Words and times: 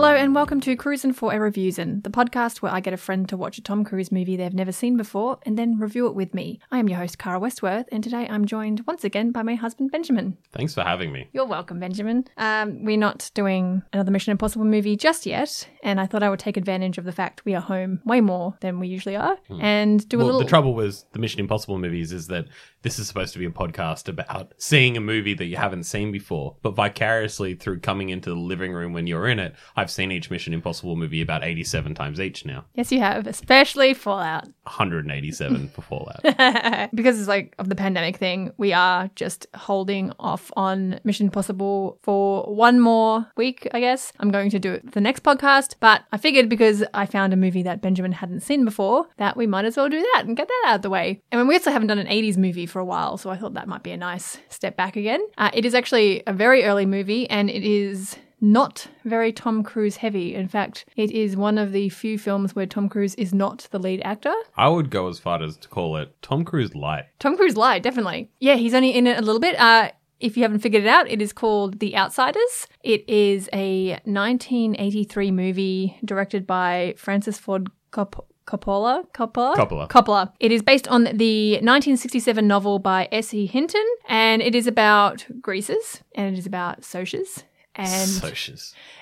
Hello 0.00 0.14
and 0.14 0.34
welcome 0.34 0.62
to 0.62 0.76
Cruisin' 0.76 1.12
for 1.12 1.34
a 1.34 1.38
Reviewsin', 1.38 2.00
the 2.00 2.08
podcast 2.08 2.62
where 2.62 2.72
I 2.72 2.80
get 2.80 2.94
a 2.94 2.96
friend 2.96 3.28
to 3.28 3.36
watch 3.36 3.58
a 3.58 3.62
Tom 3.62 3.84
Cruise 3.84 4.10
movie 4.10 4.34
they've 4.34 4.54
never 4.54 4.72
seen 4.72 4.96
before 4.96 5.38
and 5.42 5.58
then 5.58 5.78
review 5.78 6.06
it 6.06 6.14
with 6.14 6.32
me. 6.32 6.58
I 6.72 6.78
am 6.78 6.88
your 6.88 6.96
host, 6.96 7.18
Cara 7.18 7.38
Westworth, 7.38 7.86
and 7.92 8.02
today 8.02 8.26
I'm 8.30 8.46
joined 8.46 8.82
once 8.86 9.04
again 9.04 9.30
by 9.30 9.42
my 9.42 9.56
husband, 9.56 9.90
Benjamin. 9.92 10.38
Thanks 10.52 10.72
for 10.72 10.84
having 10.84 11.12
me. 11.12 11.28
You're 11.34 11.44
welcome, 11.44 11.78
Benjamin. 11.78 12.24
Um, 12.38 12.82
we're 12.82 12.96
not 12.96 13.30
doing 13.34 13.82
another 13.92 14.10
Mission 14.10 14.30
Impossible 14.30 14.64
movie 14.64 14.96
just 14.96 15.26
yet, 15.26 15.68
and 15.82 16.00
I 16.00 16.06
thought 16.06 16.22
I 16.22 16.30
would 16.30 16.40
take 16.40 16.56
advantage 16.56 16.96
of 16.96 17.04
the 17.04 17.12
fact 17.12 17.44
we 17.44 17.54
are 17.54 17.60
home 17.60 18.00
way 18.06 18.22
more 18.22 18.56
than 18.62 18.80
we 18.80 18.88
usually 18.88 19.16
are 19.16 19.36
and 19.60 20.08
do 20.08 20.22
a 20.22 20.24
little. 20.24 20.40
the 20.40 20.46
trouble 20.46 20.72
with 20.72 21.04
the 21.12 21.18
Mission 21.18 21.40
Impossible 21.40 21.76
movies 21.76 22.10
is 22.10 22.28
that 22.28 22.46
this 22.80 22.98
is 22.98 23.06
supposed 23.06 23.34
to 23.34 23.38
be 23.38 23.44
a 23.44 23.50
podcast 23.50 24.08
about 24.08 24.54
seeing 24.56 24.96
a 24.96 25.00
movie 25.00 25.34
that 25.34 25.44
you 25.44 25.58
haven't 25.58 25.84
seen 25.84 26.10
before, 26.10 26.56
but 26.62 26.70
vicariously 26.70 27.54
through 27.54 27.80
coming 27.80 28.08
into 28.08 28.30
the 28.30 28.36
living 28.36 28.72
room 28.72 28.94
when 28.94 29.06
you're 29.06 29.28
in 29.28 29.38
it, 29.38 29.54
I've 29.76 29.89
seen 29.90 30.12
each 30.12 30.30
Mission 30.30 30.52
Impossible 30.52 30.96
movie 30.96 31.20
about 31.20 31.44
87 31.44 31.94
times 31.94 32.20
each 32.20 32.44
now. 32.44 32.64
yes, 32.74 32.92
you 32.92 33.00
have, 33.00 33.26
especially 33.26 33.94
Fallout. 33.94 34.44
187 34.64 35.68
for 35.68 35.82
Fallout. 35.82 36.22
because 36.94 37.18
it's 37.18 37.28
like 37.28 37.54
of 37.58 37.68
the 37.68 37.74
pandemic 37.74 38.16
thing, 38.16 38.52
we 38.56 38.72
are 38.72 39.10
just 39.14 39.46
holding 39.54 40.12
off 40.18 40.50
on 40.56 41.00
Mission 41.04 41.26
Impossible 41.26 41.98
for 42.02 42.44
one 42.54 42.80
more 42.80 43.26
week, 43.36 43.68
I 43.72 43.80
guess. 43.80 44.12
I'm 44.20 44.30
going 44.30 44.50
to 44.50 44.58
do 44.58 44.72
it 44.72 44.84
for 44.84 44.90
the 44.92 45.00
next 45.00 45.22
podcast, 45.22 45.74
but 45.80 46.02
I 46.12 46.16
figured 46.16 46.48
because 46.48 46.84
I 46.94 47.06
found 47.06 47.32
a 47.32 47.36
movie 47.36 47.62
that 47.62 47.82
Benjamin 47.82 48.12
hadn't 48.12 48.40
seen 48.40 48.64
before, 48.64 49.06
that 49.16 49.36
we 49.36 49.46
might 49.46 49.64
as 49.64 49.76
well 49.76 49.88
do 49.88 50.00
that 50.14 50.24
and 50.26 50.36
get 50.36 50.48
that 50.48 50.64
out 50.66 50.76
of 50.76 50.82
the 50.82 50.90
way. 50.90 51.22
And 51.32 51.48
we 51.48 51.54
also 51.54 51.70
haven't 51.70 51.88
done 51.88 51.98
an 51.98 52.06
80s 52.06 52.36
movie 52.36 52.66
for 52.66 52.78
a 52.78 52.84
while, 52.84 53.16
so 53.16 53.30
I 53.30 53.36
thought 53.36 53.54
that 53.54 53.68
might 53.68 53.82
be 53.82 53.92
a 53.92 53.96
nice 53.96 54.38
step 54.48 54.76
back 54.76 54.96
again. 54.96 55.20
Uh, 55.38 55.50
it 55.54 55.64
is 55.64 55.74
actually 55.74 56.22
a 56.26 56.32
very 56.32 56.64
early 56.64 56.86
movie, 56.86 57.28
and 57.28 57.50
it 57.50 57.64
is 57.64 58.16
not 58.40 58.86
very 59.04 59.32
Tom 59.32 59.62
Cruise 59.62 59.96
heavy. 59.96 60.34
In 60.34 60.48
fact, 60.48 60.84
it 60.96 61.10
is 61.10 61.36
one 61.36 61.58
of 61.58 61.72
the 61.72 61.88
few 61.88 62.18
films 62.18 62.54
where 62.54 62.66
Tom 62.66 62.88
Cruise 62.88 63.14
is 63.16 63.34
not 63.34 63.68
the 63.70 63.78
lead 63.78 64.00
actor. 64.04 64.34
I 64.56 64.68
would 64.68 64.90
go 64.90 65.08
as 65.08 65.18
far 65.18 65.42
as 65.42 65.56
to 65.58 65.68
call 65.68 65.96
it 65.96 66.14
Tom 66.22 66.44
Cruise 66.44 66.74
Light. 66.74 67.04
Tom 67.18 67.36
Cruise 67.36 67.56
light, 67.56 67.82
definitely. 67.82 68.30
Yeah, 68.40 68.54
he's 68.56 68.74
only 68.74 68.90
in 68.90 69.06
it 69.06 69.18
a 69.18 69.22
little 69.22 69.40
bit. 69.40 69.58
Uh, 69.58 69.90
if 70.20 70.36
you 70.36 70.42
haven't 70.42 70.60
figured 70.60 70.84
it 70.84 70.88
out, 70.88 71.10
it 71.10 71.22
is 71.22 71.32
called 71.32 71.80
The 71.80 71.96
Outsiders. 71.96 72.66
It 72.82 73.08
is 73.08 73.48
a 73.52 73.92
1983 74.04 75.30
movie 75.30 75.98
directed 76.04 76.46
by 76.46 76.94
Francis 76.96 77.38
Ford 77.38 77.70
Cop- 77.90 78.26
Coppola. 78.46 79.04
Coppola. 79.12 79.54
Coppola. 79.54 79.88
Coppola. 79.88 80.32
It 80.40 80.52
is 80.52 80.62
based 80.62 80.88
on 80.88 81.04
the 81.04 81.52
1967 81.54 82.46
novel 82.46 82.78
by 82.78 83.08
S.E. 83.12 83.46
Hinton, 83.46 83.86
and 84.08 84.42
it 84.42 84.54
is 84.54 84.66
about 84.66 85.24
greasers, 85.40 86.02
and 86.14 86.34
it 86.34 86.38
is 86.38 86.46
about 86.46 86.82
socias, 86.82 87.44
and 87.74 88.10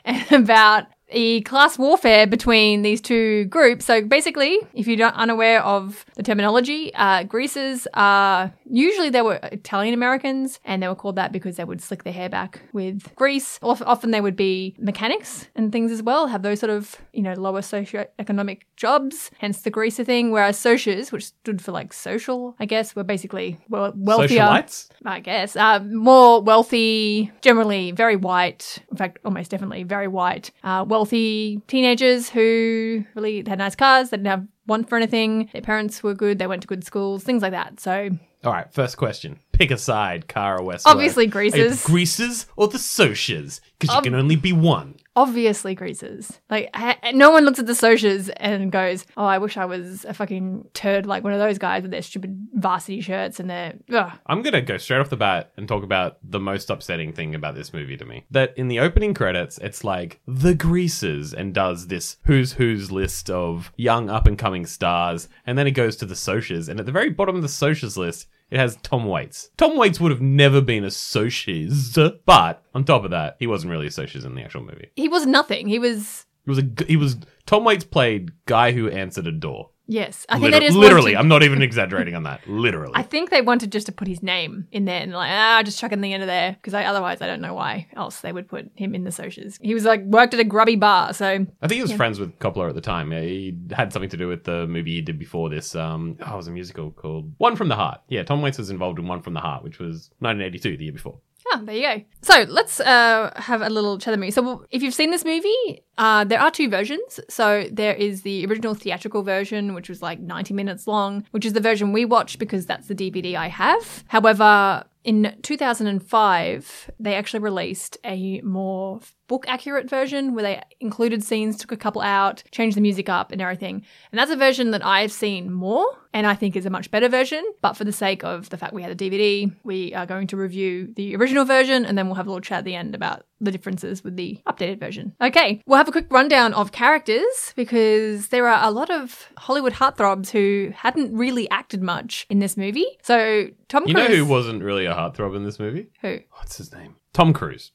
and 0.05 0.23
about 0.31 0.85
the 1.13 1.41
class 1.43 1.79
warfare 1.79 2.27
between 2.27 2.83
these 2.83 3.01
two 3.01 3.47
groups. 3.47 3.85
So 3.85 4.03
basically, 4.03 4.59
if 4.75 4.87
you're 4.87 4.99
not 4.99 5.15
unaware 5.15 5.63
of 5.63 6.05
the 6.17 6.23
terminology, 6.23 6.93
uh, 6.95 7.25
greasers 7.25 7.87
are 7.95 8.53
usually 8.71 9.11
they 9.11 9.23
were 9.23 9.39
Italian 9.45 9.95
Americans, 9.95 10.61
and 10.65 10.83
they 10.83 10.89
were 10.89 10.95
called 10.95 11.17
that 11.17 11.33
because 11.33 11.57
they 11.57 11.65
would 11.65 11.81
slick 11.81 12.05
their 12.05 12.13
hair 12.13 12.29
back 12.29 12.63
with 12.73 13.15
grease. 13.17 13.59
Often 13.63 14.11
they 14.11 14.21
would 14.21 14.37
be 14.37 14.75
mechanics 14.79 15.49
and 15.55 15.73
things 15.73 15.91
as 15.93 16.03
well, 16.03 16.27
have 16.27 16.43
those 16.43 16.61
sort 16.61 16.71
of 16.71 16.97
you 17.13 17.23
know 17.23 17.35
lower 17.35 17.61
socioeconomic 17.61 18.63
jobs, 18.77 19.31
hence 19.39 19.63
the 19.63 19.71
greaser 19.71 20.05
thing. 20.05 20.31
Whereas 20.31 20.59
socias, 20.59 21.11
which 21.13 21.27
stood 21.27 21.63
for 21.63 21.73
like 21.73 21.93
social, 21.93 22.55
I 22.61 22.67
guess, 22.67 22.95
were 22.95 23.05
basically 23.05 23.59
well, 23.69 23.93
wealthier. 23.97 24.43
Socialites? 24.43 24.89
I 25.05 25.21
guess. 25.21 25.57
Uh, 25.57 25.81
more 25.81 26.43
wealthy, 26.43 27.33
generally 27.41 27.93
very 27.93 28.17
white, 28.17 28.79
in 28.91 28.97
fact, 28.97 29.19
almost 29.25 29.51
definitely 29.51 29.83
very 29.85 30.09
white, 30.09 30.51
uh, 30.63 30.85
wealthy 30.99 31.63
teenagers 31.69 32.29
who 32.29 33.05
really 33.15 33.45
had 33.47 33.59
nice 33.59 33.77
cars, 33.77 34.11
they 34.11 34.17
didn't 34.17 34.27
have 34.27 34.47
want 34.67 34.89
for 34.89 34.97
anything, 34.97 35.49
their 35.53 35.63
parents 35.63 36.03
were 36.03 36.13
good, 36.13 36.39
they 36.41 36.47
went 36.47 36.63
to 36.63 36.69
good 36.69 36.85
schools, 36.85 37.23
things 37.23 37.41
like 37.41 37.53
that. 37.53 37.79
So, 37.79 38.11
All 38.45 38.53
right, 38.53 38.71
first 38.73 38.97
question. 38.97 39.39
Pick 39.53 39.71
a 39.71 39.79
side, 39.79 40.27
Cara 40.29 40.63
Westworth. 40.63 40.93
Obviously 40.93 41.27
greasers. 41.27 41.73
It's 41.73 41.87
greasers 41.87 42.47
or 42.57 42.67
the 42.69 42.79
socias? 42.79 43.61
Because 43.79 43.95
you 43.95 43.99
Ob- 43.99 44.05
can 44.05 44.15
only 44.15 44.37
be 44.37 44.53
one. 44.53 44.97
Obviously 45.19 45.75
greasers. 45.75 46.41
Like, 46.49 46.73
no 47.13 47.33
one 47.33 47.45
looks 47.45 47.59
at 47.59 47.67
the 47.67 47.73
socias 47.73 48.31
and 48.37 48.71
goes, 48.71 49.05
oh, 49.17 49.25
I 49.25 49.39
wish 49.39 49.57
I 49.57 49.65
was 49.65 50.05
a 50.05 50.15
fucking 50.15 50.69
turd 50.75 51.07
like 51.07 51.25
one 51.25 51.33
of 51.33 51.41
those 51.41 51.59
guys 51.59 51.83
with 51.83 51.91
their 51.91 52.03
stupid 52.03 52.47
varsity 52.55 53.01
shirts 53.01 53.41
and 53.41 53.51
their, 53.51 53.75
ugh. 53.93 54.13
I'm 54.27 54.45
to 54.45 54.61
go 54.63 54.79
straight 54.79 55.01
off 55.01 55.11
the 55.11 55.17
bat 55.17 55.51
and 55.57 55.67
talk 55.67 55.83
about 55.83 56.19
the 56.23 56.39
most 56.39 56.71
upsetting 56.71 57.13
thing 57.13 57.35
about 57.35 57.57
this 57.57 57.73
movie 57.73 57.97
to 57.97 58.05
me. 58.05 58.27
That 58.31 58.57
in 58.57 58.69
the 58.69 58.79
opening 58.79 59.13
credits, 59.13 59.59
it's 59.59 59.83
like 59.83 60.21
the 60.29 60.55
greasers 60.55 61.35
and 61.35 61.53
does 61.53 61.89
this 61.89 62.19
who's 62.27 62.53
who's 62.53 62.93
list 62.93 63.29
of 63.29 63.73
young 63.77 64.09
up 64.09 64.29
and 64.29 64.39
coming 64.39 64.67
stars. 64.67 65.29
And 65.45 65.59
then 65.59 65.67
it 65.67 65.73
goes 65.73 65.97
to 65.97 66.07
the 66.07 66.15
socias. 66.15 66.69
And 66.69 66.79
at 66.79 66.87
the 66.87 66.93
very 66.93 67.11
bottom 67.11 67.35
of 67.35 67.43
the 67.43 67.49
socias 67.49 67.97
list, 67.97 68.29
it 68.51 68.59
has 68.59 68.77
Tom 68.83 69.07
Waits. 69.07 69.51
Tom 69.57 69.77
Waits 69.77 70.01
would 70.01 70.11
have 70.11 70.21
never 70.21 70.61
been 70.61 70.85
a 70.85 70.89
socias, 70.89 72.19
but 72.25 72.63
on 72.75 72.85
top 72.85 73.05
of 73.05 73.11
that, 73.11 73.37
he 73.39 73.47
wasn't 73.47 73.71
really 73.71 73.87
a 73.87 73.91
socias 73.91 74.25
in 74.25 74.35
the 74.35 74.43
actual 74.43 74.63
movie. 74.63 74.91
He 74.97 75.09
was 75.09 75.27
nothing. 75.27 75.69
He 75.69 75.79
was, 75.79 76.27
He 76.45 76.51
was 76.51 76.59
a 76.59 76.85
he 76.87 76.97
was 76.97 77.17
Tom 77.47 77.65
Waits 77.65 77.85
played 77.85 78.31
guy 78.47 78.73
who 78.73 78.89
answered 78.89 79.27
a 79.27 79.33
door. 79.33 79.71
Yes. 79.89 80.25
I 80.29 80.35
think 80.35 80.45
Liter- 80.45 80.61
they 80.61 80.67
just 80.67 80.79
literally, 80.79 81.17
I'm 81.17 81.27
not 81.27 81.43
even 81.43 81.63
exaggerating 81.63 82.15
on 82.15 82.23
that. 82.23 82.47
Literally. 82.49 82.93
I 82.95 83.03
think 83.03 83.31
they 83.31 83.43
wanted 83.43 83.73
just 83.73 83.87
to 83.87 83.93
put 83.93 84.07
his 84.07 84.23
name 84.23 84.69
in 84.71 84.85
there 84.85 85.01
and 85.03 85.13
like, 85.13 85.31
ah, 85.33 85.63
just 85.65 85.81
chuck 85.81 85.91
in 85.91 86.01
the 86.01 86.13
end 86.13 86.23
of 86.23 86.29
there 86.29 86.53
because 86.53 86.75
otherwise 86.75 87.21
I 87.21 87.27
don't 87.27 87.41
know 87.41 87.55
why 87.55 87.89
else 87.97 88.21
they 88.21 88.33
would 88.33 88.49
put 88.49 88.71
him 88.77 88.95
in 88.95 89.03
the 89.05 89.11
socials. 89.11 89.59
He 89.61 89.75
was 89.75 89.85
like 89.85 90.03
worked 90.05 90.35
at 90.35 90.41
a 90.41 90.45
grubby 90.45 90.77
bar, 90.77 91.13
so 91.13 91.27
I 91.27 91.67
think 91.67 91.77
he 91.77 91.83
was 91.83 91.93
friends 91.93 92.21
with 92.21 92.39
Coppola 92.39 92.69
at 92.69 92.75
the 92.75 92.81
time. 92.81 93.13
Yeah, 93.13 93.21
He 93.23 93.59
had 93.73 93.93
something 93.93 94.11
to 94.11 94.17
do 94.17 94.29
with 94.29 94.45
the 94.45 94.67
movie 94.67 94.95
he 94.95 95.01
did 95.01 95.19
before 95.19 95.49
this. 95.49 95.75
Um, 95.75 96.17
oh, 96.25 96.35
it 96.35 96.37
was 96.37 96.49
a 96.49 96.53
musical 96.53 96.91
called 96.93 97.33
One 97.39 97.57
from 97.57 97.69
the 97.69 97.77
Heart. 97.77 98.03
Yeah, 98.09 98.23
Tom 98.23 98.43
Waits 98.43 98.59
was 98.59 98.71
involved 98.71 98.99
in 98.99 99.09
One 99.09 99.23
from 99.23 99.35
the 99.35 99.41
Heart, 99.41 99.65
which 99.65 99.79
was 99.79 100.11
1982, 100.21 100.77
the 100.77 100.85
year 100.85 100.93
before. 100.93 101.19
Ah, 101.53 101.61
there 101.65 101.75
you 101.75 101.83
go. 101.83 102.03
So 102.23 102.45
let's 102.49 102.81
uh, 102.81 103.33
have 103.37 103.63
a 103.63 103.69
little 103.69 103.99
chat 103.99 104.19
me. 104.19 104.31
So 104.31 104.65
if 104.71 104.83
you've 104.83 104.95
seen 104.95 105.11
this 105.11 105.25
movie, 105.25 105.83
uh, 105.97 106.25
there 106.25 106.41
are 106.41 106.51
two 106.51 106.69
versions. 106.69 107.21
So 107.29 107.67
there 107.71 107.95
is 107.95 108.23
the 108.23 108.47
original 108.47 108.75
theatrical 108.75 109.23
version, 109.23 109.75
which 109.75 109.89
was 109.89 110.03
like 110.03 110.21
90 110.21 110.55
minutes 110.55 110.87
long, 110.87 111.25
which 111.31 111.45
is 111.45 111.53
the 111.53 111.61
version 111.61 111.93
we 111.93 112.05
watched 112.05 112.39
because 112.39 112.67
that's 112.67 112.89
the 112.89 112.95
DVD 112.95 113.37
I 113.37 113.49
have. 113.49 114.05
However, 114.09 114.85
in 115.05 115.37
2005, 115.43 116.91
they 117.01 117.15
actually 117.15 117.41
released 117.41 117.99
a 118.05 118.41
more 118.43 119.01
book 119.29 119.45
accurate 119.49 119.89
version 119.89 120.35
where 120.35 120.43
they 120.43 120.63
included 120.81 121.23
scenes, 121.23 121.57
took 121.57 121.71
a 121.73 121.77
couple 121.77 122.03
out, 122.03 122.43
changed 122.51 122.77
the 122.77 122.81
music 122.81 123.09
up 123.09 123.31
and 123.31 123.41
everything. 123.41 123.85
And 124.11 124.19
that's 124.19 124.31
a 124.31 124.37
version 124.37 124.71
that 124.73 124.85
I've 124.85 125.13
seen 125.13 125.53
more 125.53 125.87
and 126.15 126.27
I 126.27 126.35
think 126.35 126.57
is 126.57 126.67
a 126.67 126.71
much 126.71 126.91
better 126.91 127.09
version. 127.09 127.45
But 127.61 127.75
for 127.75 127.85
the 127.85 127.93
sake 127.93 128.25
of 128.25 128.49
the 128.49 128.57
fact 128.57 128.73
we 128.73 128.83
had 128.83 128.91
a 128.91 128.97
DVD, 128.97 129.53
we 129.63 129.95
are 129.95 130.07
going 130.07 130.27
to 130.29 130.37
review 130.37 130.93
the 130.97 131.15
original 131.17 131.45
version 131.45 131.85
and 131.85 131.97
then 131.97 132.07
we'll 132.07 132.15
have 132.17 132.27
a 132.27 132.31
little 132.31 132.41
chat 132.41 132.59
at 132.61 132.65
the 132.65 132.75
end 132.75 132.95
about 132.95 133.25
the 133.41 133.53
differences 133.53 134.03
with 134.03 134.17
the 134.17 134.41
updated 134.49 134.81
version. 134.81 135.15
Okay, 135.21 135.63
we'll 135.67 135.77
have 135.79 135.87
a 135.89 135.93
quick 135.93 136.07
rundown 136.11 136.55
of 136.55 136.73
characters 136.73 137.53
because 137.55 138.29
there 138.29 138.49
are 138.49 138.67
a 138.67 138.71
lot 138.71 138.91
of 138.91 139.29
Hollywood 139.37 139.75
heartthrobs 139.75 140.31
who 140.31 140.73
hadn't 140.75 141.15
really 141.15 141.49
acted 141.51 141.83
much 141.83 142.27
in 142.31 142.39
this 142.39 142.57
movie. 142.57 142.87
So 143.03 143.49
Tom 143.69 143.87
You 143.87 143.95
Cruise. 143.95 144.09
know 144.09 144.17
who 144.17 144.25
wasn't 144.27 144.63
really 144.63 144.87
a 144.87 144.95
heartthrob 144.95 145.37
in 145.37 145.45
this 145.45 145.59
movie? 145.59 145.91
Who? 146.01 146.19
What's 146.33 146.57
his 146.57 146.73
name? 146.73 146.97
Tom 147.13 147.33
Cruise. 147.33 147.73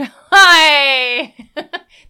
Hi. 0.00 1.34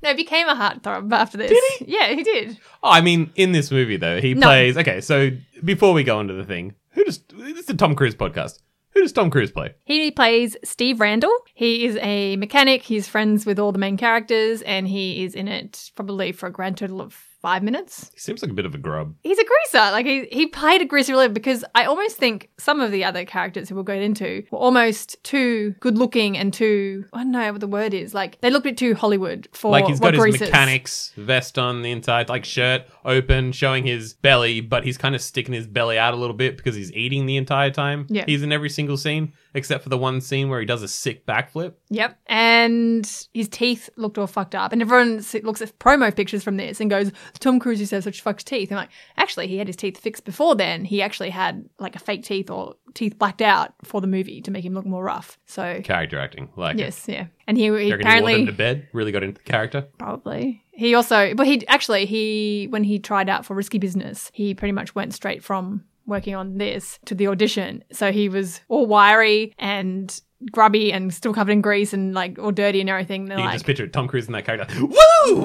no, 0.02 0.08
he 0.10 0.14
became 0.14 0.48
a 0.48 0.54
heartthrob 0.54 1.12
after 1.12 1.36
this. 1.38 1.50
Did 1.50 1.62
he? 1.88 1.94
Yeah, 1.96 2.08
he 2.14 2.22
did. 2.22 2.58
Oh, 2.82 2.90
I 2.90 3.00
mean, 3.00 3.30
in 3.36 3.52
this 3.52 3.70
movie 3.70 3.96
though, 3.96 4.20
he 4.20 4.34
No. 4.34 4.46
plays. 4.46 4.76
Okay, 4.76 5.00
so 5.00 5.30
before 5.64 5.92
we 5.92 6.04
go 6.04 6.20
into 6.20 6.34
the 6.34 6.44
thing, 6.44 6.74
who 6.90 7.04
does 7.04 7.18
this 7.18 7.64
is 7.64 7.70
a 7.70 7.74
Tom 7.76 7.94
Cruise 7.94 8.14
podcast? 8.14 8.60
Who 8.90 9.00
does 9.02 9.12
Tom 9.12 9.28
Cruise 9.30 9.50
play? 9.50 9.74
He 9.84 10.10
plays 10.12 10.56
Steve 10.62 11.00
Randall. 11.00 11.36
He 11.52 11.84
is 11.84 11.98
a 12.00 12.36
mechanic. 12.36 12.82
He's 12.82 13.08
friends 13.08 13.44
with 13.44 13.58
all 13.58 13.72
the 13.72 13.78
main 13.78 13.96
characters, 13.96 14.62
and 14.62 14.86
he 14.86 15.24
is 15.24 15.34
in 15.34 15.48
it 15.48 15.90
probably 15.96 16.30
for 16.30 16.46
a 16.46 16.52
grand 16.52 16.76
total 16.78 17.00
of 17.00 17.18
five 17.44 17.62
minutes. 17.62 18.10
He 18.14 18.20
seems 18.20 18.40
like 18.40 18.50
a 18.50 18.54
bit 18.54 18.64
of 18.64 18.74
a 18.74 18.78
grub. 18.78 19.14
He's 19.22 19.38
a 19.38 19.44
greaser. 19.44 19.92
Like 19.92 20.06
he 20.06 20.24
he 20.32 20.46
played 20.46 20.80
a 20.80 20.86
greaser 20.86 21.12
really 21.12 21.28
because 21.28 21.62
I 21.74 21.84
almost 21.84 22.16
think 22.16 22.48
some 22.58 22.80
of 22.80 22.90
the 22.90 23.04
other 23.04 23.26
characters 23.26 23.68
who 23.68 23.74
we'll 23.74 23.84
get 23.84 24.00
into 24.00 24.44
were 24.50 24.58
almost 24.58 25.22
too 25.24 25.74
good 25.80 25.98
looking 25.98 26.38
and 26.38 26.54
too 26.54 27.04
I 27.12 27.18
don't 27.18 27.32
know 27.32 27.52
what 27.52 27.60
the 27.60 27.68
word 27.68 27.92
is. 27.92 28.14
Like 28.14 28.40
they 28.40 28.48
look 28.48 28.62
a 28.62 28.70
bit 28.70 28.78
too 28.78 28.94
Hollywood 28.94 29.46
for 29.52 29.70
like 29.70 29.84
he's 29.84 30.00
got 30.00 30.14
his 30.14 30.22
greasers. 30.22 30.40
mechanics 30.40 31.12
vest 31.18 31.58
on 31.58 31.82
the 31.82 31.90
inside, 31.90 32.30
like 32.30 32.46
shirt 32.46 32.86
open, 33.04 33.52
showing 33.52 33.84
his 33.84 34.14
belly, 34.14 34.62
but 34.62 34.82
he's 34.82 34.96
kind 34.96 35.14
of 35.14 35.20
sticking 35.20 35.52
his 35.52 35.66
belly 35.66 35.98
out 35.98 36.14
a 36.14 36.16
little 36.16 36.36
bit 36.36 36.56
because 36.56 36.74
he's 36.74 36.92
eating 36.92 37.26
the 37.26 37.36
entire 37.36 37.70
time. 37.70 38.06
Yeah. 38.08 38.24
He's 38.26 38.42
in 38.42 38.52
every 38.52 38.70
single 38.70 38.96
scene 38.96 39.34
except 39.54 39.84
for 39.84 39.88
the 39.88 39.98
one 39.98 40.20
scene 40.20 40.48
where 40.48 40.60
he 40.60 40.66
does 40.66 40.82
a 40.82 40.88
sick 40.88 41.24
backflip. 41.26 41.74
Yep. 41.90 42.18
And 42.26 43.26
his 43.32 43.48
teeth 43.48 43.88
looked 43.96 44.18
all 44.18 44.26
fucked 44.26 44.54
up. 44.54 44.72
And 44.72 44.82
everyone 44.82 45.24
looks 45.42 45.62
at 45.62 45.78
promo 45.78 46.14
pictures 46.14 46.42
from 46.42 46.56
this 46.56 46.80
and 46.80 46.90
goes, 46.90 47.12
Tom 47.40 47.58
Cruise 47.58 47.86
to 47.88 47.94
have 47.96 48.04
such 48.04 48.20
fucked 48.20 48.46
teeth. 48.46 48.70
I'm 48.70 48.76
like, 48.76 48.90
actually, 49.16 49.48
he 49.48 49.58
had 49.58 49.66
his 49.66 49.76
teeth 49.76 49.98
fixed 49.98 50.24
before 50.24 50.54
then. 50.54 50.84
He 50.84 51.02
actually 51.02 51.30
had 51.30 51.68
like 51.78 51.96
a 51.96 51.98
fake 51.98 52.22
teeth 52.24 52.50
or 52.50 52.74
teeth 52.94 53.18
blacked 53.18 53.42
out 53.42 53.74
for 53.82 54.00
the 54.00 54.06
movie 54.06 54.40
to 54.42 54.50
make 54.50 54.64
him 54.64 54.74
look 54.74 54.86
more 54.86 55.04
rough. 55.04 55.38
So 55.46 55.80
Character 55.82 56.18
acting, 56.18 56.48
like 56.56 56.74
it. 56.76 56.80
yes, 56.80 57.04
yeah. 57.08 57.26
And 57.46 57.56
he, 57.56 57.64
he 57.64 57.68
You 57.68 57.74
reckon 57.74 57.86
he 57.86 57.90
wore 57.90 58.00
apparently 58.00 58.36
them 58.36 58.46
to 58.46 58.52
bed? 58.52 58.88
Really 58.92 59.12
got 59.12 59.22
into 59.22 59.38
the 59.42 59.50
character. 59.50 59.86
Probably. 59.98 60.62
He 60.72 60.94
also, 60.94 61.34
but 61.34 61.46
he 61.46 61.66
actually, 61.68 62.06
he, 62.06 62.66
when 62.70 62.84
he 62.84 62.98
tried 62.98 63.28
out 63.28 63.44
for 63.46 63.54
Risky 63.54 63.78
Business, 63.78 64.30
he 64.34 64.54
pretty 64.54 64.72
much 64.72 64.94
went 64.94 65.14
straight 65.14 65.42
from 65.44 65.84
working 66.06 66.34
on 66.34 66.58
this 66.58 66.98
to 67.06 67.14
the 67.14 67.28
audition. 67.28 67.82
So 67.92 68.12
he 68.12 68.28
was 68.28 68.60
all 68.68 68.86
wiry 68.86 69.54
and 69.58 70.20
grubby 70.52 70.92
and 70.92 71.12
still 71.12 71.32
covered 71.34 71.52
in 71.52 71.60
grease 71.60 71.92
and 71.92 72.14
like 72.14 72.38
all 72.38 72.52
dirty 72.52 72.80
and 72.80 72.88
everything. 72.90 73.26
They're 73.26 73.38
You 73.38 73.42
can 73.42 73.46
like, 73.46 73.54
just 73.56 73.66
picture 73.66 73.86
Tom 73.86 74.08
Cruise 74.08 74.26
in 74.26 74.32
that 74.32 74.44
character. 74.44 74.66
Woo! 74.80 75.44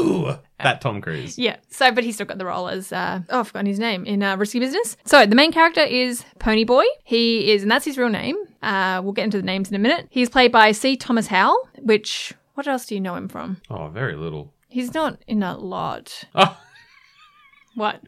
Woo! 0.00 0.36
That 0.62 0.80
Tom 0.80 1.00
Cruise. 1.00 1.38
yeah. 1.38 1.56
So, 1.70 1.90
but 1.90 2.04
he 2.04 2.12
still 2.12 2.26
got 2.26 2.38
the 2.38 2.44
role 2.46 2.68
as, 2.68 2.92
uh, 2.92 3.20
oh, 3.30 3.40
I've 3.40 3.48
forgotten 3.48 3.66
his 3.66 3.78
name 3.80 4.04
in 4.04 4.22
uh, 4.22 4.36
Risky 4.36 4.60
Business. 4.60 4.96
So 5.04 5.26
the 5.26 5.34
main 5.34 5.50
character 5.52 5.80
is 5.82 6.24
Pony 6.38 6.64
Boy. 6.64 6.84
He 7.04 7.50
is, 7.52 7.62
and 7.62 7.70
that's 7.70 7.84
his 7.84 7.98
real 7.98 8.08
name. 8.10 8.36
Uh, 8.62 9.00
we'll 9.02 9.12
get 9.12 9.24
into 9.24 9.38
the 9.38 9.42
names 9.42 9.68
in 9.70 9.74
a 9.74 9.78
minute. 9.80 10.06
He's 10.10 10.28
played 10.28 10.52
by 10.52 10.70
C. 10.72 10.96
Thomas 10.96 11.26
Howell, 11.26 11.68
which, 11.80 12.32
what 12.54 12.68
else 12.68 12.86
do 12.86 12.94
you 12.94 13.00
know 13.00 13.16
him 13.16 13.28
from? 13.28 13.60
Oh, 13.70 13.88
very 13.88 14.14
little. 14.14 14.52
He's 14.68 14.94
not 14.94 15.18
in 15.26 15.42
a 15.42 15.56
lot. 15.58 16.24
Oh, 16.34 16.56
What? 17.74 18.00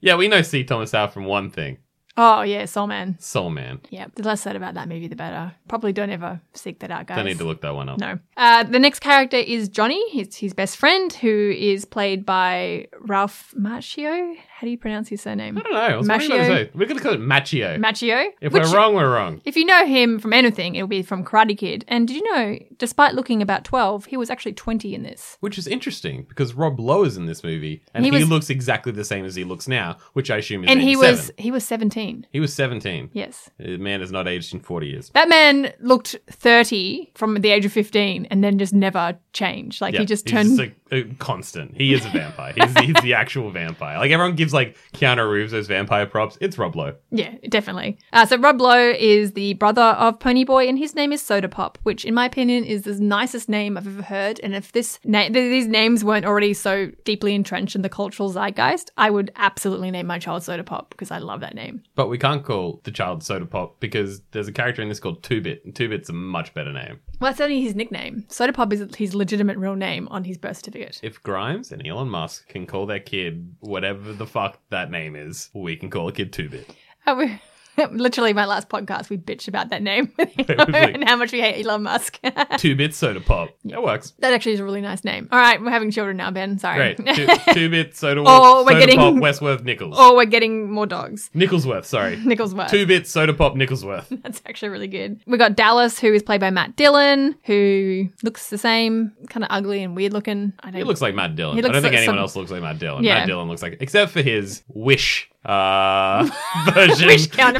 yeah, 0.00 0.16
we 0.16 0.28
know 0.28 0.42
C. 0.42 0.62
Thomas 0.64 0.92
Howell 0.92 1.08
from 1.08 1.24
one 1.24 1.50
thing 1.50 1.78
Oh, 2.16 2.42
yeah, 2.42 2.64
Soul 2.66 2.86
Man. 2.86 3.16
Soul 3.18 3.50
Man. 3.50 3.80
Yeah, 3.90 4.06
the 4.14 4.22
less 4.22 4.40
said 4.42 4.54
about 4.54 4.74
that 4.74 4.88
movie, 4.88 5.08
the 5.08 5.16
better. 5.16 5.52
Probably 5.68 5.92
don't 5.92 6.10
ever 6.10 6.40
seek 6.52 6.78
that 6.80 6.90
out, 6.90 7.06
guys. 7.06 7.16
Don't 7.16 7.26
need 7.26 7.38
to 7.38 7.44
look 7.44 7.60
that 7.62 7.74
one 7.74 7.88
up. 7.88 7.98
No. 7.98 8.18
Uh, 8.36 8.62
the 8.62 8.78
next 8.78 9.00
character 9.00 9.36
is 9.36 9.68
Johnny. 9.68 10.08
He's 10.10 10.36
his 10.36 10.54
best 10.54 10.76
friend, 10.76 11.12
who 11.12 11.52
is 11.56 11.84
played 11.84 12.24
by 12.24 12.86
Ralph 13.00 13.52
Macchio. 13.58 14.36
How 14.54 14.64
do 14.66 14.70
you 14.70 14.78
pronounce 14.78 15.08
his 15.08 15.20
surname? 15.20 15.58
I 15.58 15.62
don't 15.62 15.72
know. 15.72 15.78
I 15.80 15.96
was 15.96 16.06
what 16.08 16.20
to 16.20 16.26
say. 16.28 16.70
We're 16.74 16.86
going 16.86 16.96
to 16.96 17.02
call 17.02 17.12
it 17.14 17.20
Machio. 17.20 17.76
Macchio. 17.78 18.28
if 18.40 18.52
which, 18.52 18.62
we're 18.62 18.74
wrong, 18.76 18.94
we're 18.94 19.12
wrong. 19.12 19.42
if 19.44 19.56
you 19.56 19.64
know 19.64 19.84
him 19.84 20.20
from 20.20 20.32
anything, 20.32 20.76
it'll 20.76 20.86
be 20.86 21.02
from 21.02 21.24
Karate 21.24 21.58
Kid. 21.58 21.84
And 21.88 22.06
did 22.06 22.16
you 22.16 22.32
know, 22.32 22.58
despite 22.78 23.14
looking 23.14 23.42
about 23.42 23.64
12, 23.64 24.06
he 24.06 24.16
was 24.16 24.30
actually 24.30 24.52
20 24.52 24.94
in 24.94 25.02
this? 25.02 25.36
Which 25.40 25.58
is 25.58 25.66
interesting 25.66 26.24
because 26.28 26.54
Rob 26.54 26.78
Lowe 26.78 27.02
is 27.02 27.16
in 27.16 27.26
this 27.26 27.42
movie 27.42 27.82
and 27.92 28.04
He 28.04 28.10
he, 28.12 28.18
was- 28.18 28.30
looks 28.30 28.48
exactly 28.50 28.92
the 28.92 29.04
same 29.04 29.24
as 29.24 29.34
he 29.34 29.42
looks 29.42 29.66
now, 29.66 29.96
which 30.12 30.30
I 30.30 30.36
assume 30.36 30.62
is 30.64 30.70
And 30.70 30.80
he 30.80 30.96
was 30.96 31.32
he 31.36 31.50
was 31.50 31.64
17. 32.04 32.26
He 32.30 32.40
was 32.40 32.54
17. 32.54 33.10
Yes. 33.12 33.50
The 33.58 33.76
man 33.78 34.00
has 34.00 34.12
not 34.12 34.28
aged 34.28 34.54
in 34.54 34.60
40 34.60 34.86
years. 34.86 35.10
That 35.14 35.28
man 35.28 35.72
looked 35.80 36.16
30 36.30 37.12
from 37.14 37.36
the 37.36 37.50
age 37.50 37.64
of 37.64 37.72
15 37.72 38.26
and 38.26 38.44
then 38.44 38.58
just 38.58 38.74
never 38.74 39.18
changed. 39.32 39.80
Like 39.80 39.94
he 39.94 40.04
just 40.04 40.28
he's 40.28 40.32
turned 40.32 40.58
just 40.58 40.72
a, 40.90 40.96
a 40.96 41.14
constant. 41.14 41.76
He 41.76 41.92
is 41.92 42.04
a 42.04 42.10
vampire. 42.10 42.54
He's, 42.56 42.78
he's 42.78 43.02
the 43.02 43.14
actual 43.14 43.50
vampire. 43.50 43.98
Like 43.98 44.10
everyone 44.10 44.36
gives 44.36 44.52
like 44.52 44.76
Keanu 44.92 45.30
Reeves 45.30 45.52
those 45.52 45.66
vampire 45.66 46.06
props. 46.06 46.38
It's 46.40 46.58
Rob 46.58 46.76
Lowe. 46.76 46.94
Yeah, 47.10 47.34
definitely. 47.48 47.98
Uh, 48.12 48.26
so 48.26 48.36
Rob 48.38 48.60
Lowe 48.60 48.90
is 48.90 49.32
the 49.32 49.54
brother 49.54 49.82
of 49.82 50.18
Ponyboy, 50.18 50.68
and 50.68 50.78
his 50.78 50.94
name 50.94 51.12
is 51.12 51.20
Soda 51.22 51.48
Pop, 51.48 51.78
which, 51.82 52.04
in 52.04 52.14
my 52.14 52.26
opinion, 52.26 52.64
is 52.64 52.82
the 52.82 52.94
nicest 53.00 53.48
name 53.48 53.76
I've 53.76 53.86
ever 53.86 54.02
heard. 54.02 54.40
And 54.42 54.54
if 54.54 54.72
this 54.72 54.98
na- 55.04 55.28
th- 55.28 55.32
these 55.32 55.66
names 55.66 56.04
weren't 56.04 56.26
already 56.26 56.54
so 56.54 56.90
deeply 57.04 57.34
entrenched 57.34 57.74
in 57.74 57.82
the 57.82 57.88
cultural 57.88 58.30
zeitgeist, 58.30 58.90
I 58.96 59.10
would 59.10 59.32
absolutely 59.36 59.90
name 59.90 60.06
my 60.06 60.18
child 60.18 60.42
Soda 60.42 60.64
Pop 60.64 60.90
because 60.90 61.10
I 61.10 61.18
love 61.18 61.40
that 61.40 61.54
name. 61.54 61.82
But 61.96 62.08
we 62.08 62.18
can't 62.18 62.42
call 62.44 62.80
the 62.82 62.90
child 62.90 63.22
Soda 63.22 63.46
Pop 63.46 63.78
because 63.78 64.20
there's 64.32 64.48
a 64.48 64.52
character 64.52 64.82
in 64.82 64.88
this 64.88 64.98
called 64.98 65.22
Two 65.22 65.40
Bit, 65.40 65.64
and 65.64 65.74
Two 65.74 65.88
Bit's 65.88 66.08
a 66.08 66.12
much 66.12 66.52
better 66.52 66.72
name. 66.72 66.98
Well, 67.20 67.30
that's 67.30 67.40
only 67.40 67.60
his 67.62 67.74
nickname. 67.76 68.24
Soda 68.28 68.52
Pop 68.52 68.72
is 68.72 68.94
his 68.96 69.14
legitimate 69.14 69.56
real 69.58 69.76
name 69.76 70.08
on 70.08 70.24
his 70.24 70.36
birth 70.36 70.56
certificate. 70.56 70.98
If 71.02 71.22
Grimes 71.22 71.70
and 71.70 71.86
Elon 71.86 72.08
Musk 72.08 72.48
can 72.48 72.66
call 72.66 72.86
their 72.86 72.98
kid 73.00 73.54
whatever 73.60 74.12
the 74.12 74.26
fuck 74.26 74.58
that 74.70 74.90
name 74.90 75.14
is, 75.14 75.50
we 75.54 75.76
can 75.76 75.88
call 75.90 76.08
a 76.08 76.12
kid 76.12 76.32
Two 76.32 76.48
Bit. 76.48 76.68
Uh, 77.06 77.14
we- 77.16 77.38
Literally, 77.90 78.32
my 78.32 78.44
last 78.44 78.68
podcast, 78.68 79.10
we 79.10 79.16
bitched 79.18 79.48
about 79.48 79.70
that 79.70 79.82
name 79.82 80.12
and 80.18 81.04
how 81.08 81.16
much 81.16 81.32
we 81.32 81.40
hate 81.40 81.64
Elon 81.64 81.82
Musk. 81.82 82.20
Two 82.58 82.76
Bit 82.76 82.94
Soda 82.94 83.20
Pop. 83.20 83.50
That 83.64 83.82
works. 83.82 84.12
That 84.20 84.32
actually 84.32 84.52
is 84.52 84.60
a 84.60 84.64
really 84.64 84.80
nice 84.80 85.04
name. 85.04 85.28
All 85.32 85.38
right, 85.38 85.60
we're 85.60 85.70
having 85.70 85.90
children 85.90 86.16
now, 86.16 86.30
Ben. 86.30 86.58
Sorry. 86.58 86.94
Great. 86.94 87.14
Two, 87.16 87.26
two 87.52 87.68
Bit 87.70 87.96
Soda, 87.96 88.22
Oh, 88.26 88.64
we're 88.64 88.72
soda 88.72 88.80
getting- 88.80 88.98
Pop 88.98 89.14
Westworth 89.16 89.62
Nichols. 89.64 89.98
or 89.98 90.14
we're 90.16 90.24
getting 90.24 90.70
more 90.70 90.86
dogs. 90.86 91.30
Nicholsworth, 91.34 91.84
sorry. 91.86 92.16
Nicholsworth. 92.16 92.70
Two 92.70 92.86
Bit 92.86 93.06
Soda 93.06 93.34
Pop 93.34 93.54
Nicholsworth. 93.54 94.06
That's 94.22 94.40
actually 94.46 94.68
really 94.70 94.88
good. 94.88 95.20
We 95.26 95.38
got 95.38 95.56
Dallas, 95.56 95.98
who 95.98 96.12
is 96.12 96.22
played 96.22 96.40
by 96.40 96.50
Matt 96.50 96.76
Dillon, 96.76 97.34
who 97.44 98.08
looks 98.22 98.50
the 98.50 98.58
same, 98.58 99.12
kind 99.28 99.42
of 99.44 99.48
ugly 99.50 99.82
and 99.82 99.96
weird 99.96 100.12
looking. 100.12 100.52
I 100.60 100.70
don't. 100.70 100.78
He 100.78 100.84
looks 100.84 101.00
like 101.00 101.14
Matt 101.14 101.34
Dillon. 101.36 101.58
I 101.58 101.60
don't 101.60 101.72
think 101.72 101.84
like 101.84 101.92
anyone 101.94 102.04
some- 102.14 102.18
else 102.18 102.36
looks 102.36 102.50
like 102.50 102.62
Matt 102.62 102.78
Dillon. 102.78 103.04
Yeah. 103.04 103.14
Matt 103.18 103.26
Dillon 103.26 103.48
looks 103.48 103.62
like, 103.62 103.78
except 103.80 104.12
for 104.12 104.22
his 104.22 104.62
Wish 104.68 105.30
uh, 105.44 106.28
version, 106.72 107.08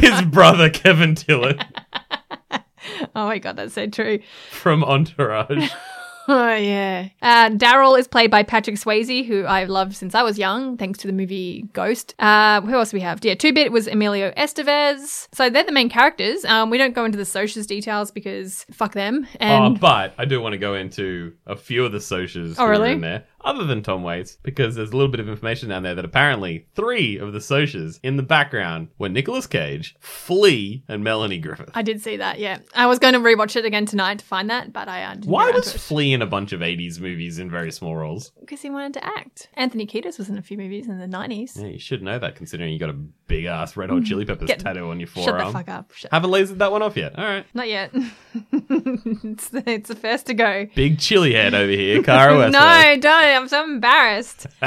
his 0.00 0.22
brother 0.22 0.70
Kevin 0.70 1.14
Dillon 1.14 1.58
oh 3.14 3.26
my 3.26 3.38
god, 3.38 3.56
that's 3.56 3.74
so 3.74 3.86
true. 3.86 4.20
from 4.50 4.84
Entourage. 4.84 5.70
Oh 6.26 6.54
yeah. 6.54 7.10
Uh, 7.20 7.50
Daryl 7.50 7.98
is 7.98 8.08
played 8.08 8.30
by 8.30 8.42
Patrick 8.44 8.76
Swayze, 8.76 9.26
who 9.26 9.46
I've 9.46 9.68
loved 9.68 9.94
since 9.94 10.14
I 10.14 10.22
was 10.22 10.38
young, 10.38 10.78
thanks 10.78 10.98
to 11.00 11.06
the 11.06 11.12
movie 11.12 11.66
Ghost. 11.74 12.14
Uh, 12.18 12.62
who 12.62 12.72
else 12.72 12.94
we 12.94 13.00
have? 13.00 13.22
Yeah, 13.22 13.34
Two 13.34 13.52
Bit 13.52 13.70
was 13.70 13.86
Emilio 13.86 14.30
Estevez. 14.30 15.28
So 15.34 15.50
they're 15.50 15.64
the 15.64 15.70
main 15.72 15.90
characters. 15.90 16.42
Um, 16.46 16.70
we 16.70 16.78
don't 16.78 16.94
go 16.94 17.04
into 17.04 17.18
the 17.18 17.26
socials 17.26 17.66
details 17.66 18.10
because 18.10 18.64
fuck 18.72 18.94
them. 18.94 19.26
Oh, 19.34 19.36
And 19.38 19.78
but 19.78 20.14
I 20.16 20.24
do 20.24 20.40
want 20.40 20.54
to 20.54 20.58
go 20.58 20.72
into 20.72 21.34
a 21.46 21.56
few 21.56 21.84
of 21.84 21.92
the 21.92 22.00
socials 22.00 22.56
Oh, 22.58 22.64
really? 22.64 22.92
in 22.92 23.02
there, 23.02 23.26
other 23.44 23.64
than 23.64 23.82
Tom 23.82 24.02
Waits, 24.02 24.36
because 24.42 24.74
there's 24.74 24.90
a 24.90 24.96
little 24.96 25.10
bit 25.10 25.20
of 25.20 25.28
information 25.28 25.68
down 25.68 25.82
there 25.82 25.94
that 25.94 26.04
apparently 26.04 26.66
three 26.74 27.18
of 27.18 27.32
the 27.32 27.40
socials 27.40 28.00
in 28.02 28.16
the 28.16 28.22
background 28.22 28.88
were 28.98 29.08
Nicolas 29.08 29.46
Cage, 29.46 29.94
Flea, 30.00 30.82
and 30.88 31.04
Melanie 31.04 31.38
Griffith. 31.38 31.70
I 31.74 31.82
did 31.82 32.00
see 32.02 32.16
that. 32.16 32.38
Yeah, 32.38 32.58
I 32.74 32.86
was 32.86 32.98
going 32.98 33.14
to 33.14 33.20
rewatch 33.20 33.56
it 33.56 33.64
again 33.64 33.86
tonight 33.86 34.20
to 34.20 34.24
find 34.24 34.50
that, 34.50 34.72
but 34.72 34.88
I 34.88 35.04
uh, 35.04 35.14
didn't 35.14 35.26
Why 35.26 35.44
get 35.46 35.50
around 35.50 35.56
was 35.56 35.70
to 35.72 35.76
it. 35.76 35.80
Flea 35.80 36.12
in 36.12 36.22
a 36.22 36.26
bunch 36.26 36.52
of 36.52 36.60
80s 36.60 37.00
movies 37.00 37.38
in 37.38 37.50
very 37.50 37.70
small 37.70 37.94
roles? 37.96 38.30
because 38.40 38.60
he 38.62 38.70
wanted 38.70 38.94
to 38.94 39.04
act. 39.04 39.48
Anthony 39.54 39.86
Kiedis 39.86 40.18
was 40.18 40.28
in 40.28 40.36
a 40.38 40.42
few 40.42 40.56
movies 40.58 40.86
in 40.86 40.98
the 40.98 41.06
nineties. 41.06 41.56
Yeah, 41.58 41.68
you 41.68 41.78
should 41.78 42.02
know 42.02 42.18
that 42.18 42.36
considering 42.36 42.72
you 42.72 42.78
got 42.78 42.90
a 42.90 42.92
big 43.26 43.46
ass 43.46 43.76
Red 43.76 43.90
Hot 43.90 44.04
Chili 44.04 44.24
Peppers 44.26 44.48
Get- 44.48 44.60
tattoo 44.60 44.90
on 44.90 45.00
your 45.00 45.06
Shut 45.08 45.24
forearm. 45.24 45.46
the 45.46 45.52
fuck 45.52 45.68
up. 45.68 45.92
Shut- 45.94 46.12
Haven't 46.12 46.30
lasered 46.30 46.58
that 46.58 46.70
one 46.72 46.82
off 46.82 46.96
yet. 46.96 47.18
All 47.18 47.24
right. 47.24 47.46
Not 47.54 47.68
yet. 47.68 47.90
it's, 48.52 49.48
the, 49.48 49.62
it's 49.66 49.88
the 49.88 49.94
first 49.96 50.26
to 50.26 50.34
go. 50.34 50.66
Big 50.74 50.98
chili 50.98 51.32
head 51.34 51.54
over 51.54 51.70
here, 51.70 52.02
Cara. 52.02 52.34
No, 52.50 52.96
don't. 53.00 53.33
I'm 53.34 53.48
so 53.48 53.62
embarrassed. 53.64 54.46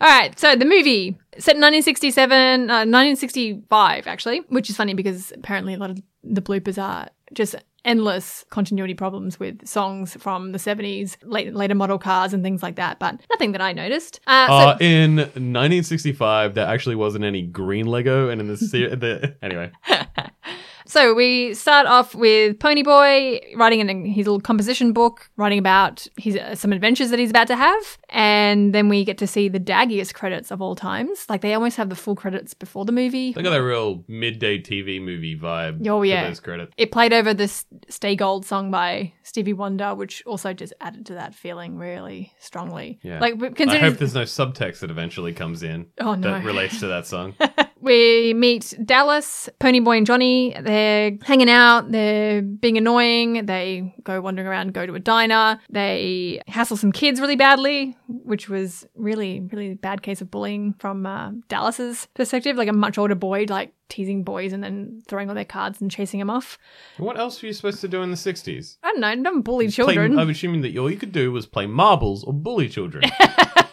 All 0.00 0.06
right, 0.08 0.38
so 0.38 0.54
the 0.54 0.64
movie 0.64 1.18
set 1.38 1.56
in 1.56 1.60
1967, 1.62 2.70
uh, 2.70 2.86
1965 2.86 4.06
actually, 4.06 4.40
which 4.48 4.70
is 4.70 4.76
funny 4.76 4.94
because 4.94 5.32
apparently 5.34 5.74
a 5.74 5.78
lot 5.78 5.90
of 5.90 6.00
the 6.22 6.40
bloopers 6.40 6.80
are 6.80 7.08
just 7.34 7.56
endless 7.84 8.44
continuity 8.50 8.94
problems 8.94 9.40
with 9.40 9.66
songs 9.66 10.14
from 10.20 10.52
the 10.52 10.58
70s, 10.58 11.16
late, 11.22 11.54
later 11.54 11.74
model 11.74 11.98
cars 11.98 12.32
and 12.32 12.42
things 12.44 12.62
like 12.62 12.76
that, 12.76 12.98
but 13.00 13.20
nothing 13.30 13.52
that 13.52 13.60
I 13.60 13.72
noticed. 13.72 14.20
Uh, 14.26 14.46
so, 14.46 14.52
Uh, 14.52 14.76
in 14.80 15.16
1965, 15.16 16.54
there 16.54 16.66
actually 16.66 16.96
wasn't 16.96 17.24
any 17.24 17.42
green 17.42 17.86
Lego, 17.86 18.28
and 18.28 18.40
in 18.40 18.46
the, 18.48 18.56
se- 18.56 18.94
the 18.94 19.36
anyway, 19.42 19.70
So 20.88 21.12
we 21.12 21.52
start 21.52 21.86
off 21.86 22.14
with 22.14 22.58
Ponyboy 22.58 23.56
writing 23.56 23.80
in 23.80 24.06
his 24.06 24.26
little 24.26 24.40
composition 24.40 24.94
book, 24.94 25.28
writing 25.36 25.58
about 25.58 26.06
his 26.16 26.34
uh, 26.34 26.54
some 26.54 26.72
adventures 26.72 27.10
that 27.10 27.18
he's 27.18 27.28
about 27.28 27.46
to 27.48 27.56
have, 27.56 27.98
and 28.08 28.74
then 28.74 28.88
we 28.88 29.04
get 29.04 29.18
to 29.18 29.26
see 29.26 29.50
the 29.50 29.60
daggiest 29.60 30.14
credits 30.14 30.50
of 30.50 30.62
all 30.62 30.74
times. 30.74 31.26
Like 31.28 31.42
they 31.42 31.52
almost 31.52 31.76
have 31.76 31.90
the 31.90 31.94
full 31.94 32.16
credits 32.16 32.54
before 32.54 32.86
the 32.86 32.92
movie. 32.92 33.34
they 33.34 33.42
got 33.42 33.50
that 33.50 33.62
real 33.62 34.02
midday 34.08 34.58
TV 34.58 34.98
movie 34.98 35.38
vibe. 35.38 35.86
Oh, 35.86 36.00
yeah. 36.00 36.26
those 36.26 36.40
credits. 36.40 36.72
It 36.78 36.90
played 36.90 37.12
over 37.12 37.34
this 37.34 37.66
"Stay 37.90 38.16
Gold" 38.16 38.46
song 38.46 38.70
by 38.70 39.12
Stevie 39.24 39.52
Wonder, 39.52 39.94
which 39.94 40.22
also 40.24 40.54
just 40.54 40.72
added 40.80 41.04
to 41.06 41.14
that 41.14 41.34
feeling 41.34 41.76
really 41.76 42.32
strongly. 42.38 42.98
Yeah. 43.02 43.20
like 43.20 43.38
considering... 43.38 43.84
I 43.84 43.90
hope 43.90 43.98
there's 43.98 44.14
no 44.14 44.22
subtext 44.22 44.78
that 44.78 44.90
eventually 44.90 45.34
comes 45.34 45.62
in 45.62 45.88
Oh, 46.00 46.14
no. 46.14 46.32
that 46.32 46.44
relates 46.46 46.80
to 46.80 46.86
that 46.86 47.06
song. 47.06 47.34
We 47.80 48.34
meet 48.34 48.74
Dallas, 48.84 49.48
Ponyboy, 49.60 49.98
and 49.98 50.06
Johnny. 50.06 50.54
They're 50.60 51.16
hanging 51.22 51.48
out. 51.48 51.90
They're 51.92 52.42
being 52.42 52.76
annoying. 52.76 53.46
They 53.46 53.94
go 54.02 54.20
wandering 54.20 54.48
around, 54.48 54.74
go 54.74 54.84
to 54.84 54.94
a 54.94 55.00
diner. 55.00 55.60
They 55.70 56.42
hassle 56.48 56.76
some 56.76 56.90
kids 56.92 57.20
really 57.20 57.36
badly, 57.36 57.96
which 58.08 58.48
was 58.48 58.86
really, 58.94 59.40
really 59.52 59.74
bad 59.74 60.02
case 60.02 60.20
of 60.20 60.30
bullying 60.30 60.74
from 60.78 61.06
uh, 61.06 61.30
Dallas's 61.48 62.08
perspective. 62.14 62.56
Like 62.56 62.68
a 62.68 62.72
much 62.72 62.98
older 62.98 63.14
boy, 63.14 63.46
like 63.48 63.72
teasing 63.88 64.22
boys 64.22 64.52
and 64.52 64.62
then 64.62 65.02
throwing 65.08 65.28
all 65.28 65.34
their 65.34 65.44
cards 65.44 65.80
and 65.80 65.90
chasing 65.90 66.18
them 66.18 66.30
off. 66.30 66.58
what 66.98 67.18
else 67.18 67.40
were 67.40 67.46
you 67.46 67.54
supposed 67.54 67.80
to 67.80 67.88
do 67.88 68.02
in 68.02 68.10
the 68.10 68.16
60s? 68.16 68.76
I 68.82 68.88
don't 68.92 69.00
know. 69.00 69.22
Don't 69.22 69.42
bully 69.42 69.66
Play- 69.66 69.72
children. 69.72 70.18
I'm 70.18 70.30
assuming 70.30 70.60
that 70.62 70.76
all 70.76 70.90
you 70.90 70.96
could 70.98 71.12
do 71.12 71.32
was 71.32 71.46
play 71.46 71.66
marbles 71.66 72.24
or 72.24 72.32
bully 72.32 72.68
children. 72.68 73.04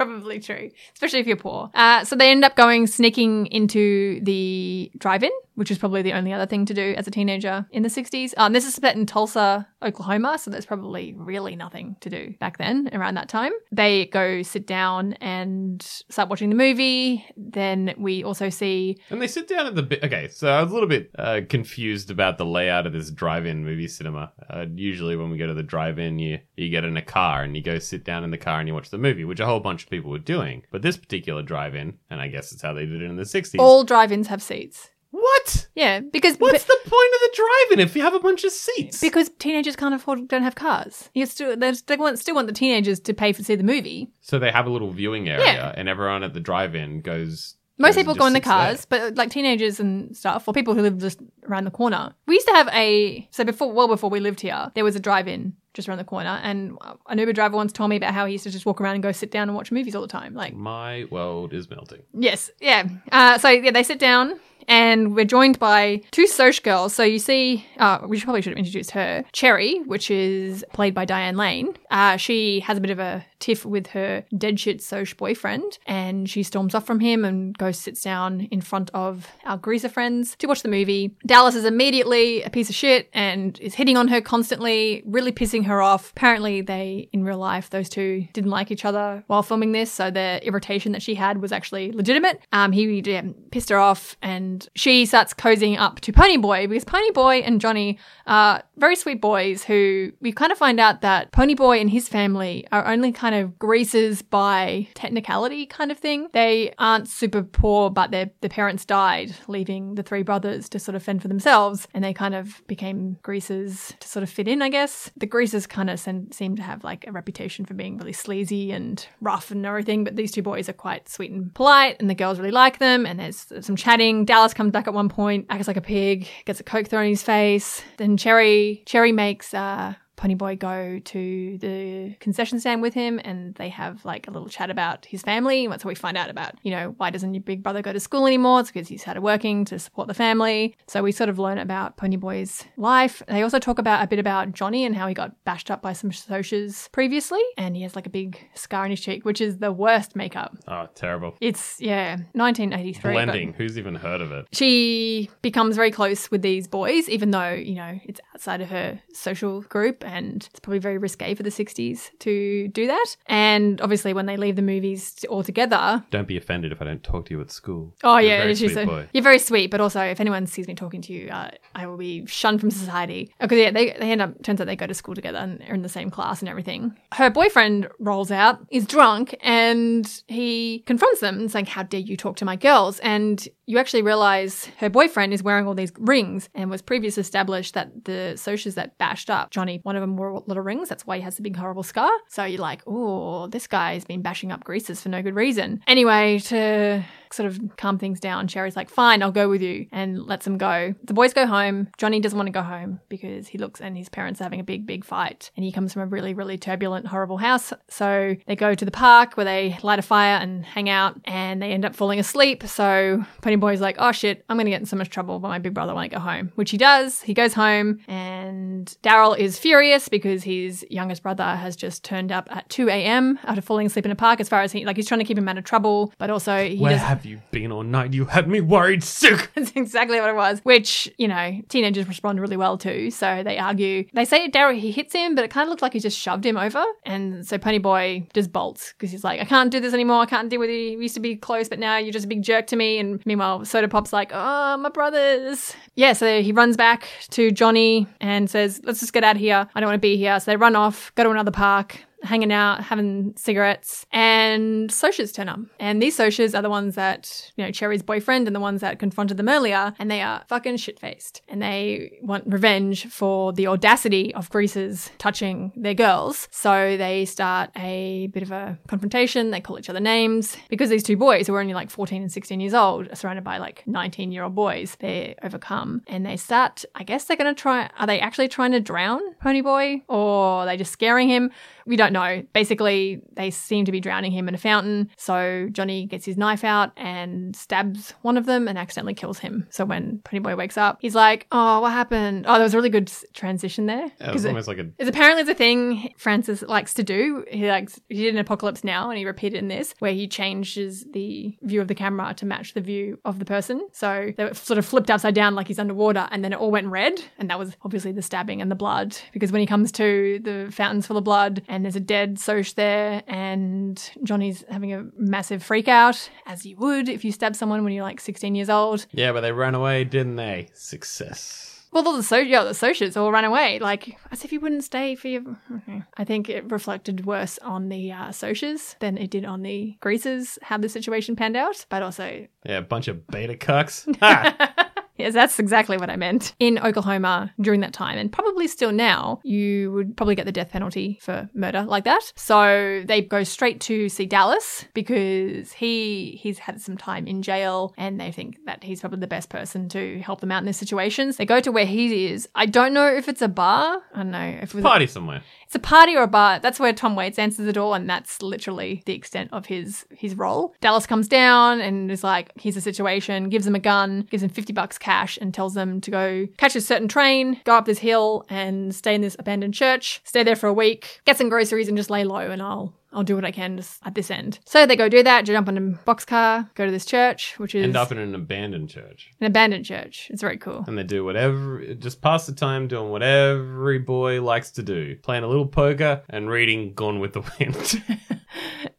Probably 0.00 0.40
true, 0.40 0.70
especially 0.94 1.20
if 1.20 1.26
you're 1.26 1.36
poor. 1.36 1.70
Uh, 1.74 2.04
so 2.04 2.16
they 2.16 2.30
end 2.30 2.42
up 2.42 2.56
going 2.56 2.86
sneaking 2.86 3.48
into 3.48 4.18
the 4.22 4.90
drive-in, 4.96 5.30
which 5.60 5.70
is 5.70 5.76
probably 5.76 6.00
the 6.00 6.14
only 6.14 6.32
other 6.32 6.46
thing 6.46 6.64
to 6.64 6.72
do 6.72 6.94
as 6.96 7.06
a 7.06 7.10
teenager 7.10 7.66
in 7.70 7.82
the 7.82 7.90
60s. 7.90 8.32
Um, 8.38 8.54
this 8.54 8.66
is 8.66 8.72
set 8.76 8.96
in 8.96 9.04
Tulsa, 9.04 9.68
Oklahoma, 9.82 10.38
so 10.38 10.50
there's 10.50 10.64
probably 10.64 11.12
really 11.14 11.54
nothing 11.54 11.96
to 12.00 12.08
do 12.08 12.32
back 12.40 12.56
then 12.56 12.88
around 12.94 13.16
that 13.16 13.28
time. 13.28 13.52
They 13.70 14.06
go 14.06 14.40
sit 14.40 14.66
down 14.66 15.12
and 15.20 15.82
start 15.82 16.30
watching 16.30 16.48
the 16.48 16.56
movie. 16.56 17.26
Then 17.36 17.92
we 17.98 18.24
also 18.24 18.48
see 18.48 18.96
And 19.10 19.20
they 19.20 19.26
sit 19.26 19.48
down 19.48 19.66
at 19.66 19.74
the 19.74 19.82
bit. 19.82 20.02
Okay, 20.02 20.28
so 20.28 20.48
I 20.48 20.62
was 20.62 20.70
a 20.70 20.74
little 20.74 20.88
bit 20.88 21.10
uh, 21.18 21.42
confused 21.46 22.10
about 22.10 22.38
the 22.38 22.46
layout 22.46 22.86
of 22.86 22.94
this 22.94 23.10
drive-in 23.10 23.62
movie 23.62 23.86
cinema. 23.86 24.32
Uh, 24.48 24.64
usually, 24.74 25.14
when 25.14 25.28
we 25.28 25.36
go 25.36 25.46
to 25.46 25.52
the 25.52 25.62
drive-in, 25.62 26.18
you 26.18 26.38
you 26.56 26.70
get 26.70 26.84
in 26.84 26.96
a 26.96 27.02
car 27.02 27.42
and 27.42 27.54
you 27.54 27.62
go 27.62 27.78
sit 27.78 28.02
down 28.02 28.24
in 28.24 28.30
the 28.30 28.38
car 28.38 28.60
and 28.60 28.66
you 28.66 28.72
watch 28.72 28.88
the 28.88 28.96
movie, 28.96 29.26
which 29.26 29.40
a 29.40 29.46
whole 29.46 29.60
bunch 29.60 29.82
of 29.82 29.90
people 29.90 30.10
were 30.10 30.18
doing. 30.18 30.62
But 30.70 30.80
this 30.80 30.96
particular 30.96 31.42
drive-in, 31.42 31.98
and 32.08 32.18
I 32.18 32.28
guess 32.28 32.50
it's 32.50 32.62
how 32.62 32.72
they 32.72 32.86
did 32.86 33.02
it 33.02 33.10
in 33.10 33.16
the 33.16 33.24
'60s. 33.24 33.58
all 33.58 33.84
drive-ins 33.84 34.28
have 34.28 34.42
seats. 34.42 34.88
What? 35.10 35.68
Yeah, 35.74 36.00
because 36.00 36.36
What's 36.36 36.64
the 36.64 36.78
point 36.84 36.90
of 37.14 37.20
the 37.20 37.30
drive-in 37.34 37.80
if 37.80 37.96
you 37.96 38.02
have 38.02 38.14
a 38.14 38.20
bunch 38.20 38.44
of 38.44 38.52
seats? 38.52 39.00
because 39.00 39.30
teenagers 39.38 39.76
can't 39.76 39.94
afford 39.94 40.28
don't 40.28 40.42
have 40.42 40.54
cars. 40.54 41.10
You 41.14 41.26
still 41.26 41.56
they 41.56 41.72
they 41.86 41.96
want 41.96 42.18
still 42.18 42.34
want 42.34 42.46
the 42.46 42.52
teenagers 42.52 43.00
to 43.00 43.14
pay 43.14 43.32
for 43.32 43.42
see 43.42 43.54
the 43.56 43.64
movie. 43.64 44.10
so 44.20 44.38
they 44.38 44.50
have 44.50 44.66
a 44.66 44.70
little 44.70 44.90
viewing 44.90 45.28
area, 45.28 45.44
Yeah. 45.46 45.74
and 45.76 45.88
everyone 45.88 46.22
at 46.22 46.34
the 46.34 46.40
drive-in 46.40 47.00
goes. 47.02 47.56
Most 47.78 47.94
goes 47.94 48.02
people 48.02 48.14
go 48.14 48.26
in 48.26 48.34
the 48.34 48.38
sits 48.40 48.46
there. 48.46 48.54
cars, 48.54 48.84
but 48.84 49.14
like 49.16 49.30
teenagers 49.30 49.80
and 49.80 50.14
stuff, 50.14 50.46
or 50.46 50.52
people 50.52 50.74
who 50.74 50.82
live 50.82 50.98
just 50.98 51.18
around 51.48 51.64
the 51.64 51.70
corner. 51.70 52.12
We 52.26 52.34
used 52.34 52.46
to 52.48 52.52
have 52.54 52.68
a 52.74 53.26
so 53.30 53.42
before 53.44 53.72
well 53.72 53.88
before 53.88 54.10
we 54.10 54.20
lived 54.20 54.40
here, 54.40 54.70
there 54.74 54.84
was 54.84 54.96
a 54.96 55.00
drive-in 55.00 55.54
just 55.74 55.88
around 55.88 55.98
the 55.98 56.04
corner, 56.04 56.40
and 56.42 56.76
an 57.08 57.18
Uber 57.18 57.32
driver 57.32 57.56
once 57.56 57.72
told 57.72 57.90
me 57.90 57.96
about 57.96 58.14
how 58.14 58.26
he 58.26 58.32
used 58.32 58.44
to 58.44 58.50
just 58.50 58.66
walk 58.66 58.80
around 58.80 58.94
and 58.94 59.02
go 59.02 59.12
sit 59.12 59.30
down 59.30 59.48
and 59.48 59.56
watch 59.56 59.70
movies 59.70 59.94
all 59.94 60.02
the 60.02 60.08
time. 60.08 60.34
Like 60.34 60.54
My 60.54 61.04
world 61.10 61.52
is 61.52 61.68
melting. 61.70 62.02
Yes, 62.12 62.50
yeah. 62.60 62.88
Uh, 63.12 63.38
so 63.38 63.48
yeah, 63.48 63.70
they 63.70 63.82
sit 63.82 63.98
down, 63.98 64.38
and 64.68 65.14
we're 65.16 65.24
joined 65.24 65.58
by 65.58 66.02
two 66.10 66.26
Soch 66.26 66.62
girls. 66.62 66.94
So 66.94 67.02
you 67.02 67.18
see, 67.18 67.64
uh, 67.78 68.00
we 68.06 68.16
should- 68.18 68.24
probably 68.24 68.42
should 68.42 68.50
have 68.52 68.58
introduced 68.58 68.92
her, 68.92 69.24
Cherry, 69.32 69.78
which 69.86 70.10
is 70.10 70.64
played 70.72 70.94
by 70.94 71.04
Diane 71.04 71.36
Lane. 71.36 71.74
Uh, 71.90 72.16
she 72.16 72.60
has 72.60 72.76
a 72.78 72.80
bit 72.80 72.90
of 72.90 72.98
a 72.98 73.24
tiff 73.40 73.64
with 73.64 73.86
her 73.88 74.22
dead 74.36 74.60
shit 74.60 74.82
Soch 74.82 75.16
boyfriend, 75.16 75.78
and 75.86 76.28
she 76.28 76.42
storms 76.42 76.74
off 76.74 76.84
from 76.86 77.00
him 77.00 77.24
and 77.24 77.56
goes 77.56 77.78
sits 77.78 78.02
down 78.02 78.42
in 78.50 78.60
front 78.60 78.90
of 78.92 79.26
our 79.46 79.56
greaser 79.56 79.88
friends 79.88 80.36
to 80.36 80.46
watch 80.46 80.62
the 80.62 80.68
movie. 80.68 81.16
Dallas 81.24 81.54
is 81.54 81.64
immediately 81.64 82.42
a 82.42 82.50
piece 82.50 82.68
of 82.68 82.74
shit 82.76 83.08
and 83.14 83.58
is 83.60 83.74
hitting 83.74 83.96
on 83.96 84.08
her 84.08 84.20
constantly, 84.20 85.02
really 85.06 85.32
pissing 85.32 85.59
her 85.64 85.80
off. 85.82 86.10
Apparently, 86.10 86.60
they 86.60 87.08
in 87.12 87.24
real 87.24 87.38
life 87.38 87.70
those 87.70 87.88
two 87.88 88.26
didn't 88.32 88.50
like 88.50 88.70
each 88.70 88.84
other 88.84 89.24
while 89.26 89.42
filming 89.42 89.72
this, 89.72 89.90
so 89.90 90.10
the 90.10 90.40
irritation 90.46 90.92
that 90.92 91.02
she 91.02 91.14
had 91.14 91.40
was 91.40 91.52
actually 91.52 91.92
legitimate. 91.92 92.40
Um, 92.52 92.72
he 92.72 93.00
yeah, 93.00 93.22
pissed 93.50 93.68
her 93.68 93.78
off, 93.78 94.16
and 94.22 94.68
she 94.74 95.06
starts 95.06 95.34
cozying 95.34 95.78
up 95.78 96.00
to 96.00 96.12
Ponyboy 96.12 96.68
because 96.68 96.84
Ponyboy 96.84 97.42
and 97.44 97.60
Johnny 97.60 97.98
are 98.26 98.62
very 98.76 98.96
sweet 98.96 99.20
boys 99.20 99.64
who 99.64 100.12
we 100.20 100.32
kind 100.32 100.52
of 100.52 100.58
find 100.58 100.80
out 100.80 101.00
that 101.02 101.32
Ponyboy 101.32 101.80
and 101.80 101.90
his 101.90 102.08
family 102.08 102.66
are 102.72 102.86
only 102.86 103.12
kind 103.12 103.34
of 103.34 103.58
greasers 103.58 104.22
by 104.22 104.88
technicality 104.94 105.66
kind 105.66 105.90
of 105.90 105.98
thing. 105.98 106.28
They 106.32 106.72
aren't 106.78 107.08
super 107.08 107.42
poor, 107.42 107.90
but 107.90 108.10
their 108.10 108.30
their 108.40 108.50
parents 108.50 108.84
died, 108.84 109.34
leaving 109.48 109.94
the 109.94 110.02
three 110.02 110.22
brothers 110.22 110.68
to 110.70 110.78
sort 110.78 110.94
of 110.94 111.02
fend 111.02 111.22
for 111.22 111.28
themselves, 111.28 111.86
and 111.94 112.02
they 112.02 112.12
kind 112.12 112.34
of 112.34 112.62
became 112.66 113.18
greasers 113.22 113.94
to 114.00 114.08
sort 114.08 114.22
of 114.22 114.30
fit 114.30 114.48
in, 114.48 114.62
I 114.62 114.68
guess. 114.68 115.10
The 115.16 115.26
greasers 115.50 115.66
kind 115.66 115.90
of 115.90 115.98
seem 115.98 116.56
to 116.56 116.62
have 116.62 116.84
like 116.84 117.06
a 117.08 117.12
reputation 117.12 117.64
for 117.64 117.74
being 117.74 117.98
really 117.98 118.12
sleazy 118.12 118.70
and 118.70 119.06
rough 119.20 119.50
and 119.50 119.66
everything, 119.66 120.04
but 120.04 120.14
these 120.14 120.30
two 120.30 120.42
boys 120.42 120.68
are 120.68 120.72
quite 120.74 121.08
sweet 121.08 121.32
and 121.32 121.52
polite, 121.54 121.96
and 121.98 122.08
the 122.08 122.14
girls 122.14 122.38
really 122.38 122.52
like 122.52 122.78
them. 122.78 123.04
And 123.04 123.18
there's 123.18 123.52
some 123.60 123.74
chatting. 123.74 124.24
Dallas 124.24 124.54
comes 124.54 124.70
back 124.70 124.86
at 124.86 124.94
one 124.94 125.08
point, 125.08 125.46
acts 125.50 125.66
like 125.66 125.76
a 125.76 125.80
pig, 125.80 126.28
gets 126.44 126.60
a 126.60 126.62
coke 126.62 126.86
thrown 126.86 127.04
in 127.04 127.10
his 127.10 127.22
face. 127.22 127.82
Then 127.96 128.16
Cherry 128.16 128.84
Cherry 128.86 129.10
makes 129.10 129.52
uh 129.52 129.94
Ponyboy 130.20 130.58
go 130.58 131.00
to 131.02 131.58
the 131.58 132.14
concession 132.20 132.60
stand 132.60 132.82
with 132.82 132.92
him 132.92 133.20
and 133.24 133.54
they 133.54 133.70
have 133.70 134.04
like 134.04 134.28
a 134.28 134.30
little 134.30 134.48
chat 134.48 134.70
about 134.70 135.06
his 135.06 135.22
family. 135.22 135.64
And 135.64 135.72
that's 135.72 135.82
how 135.82 135.88
we 135.88 135.94
find 135.94 136.16
out 136.16 136.28
about, 136.28 136.54
you 136.62 136.70
know, 136.70 136.94
why 136.98 137.10
doesn't 137.10 137.32
your 137.32 137.42
big 137.42 137.62
brother 137.62 137.80
go 137.80 137.92
to 137.92 138.00
school 138.00 138.26
anymore? 138.26 138.60
It's 138.60 138.70
because 138.70 138.88
he's 138.88 139.00
started 139.00 139.22
working 139.22 139.64
to 139.66 139.78
support 139.78 140.08
the 140.08 140.14
family. 140.14 140.76
So 140.86 141.02
we 141.02 141.12
sort 141.12 141.30
of 141.30 141.38
learn 141.38 141.58
about 141.58 141.96
Ponyboy's 141.96 142.64
life. 142.76 143.22
They 143.28 143.42
also 143.42 143.58
talk 143.58 143.78
about 143.78 144.04
a 144.04 144.06
bit 144.06 144.18
about 144.18 144.52
Johnny 144.52 144.84
and 144.84 144.94
how 144.94 145.06
he 145.06 145.14
got 145.14 145.42
bashed 145.44 145.70
up 145.70 145.80
by 145.80 145.94
some 145.94 146.10
socias 146.10 146.92
previously. 146.92 147.42
And 147.56 147.74
he 147.74 147.82
has 147.82 147.96
like 147.96 148.06
a 148.06 148.10
big 148.10 148.38
scar 148.54 148.84
on 148.84 148.90
his 148.90 149.00
cheek, 149.00 149.24
which 149.24 149.40
is 149.40 149.58
the 149.58 149.72
worst 149.72 150.14
makeup. 150.14 150.56
Oh, 150.68 150.88
terrible. 150.94 151.34
It's, 151.40 151.80
yeah, 151.80 152.16
1983. 152.32 153.12
Blending. 153.12 153.52
Who's 153.54 153.78
even 153.78 153.94
heard 153.94 154.20
of 154.20 154.32
it? 154.32 154.46
she 154.52 155.30
becomes 155.42 155.76
very 155.76 155.90
close 155.90 156.30
with 156.30 156.42
these 156.42 156.66
boys, 156.66 157.08
even 157.08 157.30
though, 157.30 157.52
you 157.52 157.74
know, 157.74 157.98
it's 158.04 158.20
outside 158.34 158.60
of 158.60 158.68
her 158.68 159.00
social 159.12 159.62
group 159.62 160.04
and 160.10 160.48
it's 160.50 160.60
probably 160.60 160.78
very 160.78 160.98
risque 160.98 161.34
for 161.34 161.42
the 161.42 161.50
60s 161.50 162.10
to 162.20 162.68
do 162.68 162.86
that. 162.86 163.16
And 163.26 163.80
obviously, 163.80 164.12
when 164.12 164.26
they 164.26 164.36
leave 164.36 164.56
the 164.56 164.62
movies 164.62 165.24
altogether. 165.28 166.04
Don't 166.10 166.28
be 166.28 166.36
offended 166.36 166.72
if 166.72 166.80
I 166.82 166.84
don't 166.84 167.02
talk 167.02 167.26
to 167.26 167.34
you 167.34 167.40
at 167.40 167.50
school. 167.50 167.94
Oh 168.02 168.18
You're 168.18 168.30
yeah, 168.30 168.38
very 168.42 168.54
sweet 168.54 168.76
a- 168.76 168.86
boy. 168.86 169.08
you're 169.12 169.22
very 169.22 169.38
sweet, 169.38 169.70
but 169.70 169.80
also 169.80 170.00
if 170.00 170.20
anyone 170.20 170.46
sees 170.46 170.66
me 170.68 170.74
talking 170.74 171.00
to 171.02 171.12
you, 171.12 171.28
uh, 171.28 171.50
I 171.74 171.86
will 171.86 171.96
be 171.96 172.26
shunned 172.26 172.60
from 172.60 172.70
society. 172.70 173.32
Because 173.40 173.58
yeah, 173.58 173.70
they, 173.70 173.86
they 173.92 174.10
end 174.12 174.20
up 174.22 174.42
turns 174.42 174.60
out 174.60 174.66
they 174.66 174.76
go 174.76 174.86
to 174.86 174.94
school 174.94 175.14
together 175.14 175.38
and 175.38 175.60
are 175.68 175.74
in 175.74 175.82
the 175.82 175.88
same 175.88 176.10
class 176.10 176.40
and 176.40 176.48
everything. 176.48 176.96
Her 177.12 177.30
boyfriend 177.30 177.88
rolls 177.98 178.30
out, 178.30 178.58
is 178.70 178.86
drunk, 178.86 179.36
and 179.42 180.22
he 180.28 180.80
confronts 180.86 181.20
them, 181.20 181.38
and 181.38 181.50
saying, 181.50 181.66
"How 181.66 181.82
dare 181.82 182.00
you 182.00 182.16
talk 182.16 182.36
to 182.36 182.44
my 182.44 182.56
girls?" 182.56 182.98
And 183.00 183.46
you 183.70 183.78
actually 183.78 184.02
realize 184.02 184.68
her 184.78 184.90
boyfriend 184.90 185.32
is 185.32 185.44
wearing 185.44 185.64
all 185.66 185.74
these 185.74 185.92
rings, 185.96 186.48
and 186.56 186.68
was 186.68 186.82
previously 186.82 187.20
established 187.20 187.74
that 187.74 188.04
the 188.04 188.36
socials 188.36 188.74
that 188.74 188.98
bashed 188.98 189.30
up 189.30 189.50
Johnny, 189.50 189.78
one 189.84 189.94
of 189.94 190.00
them 190.00 190.16
wore 190.16 190.30
a 190.30 190.34
lot 190.34 190.58
of 190.58 190.64
rings. 190.64 190.88
That's 190.88 191.06
why 191.06 191.16
he 191.16 191.22
has 191.22 191.36
the 191.36 191.42
big 191.42 191.56
horrible 191.56 191.84
scar. 191.84 192.10
So 192.28 192.44
you're 192.44 192.60
like, 192.60 192.82
oh, 192.86 193.46
this 193.46 193.68
guy's 193.68 194.04
been 194.04 194.22
bashing 194.22 194.50
up 194.50 194.64
greasers 194.64 195.00
for 195.00 195.08
no 195.08 195.22
good 195.22 195.36
reason. 195.36 195.82
Anyway, 195.86 196.40
to 196.40 197.04
sort 197.32 197.46
of 197.46 197.58
calm 197.76 197.98
things 197.98 198.20
down, 198.20 198.48
Cherry's 198.48 198.76
like, 198.76 198.90
fine, 198.90 199.22
I'll 199.22 199.32
go 199.32 199.48
with 199.48 199.62
you, 199.62 199.86
and 199.92 200.26
lets 200.26 200.44
them 200.44 200.58
go. 200.58 200.94
The 201.04 201.14
boys 201.14 201.32
go 201.32 201.46
home. 201.46 201.88
Johnny 201.98 202.20
doesn't 202.20 202.36
want 202.36 202.46
to 202.48 202.52
go 202.52 202.62
home 202.62 203.00
because 203.08 203.48
he 203.48 203.58
looks 203.58 203.80
and 203.80 203.96
his 203.96 204.08
parents 204.08 204.40
are 204.40 204.44
having 204.44 204.60
a 204.60 204.64
big, 204.64 204.86
big 204.86 205.04
fight, 205.04 205.50
and 205.56 205.64
he 205.64 205.72
comes 205.72 205.92
from 205.92 206.02
a 206.02 206.06
really, 206.06 206.34
really 206.34 206.58
turbulent, 206.58 207.06
horrible 207.06 207.38
house. 207.38 207.72
So 207.88 208.36
they 208.46 208.56
go 208.56 208.74
to 208.74 208.84
the 208.84 208.90
park 208.90 209.36
where 209.36 209.44
they 209.44 209.78
light 209.82 209.98
a 209.98 210.02
fire 210.02 210.36
and 210.36 210.64
hang 210.64 210.88
out, 210.88 211.20
and 211.24 211.62
they 211.62 211.72
end 211.72 211.84
up 211.84 211.94
falling 211.94 212.18
asleep. 212.18 212.64
So 212.66 213.24
Ponyboy's 213.42 213.80
like, 213.80 213.96
oh 213.98 214.12
shit, 214.12 214.44
I'm 214.48 214.56
gonna 214.56 214.70
get 214.70 214.80
in 214.80 214.86
so 214.86 214.96
much 214.96 215.10
trouble 215.10 215.38
by 215.38 215.48
my 215.48 215.58
big 215.58 215.74
brother 215.74 215.94
when 215.94 216.04
I 216.04 216.08
go 216.08 216.18
home, 216.18 216.52
which 216.54 216.70
he 216.70 216.78
does. 216.78 217.22
He 217.22 217.34
goes 217.34 217.54
home, 217.54 218.00
and 218.08 218.86
Daryl 219.02 219.38
is 219.38 219.58
furious 219.58 220.08
because 220.08 220.42
his 220.42 220.84
youngest 220.90 221.22
brother 221.22 221.56
has 221.56 221.76
just 221.76 222.04
turned 222.04 222.32
up 222.32 222.48
at 222.50 222.68
2 222.70 222.88
a.m. 222.88 223.38
after 223.44 223.60
falling 223.60 223.86
asleep 223.86 224.04
in 224.04 224.10
a 224.10 224.16
park. 224.16 224.40
As 224.40 224.48
far 224.48 224.62
as 224.62 224.72
he 224.72 224.84
like, 224.84 224.96
he's 224.96 225.06
trying 225.06 225.20
to 225.20 225.24
keep 225.24 225.38
him 225.38 225.48
out 225.48 225.58
of 225.58 225.64
trouble, 225.64 226.12
but 226.18 226.30
also 226.30 226.64
he 226.64 226.78
Where 226.78 226.92
does. 226.92 227.19
Have 227.20 227.26
you 227.26 227.42
been 227.50 227.70
all 227.70 227.82
night? 227.82 228.14
You 228.14 228.24
had 228.24 228.48
me 228.48 228.62
worried 228.62 229.04
sick. 229.04 229.50
That's 229.54 229.72
exactly 229.74 230.18
what 230.20 230.30
it 230.30 230.36
was, 230.36 230.60
which, 230.60 231.12
you 231.18 231.28
know, 231.28 231.60
teenagers 231.68 232.08
respond 232.08 232.40
really 232.40 232.56
well 232.56 232.78
to. 232.78 233.10
So 233.10 233.42
they 233.42 233.58
argue. 233.58 234.06
They 234.14 234.24
say 234.24 234.48
Daryl, 234.48 234.78
he 234.78 234.90
hits 234.90 235.12
him, 235.14 235.34
but 235.34 235.44
it 235.44 235.50
kind 235.50 235.64
of 235.64 235.68
looked 235.68 235.82
like 235.82 235.92
he 235.92 236.00
just 236.00 236.18
shoved 236.18 236.46
him 236.46 236.56
over. 236.56 236.82
And 237.04 237.46
so 237.46 237.58
Ponyboy 237.58 238.32
just 238.32 238.52
bolts 238.52 238.94
because 238.94 239.10
he's 239.10 239.22
like, 239.22 239.38
I 239.38 239.44
can't 239.44 239.70
do 239.70 239.80
this 239.80 239.92
anymore. 239.92 240.22
I 240.22 240.26
can't 240.26 240.48
deal 240.48 240.60
with 240.60 240.70
you. 240.70 240.96
We 240.96 241.04
used 241.04 241.14
to 241.14 241.20
be 241.20 241.36
close, 241.36 241.68
but 241.68 241.78
now 241.78 241.98
you're 241.98 242.10
just 242.10 242.24
a 242.24 242.28
big 242.28 242.42
jerk 242.42 242.66
to 242.68 242.76
me. 242.76 242.98
And 242.98 243.20
meanwhile, 243.26 243.66
Soda 243.66 243.86
Pop's 243.86 244.14
like, 244.14 244.30
oh, 244.32 244.78
my 244.78 244.88
brothers. 244.88 245.76
Yeah, 245.96 246.14
so 246.14 246.40
he 246.40 246.52
runs 246.52 246.78
back 246.78 247.06
to 247.32 247.50
Johnny 247.50 248.06
and 248.22 248.48
says, 248.48 248.80
let's 248.84 249.00
just 249.00 249.12
get 249.12 249.24
out 249.24 249.36
of 249.36 249.42
here. 249.42 249.68
I 249.74 249.80
don't 249.80 249.88
want 249.88 249.96
to 249.96 250.00
be 250.00 250.16
here. 250.16 250.40
So 250.40 250.50
they 250.50 250.56
run 250.56 250.74
off, 250.74 251.14
go 251.16 251.24
to 251.24 251.30
another 251.30 251.50
park 251.50 252.02
hanging 252.22 252.52
out, 252.52 252.82
having 252.82 253.34
cigarettes, 253.36 254.06
and 254.12 254.90
socias 254.90 255.32
turn 255.32 255.48
up. 255.48 255.60
And 255.78 256.02
these 256.02 256.16
socias 256.16 256.56
are 256.58 256.62
the 256.62 256.70
ones 256.70 256.94
that, 256.94 257.50
you 257.56 257.64
know, 257.64 257.70
Cherry's 257.70 258.02
boyfriend 258.02 258.46
and 258.46 258.54
the 258.54 258.60
ones 258.60 258.80
that 258.80 258.98
confronted 258.98 259.36
them 259.36 259.48
earlier, 259.48 259.94
and 259.98 260.10
they 260.10 260.22
are 260.22 260.44
fucking 260.48 260.76
shit 260.76 260.98
faced. 260.98 261.42
And 261.48 261.62
they 261.62 262.18
want 262.22 262.44
revenge 262.46 263.06
for 263.06 263.52
the 263.52 263.66
audacity 263.66 264.34
of 264.34 264.50
greasers 264.50 265.10
touching 265.18 265.72
their 265.76 265.94
girls. 265.94 266.48
So 266.50 266.96
they 266.96 267.24
start 267.24 267.70
a 267.76 268.28
bit 268.28 268.42
of 268.42 268.52
a 268.52 268.78
confrontation. 268.88 269.50
They 269.50 269.60
call 269.60 269.78
each 269.78 269.90
other 269.90 270.00
names. 270.00 270.56
Because 270.68 270.90
these 270.90 271.02
two 271.02 271.16
boys, 271.16 271.46
who 271.46 271.54
are 271.54 271.60
only 271.60 271.74
like 271.74 271.90
14 271.90 272.22
and 272.22 272.32
16 272.32 272.60
years 272.60 272.74
old, 272.74 273.08
are 273.10 273.16
surrounded 273.16 273.44
by 273.44 273.58
like 273.58 273.86
19 273.86 274.32
year 274.32 274.44
old 274.44 274.54
boys, 274.54 274.96
they're 275.00 275.34
overcome. 275.42 276.02
And 276.06 276.24
they 276.24 276.36
start, 276.36 276.84
I 276.94 277.02
guess 277.04 277.24
they're 277.24 277.36
going 277.36 277.54
to 277.54 277.60
try, 277.60 277.90
are 277.98 278.06
they 278.06 278.20
actually 278.20 278.48
trying 278.48 278.72
to 278.72 278.80
drown 278.80 279.20
Ponyboy? 279.42 280.02
Or 280.08 280.60
are 280.60 280.66
they 280.66 280.76
just 280.76 280.92
scaring 280.92 281.28
him? 281.28 281.50
We 281.86 281.96
don't 281.96 282.09
don't 282.10 282.12
know. 282.12 282.42
Basically, 282.52 283.22
they 283.32 283.50
seem 283.50 283.84
to 283.84 283.92
be 283.92 284.00
drowning 284.00 284.32
him 284.32 284.48
in 284.48 284.54
a 284.54 284.58
fountain. 284.58 285.10
So 285.16 285.68
Johnny 285.72 286.06
gets 286.06 286.24
his 286.24 286.36
knife 286.36 286.64
out 286.64 286.92
and 286.96 287.54
stabs 287.54 288.14
one 288.22 288.36
of 288.36 288.46
them 288.46 288.68
and 288.68 288.78
accidentally 288.78 289.14
kills 289.14 289.38
him. 289.38 289.66
So 289.70 289.84
when 289.84 290.20
Ponyboy 290.24 290.56
wakes 290.56 290.76
up, 290.76 290.98
he's 291.00 291.14
like, 291.14 291.46
"Oh, 291.52 291.80
what 291.80 291.92
happened?" 291.92 292.44
Oh, 292.48 292.54
there 292.54 292.62
was 292.62 292.74
a 292.74 292.76
really 292.76 292.90
good 292.90 293.10
transition 293.34 293.86
there. 293.86 294.10
Yeah, 294.20 294.30
it 294.30 294.32
was 294.32 294.44
it- 294.44 294.48
almost 294.48 294.68
like 294.68 294.78
a 294.78 294.88
it's 294.98 295.08
apparently 295.08 295.44
the 295.44 295.54
thing 295.54 296.12
Francis 296.16 296.62
likes 296.62 296.94
to 296.94 297.02
do. 297.02 297.44
He 297.50 297.68
likes 297.68 298.00
he 298.08 298.16
did 298.24 298.34
in 298.34 298.40
Apocalypse 298.40 298.84
Now, 298.84 299.08
and 299.10 299.18
he 299.18 299.24
repeated 299.24 299.58
in 299.58 299.68
this, 299.68 299.94
where 299.98 300.12
he 300.12 300.26
changes 300.26 301.04
the 301.12 301.56
view 301.62 301.80
of 301.80 301.88
the 301.88 301.94
camera 301.94 302.34
to 302.34 302.46
match 302.46 302.74
the 302.74 302.80
view 302.80 303.18
of 303.24 303.38
the 303.38 303.44
person. 303.44 303.86
So 303.92 304.32
they 304.36 304.52
sort 304.52 304.78
of 304.78 304.86
flipped 304.86 305.10
upside 305.10 305.34
down 305.34 305.54
like 305.54 305.68
he's 305.68 305.78
underwater, 305.78 306.28
and 306.30 306.44
then 306.44 306.52
it 306.52 306.56
all 306.58 306.70
went 306.70 306.88
red, 306.88 307.20
and 307.38 307.48
that 307.50 307.58
was 307.58 307.76
obviously 307.82 308.12
the 308.12 308.22
stabbing 308.22 308.60
and 308.60 308.70
the 308.70 308.74
blood. 308.74 309.16
Because 309.32 309.52
when 309.52 309.60
he 309.60 309.66
comes 309.66 309.92
to 309.92 310.40
the 310.42 310.68
fountain's 310.72 311.06
full 311.06 311.16
of 311.16 311.24
blood, 311.24 311.62
and 311.68 311.84
there's 311.84 311.96
a 311.96 311.99
dead 312.06 312.38
Soch 312.38 312.74
there, 312.74 313.22
and 313.26 314.10
Johnny's 314.24 314.64
having 314.70 314.92
a 314.92 315.06
massive 315.16 315.62
freak 315.62 315.88
out, 315.88 316.30
as 316.46 316.64
you 316.66 316.76
would 316.78 317.08
if 317.08 317.24
you 317.24 317.32
stab 317.32 317.54
someone 317.56 317.84
when 317.84 317.92
you're 317.92 318.04
like 318.04 318.20
16 318.20 318.54
years 318.54 318.70
old. 318.70 319.06
yeah, 319.12 319.32
but 319.32 319.40
they 319.42 319.52
ran 319.52 319.74
away, 319.74 320.04
didn't 320.04 320.36
they? 320.36 320.68
Success. 320.74 321.66
Well, 321.92 322.06
all 322.06 322.16
the 322.16 322.22
so 322.22 322.38
yeah, 322.38 322.62
the 322.62 322.72
socials 322.72 323.16
all 323.16 323.32
ran 323.32 323.44
away, 323.44 323.80
like 323.80 324.16
as 324.30 324.44
if 324.44 324.52
you 324.52 324.60
wouldn't 324.60 324.84
stay 324.84 325.16
for 325.16 325.26
your. 325.26 325.42
Okay. 325.78 326.02
I 326.16 326.22
think 326.24 326.48
it 326.48 326.70
reflected 326.70 327.26
worse 327.26 327.58
on 327.58 327.88
the 327.88 328.12
uh, 328.12 328.30
socials 328.30 328.94
than 329.00 329.18
it 329.18 329.30
did 329.30 329.44
on 329.44 329.62
the 329.62 329.96
greasers 330.00 330.56
how 330.62 330.78
the 330.78 330.88
situation 330.88 331.34
panned 331.34 331.56
out. 331.56 331.84
But 331.88 332.04
also, 332.04 332.46
Yeah, 332.64 332.78
a 332.78 332.82
bunch 332.82 333.08
of 333.08 333.26
beta 333.26 333.54
cucks. 333.54 334.06
Yes, 335.20 335.34
that's 335.34 335.58
exactly 335.58 335.96
what 335.96 336.10
I 336.10 336.16
meant. 336.16 336.54
In 336.58 336.78
Oklahoma 336.78 337.52
during 337.60 337.80
that 337.80 337.92
time, 337.92 338.18
and 338.18 338.32
probably 338.32 338.66
still 338.66 338.92
now, 338.92 339.40
you 339.44 339.92
would 339.92 340.16
probably 340.16 340.34
get 340.34 340.46
the 340.46 340.52
death 340.52 340.70
penalty 340.70 341.18
for 341.22 341.48
murder 341.54 341.82
like 341.82 342.04
that. 342.04 342.32
So 342.36 343.02
they 343.06 343.22
go 343.22 343.44
straight 343.44 343.80
to 343.82 344.08
see 344.08 344.26
Dallas 344.26 344.84
because 344.94 345.72
he 345.72 346.38
he's 346.42 346.58
had 346.58 346.80
some 346.80 346.96
time 346.96 347.26
in 347.26 347.42
jail, 347.42 347.94
and 347.96 348.20
they 348.20 348.32
think 348.32 348.58
that 348.66 348.82
he's 348.82 349.00
probably 349.00 349.20
the 349.20 349.26
best 349.26 349.48
person 349.48 349.88
to 349.90 350.20
help 350.20 350.40
them 350.40 350.52
out 350.52 350.58
in 350.58 350.66
these 350.66 350.78
situations. 350.78 351.36
They 351.36 351.46
go 351.46 351.60
to 351.60 351.70
where 351.70 351.86
he 351.86 352.26
is. 352.26 352.48
I 352.54 352.66
don't 352.66 352.92
know 352.92 353.06
if 353.06 353.28
it's 353.28 353.42
a 353.42 353.48
bar. 353.48 354.02
I 354.14 354.16
don't 354.16 354.30
know 354.30 354.58
if 354.62 354.70
it 354.70 354.74
was 354.74 354.82
Party 354.82 355.06
somewhere. 355.06 355.42
It's 355.70 355.76
a 355.76 355.78
party 355.78 356.16
or 356.16 356.24
a 356.24 356.26
bar. 356.26 356.58
That's 356.58 356.80
where 356.80 356.92
Tom 356.92 357.14
Waits 357.14 357.38
answers 357.38 357.64
the 357.64 357.72
door, 357.72 357.94
and 357.94 358.10
that's 358.10 358.42
literally 358.42 359.04
the 359.06 359.14
extent 359.14 359.52
of 359.52 359.66
his 359.66 360.04
his 360.10 360.34
role. 360.34 360.74
Dallas 360.80 361.06
comes 361.06 361.28
down 361.28 361.80
and 361.80 362.10
is 362.10 362.24
like, 362.24 362.50
"Here's 362.60 362.74
the 362.74 362.80
situation." 362.80 363.48
Gives 363.50 363.68
him 363.68 363.76
a 363.76 363.78
gun, 363.78 364.26
gives 364.32 364.42
him 364.42 364.48
fifty 364.48 364.72
bucks 364.72 364.98
cash, 364.98 365.38
and 365.40 365.54
tells 365.54 365.74
them 365.74 366.00
to 366.00 366.10
go 366.10 366.48
catch 366.56 366.74
a 366.74 366.80
certain 366.80 367.06
train, 367.06 367.60
go 367.62 367.76
up 367.76 367.84
this 367.84 368.00
hill, 368.00 368.44
and 368.50 368.92
stay 368.92 369.14
in 369.14 369.20
this 369.20 369.36
abandoned 369.38 369.74
church. 369.74 370.20
Stay 370.24 370.42
there 370.42 370.56
for 370.56 370.66
a 370.66 370.72
week, 370.72 371.20
get 371.24 371.38
some 371.38 371.48
groceries, 371.48 371.86
and 371.86 371.96
just 371.96 372.10
lay 372.10 372.24
low, 372.24 372.50
and 372.50 372.60
I'll. 372.60 372.92
I'll 373.12 373.24
do 373.24 373.34
what 373.34 373.44
I 373.44 373.50
can 373.50 373.76
just 373.76 374.00
at 374.04 374.14
this 374.14 374.30
end. 374.30 374.60
So 374.64 374.86
they 374.86 374.96
go 374.96 375.08
do 375.08 375.22
that, 375.22 375.44
jump 375.44 375.68
on 375.68 375.76
a 375.76 375.80
boxcar, 375.80 376.72
go 376.74 376.86
to 376.86 376.92
this 376.92 377.04
church, 377.04 377.58
which 377.58 377.74
is 377.74 377.84
End 377.84 377.96
up 377.96 378.12
in 378.12 378.18
an 378.18 378.34
abandoned 378.34 378.88
church. 378.88 379.30
an 379.40 379.46
abandoned 379.46 379.84
church. 379.84 380.28
It's 380.30 380.40
very 380.40 380.58
cool. 380.58 380.84
And 380.86 380.96
they 380.96 381.02
do 381.02 381.24
whatever, 381.24 381.84
just 381.94 382.22
pass 382.22 382.46
the 382.46 382.52
time 382.52 382.86
doing 382.86 383.10
what 383.10 383.22
every 383.22 383.98
boy 383.98 384.42
likes 384.42 384.70
to 384.72 384.82
do 384.82 385.16
playing 385.16 385.44
a 385.44 385.48
little 385.48 385.66
poker 385.66 386.22
and 386.28 386.48
reading 386.48 386.94
Gone 386.94 387.18
with 387.18 387.32
the 387.32 387.42
Wind. 387.58 388.02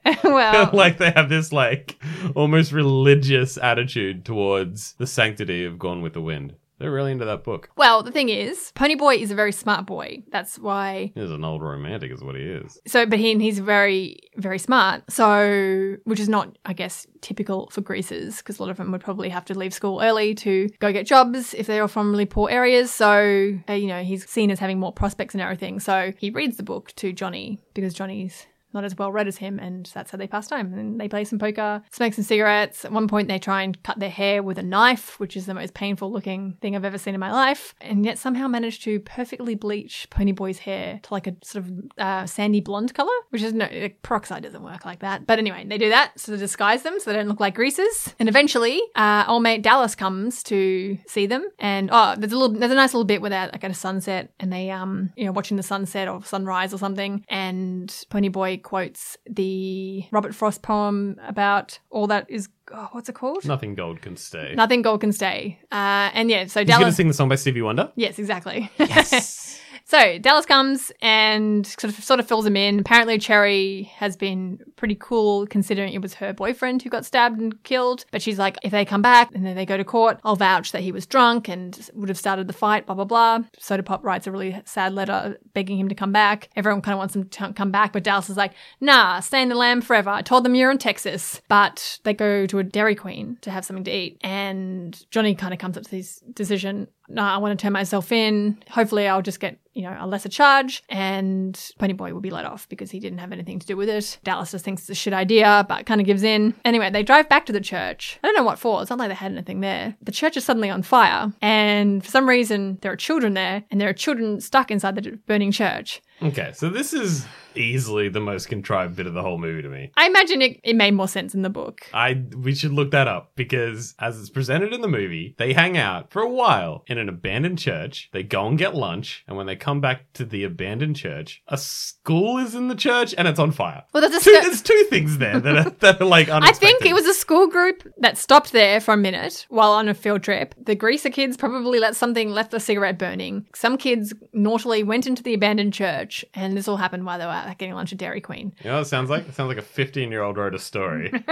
well, 0.23 0.69
like 0.73 0.97
they 0.97 1.11
have 1.11 1.29
this, 1.29 1.51
like, 1.51 2.01
almost 2.35 2.71
religious 2.71 3.57
attitude 3.57 4.25
towards 4.25 4.93
the 4.93 5.07
sanctity 5.07 5.65
of 5.65 5.79
Gone 5.79 6.01
with 6.01 6.13
the 6.13 6.21
Wind. 6.21 6.55
They're 6.81 6.91
really 6.91 7.11
into 7.11 7.25
that 7.25 7.43
book. 7.43 7.69
well, 7.77 8.03
the 8.03 8.11
thing 8.11 8.29
is, 8.29 8.71
Ponyboy 8.75 9.19
is 9.19 9.31
a 9.31 9.35
very 9.35 9.51
smart 9.51 9.85
boy. 9.85 10.23
That's 10.31 10.57
why 10.59 11.11
He's 11.15 11.29
an 11.31 11.43
old 11.45 11.61
romantic, 11.61 12.11
is 12.11 12.23
what 12.23 12.35
he 12.35 12.41
is. 12.43 12.79
so 12.87 13.05
but 13.05 13.19
he 13.19 13.37
he's 13.39 13.59
very 13.59 14.17
very 14.37 14.57
smart 14.57 15.03
so 15.11 15.97
which 16.05 16.19
is 16.19 16.29
not 16.29 16.57
i 16.65 16.73
guess 16.73 17.05
typical 17.21 17.69
for 17.69 17.81
greasers 17.81 18.37
because 18.37 18.57
a 18.59 18.63
lot 18.63 18.71
of 18.71 18.77
them 18.77 18.91
would 18.91 19.01
probably 19.01 19.29
have 19.29 19.43
to 19.45 19.53
leave 19.57 19.73
school 19.73 20.01
early 20.01 20.33
to 20.33 20.69
go 20.79 20.91
get 20.93 21.05
jobs 21.05 21.53
if 21.53 21.67
they're 21.67 21.87
from 21.87 22.11
really 22.11 22.25
poor 22.25 22.49
areas 22.49 22.91
so 22.91 23.57
uh, 23.69 23.73
you 23.73 23.87
know 23.87 24.01
he's 24.03 24.27
seen 24.29 24.49
as 24.49 24.59
having 24.59 24.79
more 24.79 24.91
prospects 24.93 25.33
and 25.35 25.41
everything 25.41 25.79
so 25.79 26.11
he 26.17 26.29
reads 26.29 26.57
the 26.57 26.63
book 26.63 26.91
to 26.95 27.11
johnny 27.13 27.59
because 27.73 27.93
johnny's 27.93 28.47
not 28.73 28.83
as 28.83 28.97
well 28.97 29.11
read 29.11 29.27
as 29.27 29.37
him, 29.37 29.59
and 29.59 29.89
that's 29.93 30.11
how 30.11 30.17
they 30.17 30.27
pass 30.27 30.47
time. 30.47 30.73
And 30.73 30.99
they 30.99 31.07
play 31.07 31.23
some 31.23 31.39
poker, 31.39 31.81
smoke 31.91 32.13
some 32.13 32.23
cigarettes. 32.23 32.85
At 32.85 32.91
one 32.91 33.07
point, 33.07 33.27
they 33.27 33.39
try 33.39 33.63
and 33.63 33.81
cut 33.83 33.99
their 33.99 34.09
hair 34.09 34.43
with 34.43 34.57
a 34.57 34.63
knife, 34.63 35.19
which 35.19 35.35
is 35.35 35.45
the 35.45 35.53
most 35.53 35.73
painful 35.73 36.11
looking 36.11 36.57
thing 36.61 36.75
I've 36.75 36.85
ever 36.85 36.97
seen 36.97 37.13
in 37.13 37.19
my 37.19 37.31
life, 37.31 37.75
and 37.81 38.05
yet 38.05 38.17
somehow 38.17 38.47
manage 38.47 38.81
to 38.83 38.99
perfectly 38.99 39.55
bleach 39.55 40.07
Ponyboy's 40.09 40.59
hair 40.59 40.99
to 41.03 41.13
like 41.13 41.27
a 41.27 41.35
sort 41.43 41.65
of 41.65 41.71
uh, 41.97 42.25
sandy 42.25 42.61
blonde 42.61 42.93
color, 42.93 43.11
which 43.29 43.41
is 43.41 43.53
no 43.53 43.67
like, 43.71 44.01
peroxide 44.01 44.43
doesn't 44.43 44.63
work 44.63 44.85
like 44.85 44.99
that. 44.99 45.25
But 45.25 45.39
anyway, 45.39 45.65
they 45.67 45.77
do 45.77 45.89
that 45.89 46.19
so 46.19 46.31
to 46.31 46.37
disguise 46.37 46.83
them 46.83 46.99
so 46.99 47.11
they 47.11 47.17
don't 47.17 47.27
look 47.27 47.39
like 47.39 47.55
greasers. 47.55 48.13
And 48.19 48.29
eventually, 48.29 48.81
uh, 48.95 49.25
old 49.27 49.43
mate 49.43 49.61
Dallas 49.61 49.95
comes 49.95 50.43
to 50.43 50.97
see 51.07 51.25
them, 51.25 51.45
and 51.59 51.89
oh, 51.91 52.15
there's 52.17 52.33
a 52.33 52.37
little, 52.37 52.57
there's 52.57 52.71
a 52.71 52.75
nice 52.75 52.93
little 52.93 53.05
bit 53.05 53.21
where 53.21 53.29
they're 53.29 53.49
like 53.51 53.63
at 53.63 53.71
a 53.71 53.75
sunset, 53.75 54.31
and 54.39 54.51
they 54.51 54.69
um, 54.69 55.11
you 55.15 55.25
know, 55.25 55.31
watching 55.31 55.57
the 55.57 55.63
sunset 55.63 56.07
or 56.07 56.23
sunrise 56.23 56.73
or 56.73 56.77
something, 56.77 57.25
and 57.29 57.89
Ponyboy 58.09 58.60
quotes 58.63 59.17
the 59.29 60.05
Robert 60.11 60.33
Frost 60.35 60.61
poem 60.61 61.19
about 61.27 61.79
all 61.89 62.07
that 62.07 62.29
is. 62.29 62.49
Oh, 62.73 62.87
what's 62.93 63.09
it 63.09 63.15
called? 63.15 63.43
Nothing 63.45 63.75
gold 63.75 64.01
can 64.01 64.15
stay. 64.15 64.53
Nothing 64.55 64.81
gold 64.81 65.01
can 65.01 65.11
stay. 65.11 65.59
Uh, 65.71 66.09
and 66.13 66.29
yeah, 66.29 66.45
so 66.45 66.61
He's 66.61 66.69
going 66.69 66.85
to 66.85 66.91
sing 66.91 67.07
the 67.07 67.13
song 67.13 67.27
by 67.29 67.35
Stevie 67.35 67.61
Wonder. 67.61 67.91
Yes, 67.95 68.17
exactly. 68.19 68.69
Yes. 68.77 69.59
So 69.91 70.17
Dallas 70.19 70.45
comes 70.45 70.89
and 71.01 71.67
sort 71.67 71.93
of 71.93 72.01
sort 72.01 72.21
of 72.21 72.25
fills 72.25 72.45
him 72.45 72.55
in. 72.55 72.79
Apparently, 72.79 73.17
Cherry 73.17 73.91
has 73.97 74.15
been 74.15 74.57
pretty 74.77 74.95
cool 74.97 75.45
considering 75.47 75.91
it 75.91 76.01
was 76.01 76.13
her 76.13 76.31
boyfriend 76.31 76.81
who 76.81 76.89
got 76.89 77.03
stabbed 77.03 77.41
and 77.41 77.61
killed. 77.63 78.05
But 78.09 78.21
she's 78.21 78.39
like, 78.39 78.57
if 78.63 78.71
they 78.71 78.85
come 78.85 79.01
back 79.01 79.35
and 79.35 79.45
then 79.45 79.53
they 79.53 79.65
go 79.65 79.75
to 79.75 79.83
court, 79.83 80.21
I'll 80.23 80.37
vouch 80.37 80.71
that 80.71 80.81
he 80.81 80.93
was 80.93 81.05
drunk 81.05 81.49
and 81.49 81.89
would 81.93 82.07
have 82.07 82.17
started 82.17 82.47
the 82.47 82.53
fight. 82.53 82.85
Blah 82.85 82.95
blah 82.95 83.03
blah. 83.03 83.39
Soda 83.59 83.83
Pop 83.83 84.05
writes 84.05 84.27
a 84.27 84.31
really 84.31 84.61
sad 84.63 84.93
letter 84.93 85.37
begging 85.53 85.77
him 85.77 85.89
to 85.89 85.95
come 85.95 86.13
back. 86.13 86.47
Everyone 86.55 86.81
kind 86.81 86.93
of 86.93 86.99
wants 86.99 87.13
him 87.13 87.27
to 87.27 87.51
come 87.51 87.71
back, 87.71 87.91
but 87.91 88.05
Dallas 88.05 88.29
is 88.29 88.37
like, 88.37 88.53
Nah, 88.79 89.19
stay 89.19 89.41
in 89.41 89.49
the 89.49 89.55
lam 89.55 89.81
forever. 89.81 90.09
I 90.09 90.21
told 90.21 90.45
them 90.45 90.55
you're 90.55 90.71
in 90.71 90.77
Texas, 90.77 91.41
but 91.49 91.99
they 92.05 92.13
go 92.13 92.45
to 92.45 92.59
a 92.59 92.63
Dairy 92.63 92.95
Queen 92.95 93.39
to 93.41 93.51
have 93.51 93.65
something 93.65 93.83
to 93.83 93.91
eat, 93.91 94.19
and 94.23 95.05
Johnny 95.11 95.35
kind 95.35 95.53
of 95.53 95.59
comes 95.59 95.75
up 95.75 95.83
to 95.83 95.91
this 95.91 96.23
decision. 96.33 96.87
No, 97.13 97.23
I 97.23 97.37
want 97.37 97.57
to 97.57 97.61
turn 97.61 97.73
myself 97.73 98.11
in. 98.11 98.57
Hopefully, 98.69 99.07
I'll 99.07 99.21
just 99.21 99.39
get 99.39 99.57
you 99.73 99.83
know 99.83 99.95
a 99.99 100.07
lesser 100.07 100.29
charge, 100.29 100.83
and 100.89 101.53
Ponyboy 101.79 102.11
will 102.13 102.21
be 102.21 102.29
let 102.29 102.45
off 102.45 102.67
because 102.69 102.91
he 102.91 102.99
didn't 102.99 103.19
have 103.19 103.31
anything 103.31 103.59
to 103.59 103.67
do 103.67 103.77
with 103.77 103.89
it. 103.89 104.17
Dallas 104.23 104.51
just 104.51 104.65
thinks 104.65 104.83
it's 104.83 104.89
a 104.89 104.95
shit 104.95 105.13
idea, 105.13 105.65
but 105.67 105.85
kind 105.85 106.01
of 106.01 106.07
gives 106.07 106.23
in. 106.23 106.53
Anyway, 106.65 106.89
they 106.89 107.03
drive 107.03 107.29
back 107.29 107.45
to 107.45 107.53
the 107.53 107.61
church. 107.61 108.19
I 108.23 108.27
don't 108.27 108.35
know 108.35 108.43
what 108.43 108.59
for. 108.59 108.81
It's 108.81 108.89
not 108.89 108.99
like 108.99 109.09
they 109.09 109.15
had 109.15 109.31
anything 109.31 109.61
there. 109.61 109.95
The 110.01 110.11
church 110.11 110.37
is 110.37 110.45
suddenly 110.45 110.69
on 110.69 110.83
fire, 110.83 111.31
and 111.41 112.03
for 112.03 112.11
some 112.11 112.27
reason, 112.27 112.79
there 112.81 112.91
are 112.91 112.97
children 112.97 113.33
there, 113.33 113.63
and 113.69 113.79
there 113.79 113.89
are 113.89 113.93
children 113.93 114.39
stuck 114.41 114.71
inside 114.71 114.95
the 114.95 115.19
burning 115.27 115.51
church. 115.51 116.01
Okay, 116.21 116.51
so 116.53 116.69
this 116.69 116.93
is 116.93 117.25
easily 117.55 118.09
the 118.09 118.19
most 118.19 118.47
contrived 118.47 118.95
bit 118.95 119.07
of 119.07 119.13
the 119.13 119.21
whole 119.21 119.37
movie 119.37 119.61
to 119.61 119.69
me. 119.69 119.91
I 119.97 120.07
imagine 120.07 120.41
it, 120.41 120.59
it 120.63 120.75
made 120.75 120.91
more 120.91 121.07
sense 121.07 121.33
in 121.33 121.41
the 121.41 121.49
book. 121.49 121.81
I 121.93 122.23
we 122.37 122.55
should 122.55 122.71
look 122.71 122.91
that 122.91 123.07
up 123.07 123.31
because 123.35 123.93
as 123.99 124.19
it's 124.19 124.29
presented 124.29 124.73
in 124.73 124.81
the 124.81 124.87
movie, 124.87 125.35
they 125.37 125.53
hang 125.53 125.77
out 125.77 126.11
for 126.11 126.21
a 126.21 126.29
while 126.29 126.83
in 126.87 126.97
an 126.97 127.09
abandoned 127.09 127.59
church. 127.59 128.09
They 128.13 128.23
go 128.23 128.47
and 128.47 128.57
get 128.57 128.75
lunch, 128.75 129.23
and 129.27 129.35
when 129.37 129.47
they 129.47 129.55
come 129.55 129.81
back 129.81 130.13
to 130.13 130.25
the 130.25 130.43
abandoned 130.43 130.95
church, 130.95 131.41
a 131.47 131.57
school 131.57 132.37
is 132.37 132.55
in 132.55 132.67
the 132.67 132.75
church 132.75 133.13
and 133.17 133.27
it's 133.27 133.39
on 133.39 133.51
fire. 133.51 133.83
Well, 133.93 134.01
there's 134.01 134.21
a 134.21 134.23
Two, 134.23 134.33
cer- 134.35 134.41
there's 134.41 134.61
two 134.61 134.85
things 134.89 135.17
there 135.17 135.39
that 135.39 135.55
are, 135.55 135.69
that 135.79 136.01
are 136.01 136.05
like 136.05 136.29
I 136.29 136.51
think 136.51 136.85
it 136.85 136.93
was 136.93 137.05
a 137.05 137.13
school 137.13 137.47
group 137.47 137.83
that 137.97 138.17
stopped 138.17 138.51
there 138.51 138.79
for 138.79 138.93
a 138.93 138.97
minute 138.97 139.45
while 139.49 139.71
on 139.71 139.89
a 139.89 139.93
field 139.93 140.23
trip. 140.23 140.55
The 140.57 140.75
greaser 140.75 141.09
kids 141.09 141.37
probably 141.37 141.79
let 141.79 141.95
something 141.95 142.29
left 142.29 142.51
the 142.51 142.59
cigarette 142.59 142.97
burning. 142.97 143.47
Some 143.55 143.77
kids 143.77 144.13
naughtily 144.33 144.83
went 144.83 145.07
into 145.07 145.23
the 145.23 145.33
abandoned 145.33 145.73
church, 145.73 146.10
and 146.33 146.55
this 146.55 146.67
all 146.67 146.77
happened 146.77 147.05
while 147.05 147.19
they 147.19 147.25
were 147.25 147.31
out 147.31 147.57
getting 147.57 147.73
lunch 147.75 147.91
at 147.91 147.97
Dairy 147.97 148.21
Queen. 148.21 148.53
You 148.63 148.71
know 148.71 148.81
it 148.81 148.85
sounds 148.85 149.09
like? 149.09 149.27
It 149.27 149.35
sounds 149.35 149.47
like 149.47 149.57
a 149.57 149.61
15 149.61 150.11
year 150.11 150.21
old 150.21 150.37
wrote 150.37 150.55
a 150.55 150.59
story. 150.59 151.11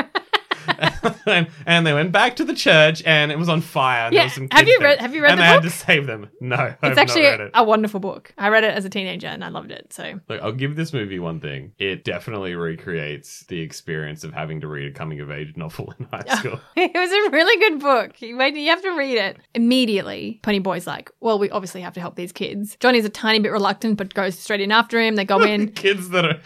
and, 1.25 1.47
and 1.65 1.85
they 1.87 1.93
went 1.93 2.11
back 2.11 2.35
to 2.37 2.43
the 2.43 2.53
church 2.53 3.01
and 3.05 3.31
it 3.31 3.37
was 3.37 3.49
on 3.49 3.61
fire. 3.61 4.05
And 4.07 4.13
Yeah, 4.13 4.21
there 4.21 4.25
was 4.27 4.33
some 4.33 4.47
have 4.51 4.67
you 4.67 4.79
there. 4.79 4.87
read- 4.89 4.99
have 5.01 5.15
you 5.15 5.21
read 5.23 5.31
and 5.31 5.39
the 5.39 5.43
they 5.43 5.47
had 5.47 5.63
to 5.63 5.69
save 5.69 6.07
them. 6.07 6.29
No, 6.41 6.55
I've 6.55 6.73
It's 6.81 6.81
not 6.81 6.97
actually 6.97 7.23
it. 7.25 7.51
a 7.53 7.63
wonderful 7.63 7.99
book. 7.99 8.33
I 8.37 8.49
read 8.49 8.63
it 8.63 8.73
as 8.73 8.85
a 8.85 8.89
teenager 8.89 9.27
and 9.27 9.43
I 9.43 9.49
loved 9.49 9.71
it. 9.71 9.93
So 9.93 10.19
Look, 10.27 10.41
I'll 10.41 10.51
give 10.51 10.75
this 10.75 10.93
movie 10.93 11.19
one 11.19 11.39
thing. 11.39 11.73
It 11.79 12.03
definitely 12.03 12.55
recreates 12.55 13.43
the 13.47 13.59
experience 13.61 14.23
of 14.23 14.33
having 14.33 14.61
to 14.61 14.67
read 14.67 14.91
a 14.91 14.93
coming 14.93 15.19
of 15.19 15.31
age 15.31 15.55
novel 15.55 15.93
in 15.99 16.05
high 16.11 16.23
school. 16.37 16.59
it 16.75 16.91
was 16.93 17.11
a 17.11 17.31
really 17.31 17.59
good 17.69 17.79
book. 17.79 18.21
You, 18.21 18.41
you 18.41 18.69
have 18.69 18.81
to 18.81 18.91
read 18.91 19.17
it. 19.17 19.37
Immediately, 19.53 20.39
Ponyboy's 20.43 20.87
like, 20.87 21.11
well, 21.19 21.39
we 21.39 21.49
obviously 21.49 21.81
have 21.81 21.93
to 21.93 21.99
help 21.99 22.15
these 22.15 22.31
kids. 22.31 22.75
Johnny's 22.79 23.05
a 23.05 23.09
tiny 23.09 23.39
bit 23.39 23.51
reluctant, 23.51 23.97
but 23.97 24.13
goes 24.13 24.37
straight 24.37 24.61
in 24.61 24.71
after 24.71 24.99
him. 24.99 25.15
They 25.15 25.25
go 25.25 25.41
in. 25.43 25.71
Kids 25.73 26.09
that 26.09 26.25
are 26.25 26.39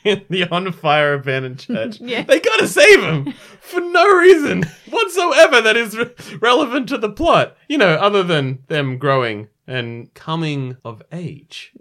in 0.04 0.24
the 0.28 0.44
on 0.50 0.70
fire 0.72 1.14
abandoned 1.14 1.58
church. 1.60 2.00
Yeah. 2.00 2.22
They 2.22 2.40
gotta 2.40 2.66
save 2.66 3.02
him 3.02 3.32
for 3.60 3.80
no 3.80 4.06
reason 4.18 4.62
whatsoever 4.90 5.60
that 5.60 5.76
is 5.76 5.96
re- 5.96 6.10
relevant 6.40 6.88
to 6.90 6.98
the 6.98 7.10
plot. 7.10 7.56
You 7.68 7.78
know, 7.78 7.94
other 7.94 8.22
than 8.22 8.60
them 8.68 8.98
growing 8.98 9.48
and 9.66 10.12
coming 10.14 10.76
of 10.84 11.02
age. 11.12 11.72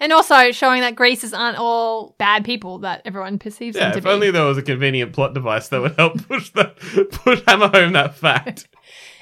And 0.00 0.12
also 0.12 0.50
showing 0.52 0.80
that 0.80 0.96
Greasers 0.96 1.32
aren't 1.32 1.58
all 1.58 2.14
bad 2.18 2.44
people 2.44 2.78
that 2.78 3.02
everyone 3.04 3.38
perceives 3.38 3.76
Yeah, 3.76 3.84
them 3.84 3.92
to 3.92 3.98
if 3.98 4.04
be. 4.04 4.10
only 4.10 4.30
there 4.30 4.44
was 4.44 4.58
a 4.58 4.62
convenient 4.62 5.12
plot 5.12 5.34
device 5.34 5.68
that 5.68 5.80
would 5.80 5.94
help 5.96 6.26
push 6.26 6.50
that, 6.50 6.76
push 6.78 7.42
hammer 7.46 7.68
home 7.68 7.92
that 7.92 8.14
fact. 8.14 8.68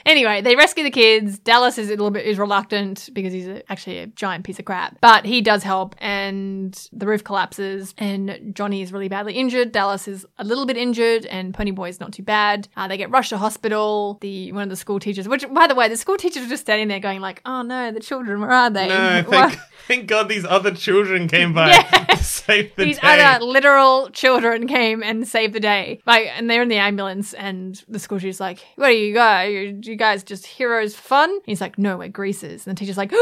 Anyway, 0.06 0.40
they 0.40 0.56
rescue 0.56 0.82
the 0.84 0.90
kids. 0.90 1.38
Dallas 1.38 1.78
is 1.78 1.88
a 1.88 1.90
little 1.92 2.10
bit 2.10 2.26
is 2.26 2.38
reluctant 2.38 3.08
because 3.12 3.32
he's 3.32 3.46
a, 3.48 3.70
actually 3.70 3.98
a 3.98 4.06
giant 4.08 4.44
piece 4.44 4.58
of 4.58 4.64
crap, 4.64 4.98
but 5.00 5.24
he 5.24 5.40
does 5.40 5.62
help, 5.62 5.94
and 5.98 6.88
the 6.92 7.06
roof 7.06 7.22
collapses, 7.24 7.94
and 7.98 8.52
Johnny 8.54 8.82
is 8.82 8.92
really 8.92 9.08
badly 9.08 9.34
injured. 9.34 9.72
Dallas 9.72 10.08
is 10.08 10.26
a 10.38 10.44
little 10.44 10.66
bit 10.66 10.76
injured, 10.76 11.26
and 11.26 11.54
Ponyboy 11.54 11.88
is 11.88 12.00
not 12.00 12.12
too 12.12 12.22
bad. 12.22 12.68
Uh, 12.76 12.88
they 12.88 12.96
get 12.96 13.10
rushed 13.10 13.30
to 13.30 13.38
hospital. 13.38 14.18
The 14.20 14.52
one 14.52 14.62
of 14.64 14.68
the 14.70 14.76
school 14.76 14.98
teachers, 15.00 15.28
which 15.28 15.44
by 15.52 15.66
the 15.66 15.74
way, 15.74 15.88
the 15.88 15.96
school 15.96 16.16
teachers 16.16 16.42
were 16.42 16.48
just 16.48 16.62
standing 16.62 16.88
there 16.88 17.00
going 17.00 17.20
like, 17.20 17.40
"Oh 17.44 17.62
no, 17.62 17.90
the 17.92 18.00
children, 18.00 18.40
where 18.40 18.50
are 18.50 18.70
they? 18.70 18.88
No, 18.88 19.24
thank, 19.28 19.58
thank 19.86 20.06
God 20.06 20.28
these 20.28 20.44
other 20.44 20.72
children 20.74 21.28
came 21.28 21.52
by 21.52 21.68
Yeah. 21.70 21.82
to 22.16 22.24
save 22.24 22.74
the 22.76 22.84
These 22.84 22.98
day. 22.98 23.20
other 23.22 23.44
literal 23.44 24.10
children 24.10 24.66
came 24.66 25.02
and 25.02 25.26
saved 25.26 25.52
the 25.54 25.60
day. 25.60 26.00
Like, 26.06 26.26
and 26.36 26.48
they're 26.50 26.62
in 26.62 26.68
the 26.68 26.76
ambulance, 26.76 27.32
and 27.34 27.82
the 27.88 27.98
school 27.98 28.18
teacher's 28.18 28.40
like, 28.40 28.58
"What 28.76 28.88
do 28.88 28.94
you 28.94 29.14
guys? 29.14 29.52
You, 29.52 29.91
you 29.92 29.98
guys 29.98 30.24
just 30.24 30.46
heroes 30.46 30.94
fun?" 30.96 31.40
He's 31.44 31.60
like, 31.60 31.78
"No, 31.78 31.98
we're 31.98 32.08
greasers." 32.08 32.66
And 32.66 32.76
the 32.76 32.78
teacher's 32.78 32.96
like, 32.98 33.12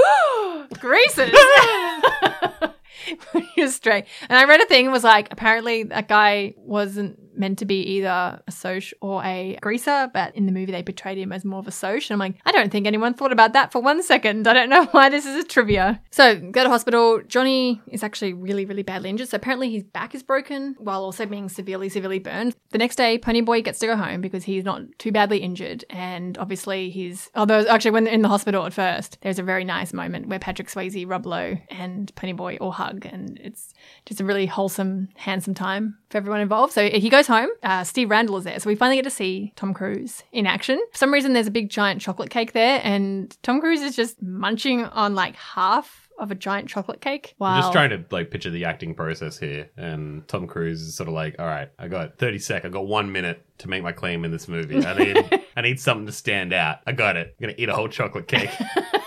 "Greasers." 0.80 1.34
he 3.54 3.62
was 3.62 3.74
straight. 3.74 4.06
And 4.28 4.38
I 4.38 4.44
read 4.44 4.60
a 4.60 4.66
thing 4.66 4.90
was 4.90 5.04
like 5.04 5.28
apparently 5.30 5.84
that 5.84 6.08
guy 6.08 6.54
wasn't 6.56 7.18
meant 7.34 7.58
to 7.58 7.64
be 7.64 7.80
either 7.82 8.40
a 8.46 8.50
Soch 8.50 8.92
or 9.00 9.24
a 9.24 9.58
greaser, 9.60 10.10
but 10.12 10.34
in 10.34 10.46
the 10.46 10.52
movie 10.52 10.72
they 10.72 10.82
portrayed 10.82 11.18
him 11.18 11.32
as 11.32 11.44
more 11.44 11.60
of 11.60 11.68
a 11.68 11.70
Soch. 11.70 12.10
And 12.10 12.12
I'm 12.12 12.18
like, 12.18 12.36
I 12.44 12.52
don't 12.52 12.70
think 12.70 12.86
anyone 12.86 13.14
thought 13.14 13.32
about 13.32 13.52
that 13.52 13.72
for 13.72 13.80
one 13.80 14.02
second. 14.02 14.46
I 14.46 14.52
don't 14.52 14.70
know 14.70 14.84
why 14.86 15.08
this 15.08 15.26
is 15.26 15.44
a 15.44 15.46
trivia. 15.46 16.00
So 16.10 16.38
go 16.38 16.64
to 16.64 16.68
hospital. 16.70 17.20
Johnny 17.26 17.80
is 17.86 18.02
actually 18.02 18.32
really, 18.32 18.64
really 18.64 18.82
badly 18.82 19.10
injured. 19.10 19.28
So 19.28 19.36
apparently 19.36 19.70
his 19.70 19.84
back 19.84 20.14
is 20.14 20.22
broken 20.22 20.76
while 20.78 21.02
also 21.02 21.26
being 21.26 21.48
severely, 21.48 21.88
severely 21.88 22.18
burned. 22.18 22.56
The 22.70 22.78
next 22.78 22.96
day, 22.96 23.18
Ponyboy 23.18 23.64
gets 23.64 23.78
to 23.80 23.86
go 23.86 23.96
home 23.96 24.20
because 24.20 24.44
he's 24.44 24.64
not 24.64 24.82
too 24.98 25.12
badly 25.12 25.38
injured. 25.38 25.84
And 25.90 26.36
obviously 26.38 26.90
he's, 26.90 27.30
although 27.34 27.66
actually 27.66 27.92
when 27.92 28.06
in 28.06 28.22
the 28.22 28.28
hospital 28.28 28.66
at 28.66 28.72
first, 28.72 29.18
there's 29.22 29.38
a 29.38 29.44
very 29.44 29.64
nice 29.64 29.92
moment 29.92 30.28
where 30.28 30.38
Patrick 30.38 30.68
Swayze, 30.68 31.08
Rob 31.08 31.26
Lowe, 31.26 31.56
and 31.70 32.14
Ponyboy 32.16 32.58
all 32.60 32.72
hug. 32.72 33.06
And 33.06 33.38
it's 33.42 33.72
just 34.06 34.20
a 34.20 34.24
really 34.24 34.46
wholesome, 34.46 35.08
handsome 35.16 35.54
time 35.54 35.96
for 36.10 36.18
everyone 36.18 36.40
involved. 36.40 36.72
So 36.72 36.88
he 36.88 37.08
goes 37.08 37.26
home. 37.26 37.48
Uh, 37.62 37.84
Steve 37.84 38.10
Randall 38.10 38.36
is 38.36 38.44
there. 38.44 38.58
So 38.58 38.68
we 38.68 38.74
finally 38.74 38.96
get 38.96 39.04
to 39.04 39.10
see 39.10 39.52
Tom 39.56 39.72
Cruise 39.72 40.22
in 40.32 40.46
action. 40.46 40.80
For 40.92 40.98
some 40.98 41.12
reason, 41.12 41.32
there's 41.32 41.46
a 41.46 41.52
big 41.52 41.70
giant 41.70 42.02
chocolate 42.02 42.30
cake 42.30 42.52
there, 42.52 42.80
and 42.82 43.36
Tom 43.42 43.60
Cruise 43.60 43.80
is 43.80 43.96
just 43.96 44.20
munching 44.20 44.84
on 44.84 45.14
like 45.14 45.36
half 45.36 46.08
of 46.18 46.30
a 46.30 46.34
giant 46.34 46.68
chocolate 46.68 47.00
cake. 47.00 47.34
Wow. 47.38 47.54
I'm 47.54 47.62
just 47.62 47.72
trying 47.72 47.90
to 47.90 48.04
like 48.10 48.30
picture 48.30 48.50
the 48.50 48.66
acting 48.66 48.94
process 48.94 49.38
here, 49.38 49.70
and 49.76 50.26
Tom 50.28 50.46
Cruise 50.46 50.82
is 50.82 50.94
sort 50.94 51.08
of 51.08 51.14
like, 51.14 51.36
"All 51.38 51.46
right, 51.46 51.70
I 51.78 51.88
got 51.88 52.18
30 52.18 52.38
sec, 52.38 52.64
I 52.64 52.68
got 52.68 52.86
one 52.86 53.10
minute 53.10 53.44
to 53.58 53.68
make 53.68 53.82
my 53.82 53.92
claim 53.92 54.24
in 54.24 54.30
this 54.30 54.48
movie. 54.48 54.84
I 54.84 54.98
need, 54.98 55.44
I 55.56 55.60
need 55.62 55.80
something 55.80 56.06
to 56.06 56.12
stand 56.12 56.52
out. 56.52 56.78
I 56.86 56.92
got 56.92 57.16
it. 57.16 57.34
I'm 57.38 57.46
gonna 57.46 57.54
eat 57.56 57.68
a 57.68 57.74
whole 57.74 57.88
chocolate 57.88 58.28
cake. 58.28 58.50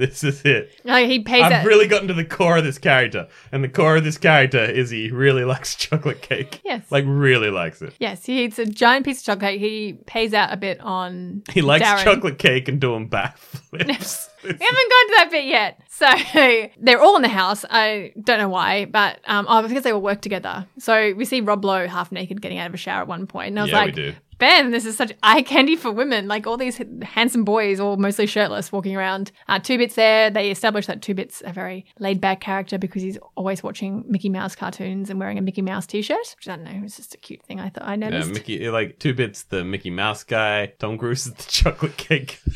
this 0.00 0.24
is 0.24 0.42
it. 0.44 0.72
Like, 0.84 1.06
he 1.08 1.20
pays 1.20 1.44
I've 1.44 1.50
that. 1.50 1.66
really 1.66 1.86
gotten 1.86 2.08
to 2.08 2.14
the 2.14 2.24
core 2.24 2.56
of 2.58 2.64
this 2.64 2.78
character, 2.78 3.28
and 3.52 3.62
the 3.62 3.68
core 3.68 3.96
of 3.96 4.04
this 4.04 4.18
character 4.18 4.62
is 4.64 4.90
he 4.90 5.10
really 5.10 5.44
likes 5.54 5.74
chocolate 5.76 6.22
cake. 6.22 6.60
Yes. 6.64 6.90
like 6.90 7.04
really 7.06 7.50
likes 7.50 7.80
it. 7.82 7.94
Yes, 8.00 8.24
he 8.26 8.42
eats 8.44 8.58
a 8.58 8.66
giant 8.66 9.04
piece 9.04 9.20
of 9.20 9.24
chocolate. 9.26 9.52
cake. 9.52 9.60
He 9.60 9.92
pays 10.06 10.34
out 10.34 10.52
a 10.52 10.56
bit 10.56 10.80
on. 10.80 11.42
He 11.52 11.62
likes 11.62 11.86
Darren. 11.86 12.02
chocolate 12.04 12.38
cake 12.38 12.68
and 12.68 12.80
doing 12.80 13.08
backflips. 13.08 14.26
We 14.42 14.48
haven't 14.48 14.58
gone 14.62 15.06
to 15.08 15.14
that 15.18 15.28
bit 15.30 15.44
yet. 15.44 15.80
So 15.90 16.10
they're 16.80 16.98
all 16.98 17.14
in 17.16 17.20
the 17.20 17.28
house. 17.28 17.62
I 17.68 18.14
don't 18.24 18.38
know 18.38 18.48
why, 18.48 18.86
but 18.86 19.20
um, 19.26 19.44
oh, 19.46 19.60
because 19.68 19.84
they 19.84 19.92
all 19.92 20.00
work 20.00 20.22
together. 20.22 20.66
So 20.78 21.12
we 21.12 21.26
see 21.26 21.42
Rob 21.42 21.62
Lowe 21.62 21.86
half 21.86 22.10
naked 22.10 22.40
getting 22.40 22.56
out 22.56 22.68
of 22.68 22.72
a 22.72 22.78
shower 22.78 23.02
at 23.02 23.06
one 23.06 23.26
point, 23.26 23.48
and 23.48 23.58
I 23.58 23.62
was 23.64 23.70
Yeah, 23.70 23.80
we 23.80 23.84
like, 23.88 23.94
do. 23.94 24.14
Ben, 24.40 24.70
this 24.72 24.86
is 24.86 24.96
such 24.96 25.12
eye 25.22 25.42
candy 25.42 25.76
for 25.76 25.92
women. 25.92 26.26
Like 26.26 26.46
all 26.46 26.56
these 26.56 26.80
handsome 27.02 27.44
boys, 27.44 27.78
all 27.78 27.96
mostly 27.96 28.26
shirtless, 28.26 28.72
walking 28.72 28.96
around. 28.96 29.30
Uh, 29.46 29.58
two 29.60 29.78
Bits 29.78 29.94
there. 29.94 30.30
They 30.30 30.50
establish 30.50 30.86
that 30.86 31.02
Two 31.02 31.14
Bits 31.14 31.42
a 31.44 31.52
very 31.52 31.84
laid 31.98 32.20
back 32.20 32.40
character 32.40 32.78
because 32.78 33.02
he's 33.02 33.18
always 33.36 33.62
watching 33.62 34.04
Mickey 34.08 34.28
Mouse 34.30 34.56
cartoons 34.56 35.10
and 35.10 35.20
wearing 35.20 35.38
a 35.38 35.42
Mickey 35.42 35.62
Mouse 35.62 35.86
t 35.86 36.02
shirt. 36.02 36.34
Which 36.36 36.48
I 36.48 36.56
don't 36.56 36.64
know, 36.64 36.80
it's 36.84 36.96
just 36.96 37.14
a 37.14 37.18
cute 37.18 37.42
thing 37.42 37.60
I 37.60 37.68
thought 37.68 37.84
I 37.84 37.92
Yeah, 37.92 38.08
noticed. 38.08 38.32
Mickey, 38.32 38.68
like 38.70 38.98
two 38.98 39.14
bits, 39.14 39.44
the 39.44 39.62
Mickey 39.62 39.90
Mouse 39.90 40.24
guy. 40.24 40.72
Tom 40.78 40.98
Cruise 40.98 41.26
is 41.26 41.34
the 41.34 41.42
chocolate 41.48 41.96
cake. 41.96 42.40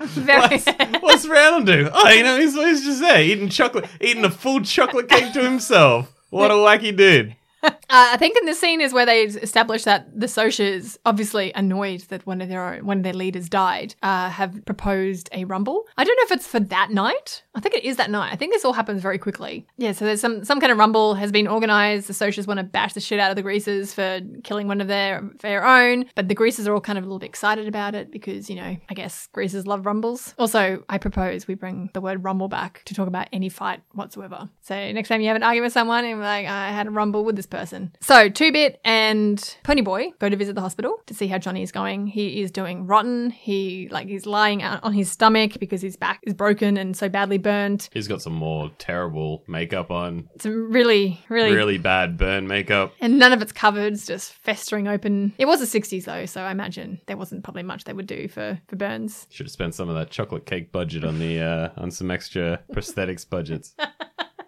very. 0.00 0.40
What's, 0.40 0.66
what's 1.00 1.26
Randall 1.26 1.62
do? 1.64 1.90
Oh, 1.92 2.08
you 2.10 2.22
know, 2.22 2.38
he's, 2.38 2.54
he's 2.54 2.84
just 2.84 3.00
there 3.00 3.22
eating 3.22 3.48
chocolate, 3.48 3.86
eating 4.00 4.24
a 4.24 4.30
full 4.30 4.60
chocolate 4.60 5.08
cake 5.08 5.32
to 5.32 5.42
himself. 5.42 6.12
What 6.30 6.50
a 6.50 6.54
wacky 6.54 6.94
dude. 6.96 7.34
Uh, 7.62 8.10
I 8.12 8.16
think 8.18 8.36
in 8.38 8.46
the 8.46 8.54
scene 8.54 8.80
is 8.80 8.92
where 8.92 9.04
they 9.04 9.22
establish 9.22 9.82
that 9.82 10.08
the 10.18 10.26
Sochas, 10.26 10.96
obviously 11.04 11.52
annoyed 11.56 12.02
that 12.02 12.24
one 12.24 12.40
of 12.40 12.48
their 12.48 12.64
own, 12.64 12.86
one 12.86 12.98
of 12.98 13.02
their 13.02 13.12
leaders 13.12 13.48
died, 13.48 13.96
uh, 14.04 14.30
have 14.30 14.64
proposed 14.64 15.28
a 15.32 15.44
rumble. 15.44 15.88
I 15.98 16.04
don't 16.04 16.16
know 16.16 16.22
if 16.22 16.30
it's 16.30 16.46
for 16.46 16.60
that 16.60 16.90
night. 16.92 17.42
I 17.56 17.60
think 17.60 17.74
it 17.74 17.82
is 17.82 17.96
that 17.96 18.08
night. 18.08 18.32
I 18.32 18.36
think 18.36 18.52
this 18.52 18.64
all 18.64 18.74
happens 18.74 19.02
very 19.02 19.18
quickly. 19.18 19.66
Yeah, 19.76 19.90
so 19.90 20.04
there's 20.04 20.20
some 20.20 20.44
some 20.44 20.60
kind 20.60 20.70
of 20.70 20.78
rumble 20.78 21.14
has 21.14 21.32
been 21.32 21.48
organized. 21.48 22.06
The 22.06 22.12
Sochas 22.12 22.46
want 22.46 22.58
to 22.58 22.64
bash 22.64 22.92
the 22.92 23.00
shit 23.00 23.18
out 23.18 23.30
of 23.30 23.36
the 23.36 23.42
Greasers 23.42 23.92
for 23.92 24.20
killing 24.44 24.68
one 24.68 24.80
of 24.80 24.86
their 24.86 25.28
their 25.40 25.66
own, 25.66 26.04
but 26.14 26.28
the 26.28 26.34
Greasers 26.36 26.68
are 26.68 26.74
all 26.74 26.80
kind 26.80 26.96
of 26.96 27.02
a 27.02 27.08
little 27.08 27.18
bit 27.18 27.28
excited 27.28 27.66
about 27.66 27.96
it 27.96 28.12
because 28.12 28.48
you 28.48 28.54
know 28.54 28.76
I 28.88 28.94
guess 28.94 29.26
Greasers 29.32 29.66
love 29.66 29.84
rumbles. 29.84 30.32
Also, 30.38 30.84
I 30.88 30.98
propose 30.98 31.48
we 31.48 31.54
bring 31.54 31.90
the 31.92 32.00
word 32.00 32.22
rumble 32.22 32.48
back 32.48 32.82
to 32.84 32.94
talk 32.94 33.08
about 33.08 33.28
any 33.32 33.48
fight 33.48 33.82
whatsoever. 33.94 34.48
So 34.60 34.74
next 34.92 35.08
time 35.08 35.20
you 35.20 35.26
have 35.26 35.36
an 35.36 35.42
argument 35.42 35.66
with 35.66 35.72
someone 35.72 36.04
and 36.04 36.10
you're 36.10 36.20
like 36.20 36.46
I 36.46 36.70
had 36.70 36.86
a 36.86 36.90
rumble 36.90 37.24
with 37.24 37.34
this 37.34 37.46
person. 37.50 37.94
So 38.00 38.28
Two 38.28 38.52
Bit 38.52 38.80
and 38.84 39.38
Ponyboy 39.64 40.18
go 40.18 40.28
to 40.28 40.36
visit 40.36 40.54
the 40.54 40.60
hospital 40.60 40.96
to 41.06 41.14
see 41.14 41.26
how 41.26 41.38
Johnny 41.38 41.62
is 41.62 41.72
going. 41.72 42.06
He 42.06 42.40
is 42.42 42.50
doing 42.50 42.86
rotten. 42.86 43.30
He 43.30 43.88
like 43.90 44.08
he's 44.08 44.26
lying 44.26 44.62
out 44.62 44.82
on 44.82 44.92
his 44.92 45.10
stomach 45.10 45.58
because 45.60 45.82
his 45.82 45.96
back 45.96 46.20
is 46.22 46.34
broken 46.34 46.76
and 46.76 46.96
so 46.96 47.08
badly 47.08 47.38
burned. 47.38 47.88
He's 47.92 48.08
got 48.08 48.22
some 48.22 48.32
more 48.34 48.70
terrible 48.78 49.42
makeup 49.46 49.90
on. 49.90 50.28
Some 50.38 50.70
really, 50.72 51.20
really, 51.28 51.52
Really 51.52 51.78
bad 51.78 52.16
burn 52.16 52.46
makeup. 52.46 52.92
and 53.00 53.18
none 53.18 53.32
of 53.32 53.42
it's 53.42 53.52
covered. 53.52 53.92
It's 53.92 54.06
just 54.06 54.32
festering 54.34 54.88
open. 54.88 55.32
It 55.38 55.46
was 55.46 55.60
the 55.60 55.80
60s 55.80 56.04
though, 56.04 56.26
so 56.26 56.42
I 56.42 56.50
imagine 56.50 57.00
there 57.06 57.16
wasn't 57.16 57.44
probably 57.44 57.62
much 57.62 57.84
they 57.84 57.92
would 57.92 58.06
do 58.06 58.28
for 58.28 58.58
for 58.68 58.76
burns. 58.76 59.26
Should 59.30 59.46
have 59.46 59.52
spent 59.52 59.74
some 59.74 59.88
of 59.88 59.94
that 59.96 60.10
chocolate 60.10 60.46
cake 60.46 60.72
budget 60.72 61.04
on 61.04 61.18
the 61.18 61.40
uh, 61.40 61.68
on 61.76 61.90
some 61.90 62.10
extra 62.10 62.60
prosthetics 62.72 63.28
budgets. 63.28 63.74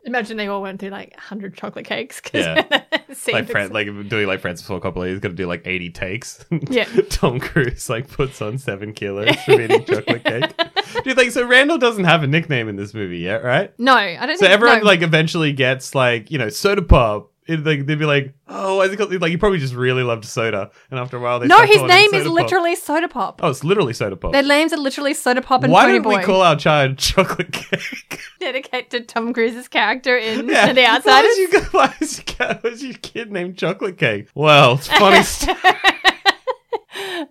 Imagine 0.04 0.36
they 0.36 0.48
all 0.48 0.62
went 0.62 0.80
through 0.80 0.90
like 0.90 1.12
100 1.14 1.54
chocolate 1.56 1.84
cakes. 1.84 2.20
'cause 2.20 2.44
Yeah. 2.44 2.82
like 3.32 3.48
Fran- 3.48 3.72
like 3.72 3.86
doing 4.08 4.26
like 4.26 4.40
Francis 4.40 4.66
Ford 4.66 4.82
Coppola, 4.82 5.08
he's 5.10 5.20
got 5.20 5.28
to 5.28 5.34
do 5.34 5.46
like 5.46 5.66
eighty 5.66 5.90
takes. 5.90 6.44
Yeah. 6.70 6.86
Tom 7.10 7.38
Cruise 7.40 7.88
like 7.90 8.08
puts 8.08 8.40
on 8.42 8.58
seven 8.58 8.92
kilos 8.92 9.34
from 9.44 9.60
eating 9.60 9.84
chocolate 9.86 10.24
cake. 10.24 11.04
Dude, 11.04 11.16
like 11.16 11.30
so 11.30 11.46
Randall 11.46 11.78
doesn't 11.78 12.04
have 12.04 12.22
a 12.22 12.26
nickname 12.26 12.68
in 12.68 12.76
this 12.76 12.94
movie 12.94 13.18
yet, 13.18 13.42
right? 13.44 13.72
no, 13.78 13.94
I 13.94 14.26
don't 14.26 14.36
So 14.38 14.46
think 14.46 14.52
everyone 14.52 14.78
no. 14.80 14.84
like 14.84 15.02
eventually 15.02 15.52
gets 15.52 15.94
like 15.94 16.30
you 16.30 16.38
know 16.38 16.48
soda 16.48 16.82
pop. 16.82 17.31
It, 17.46 17.64
like 17.64 17.86
they'd 17.86 17.98
be 17.98 18.04
like, 18.06 18.34
oh, 18.46 18.76
why 18.76 18.84
is 18.84 18.92
it 18.92 18.96
called? 18.98 19.12
Like 19.20 19.32
you 19.32 19.38
probably 19.38 19.58
just 19.58 19.74
really 19.74 20.04
loved 20.04 20.24
soda, 20.24 20.70
and 20.92 21.00
after 21.00 21.16
a 21.16 21.20
while 21.20 21.40
they 21.40 21.48
No, 21.48 21.58
his 21.62 21.76
calling 21.78 21.90
it 21.90 21.94
name 21.94 22.14
is 22.14 22.22
Soda 22.22 22.24
Pop. 22.28 22.34
literally 22.34 22.76
Soda 22.76 23.08
Pop. 23.08 23.40
Oh, 23.42 23.50
it's 23.50 23.64
literally 23.64 23.92
soda 23.94 24.16
pop. 24.16 24.32
Their 24.32 24.44
names 24.44 24.72
are 24.72 24.76
literally 24.78 25.12
Soda 25.12 25.42
Pop 25.42 25.64
and 25.64 25.72
Why 25.72 25.86
Pony 25.86 25.98
Boy. 25.98 26.18
we 26.18 26.22
call 26.22 26.40
our 26.42 26.54
child 26.54 26.98
chocolate 26.98 27.50
cake? 27.52 28.20
Dedicate 28.40 28.90
to 28.90 29.00
Tom 29.00 29.32
Cruise's 29.32 29.66
character 29.66 30.16
in. 30.16 30.46
The 30.46 30.52
Why 30.52 30.86
Outsiders. 30.86 31.30
is, 31.32 31.52
you, 31.52 31.60
why, 31.72 31.94
is 32.00 32.18
your, 32.38 32.46
why 32.48 32.70
is 32.70 32.82
your 32.84 32.94
kid 32.94 33.32
named 33.32 33.58
chocolate 33.58 33.98
cake? 33.98 34.28
Well, 34.36 34.74
it's 34.74 34.86
funny. 34.86 35.22
stuff. 35.24 35.60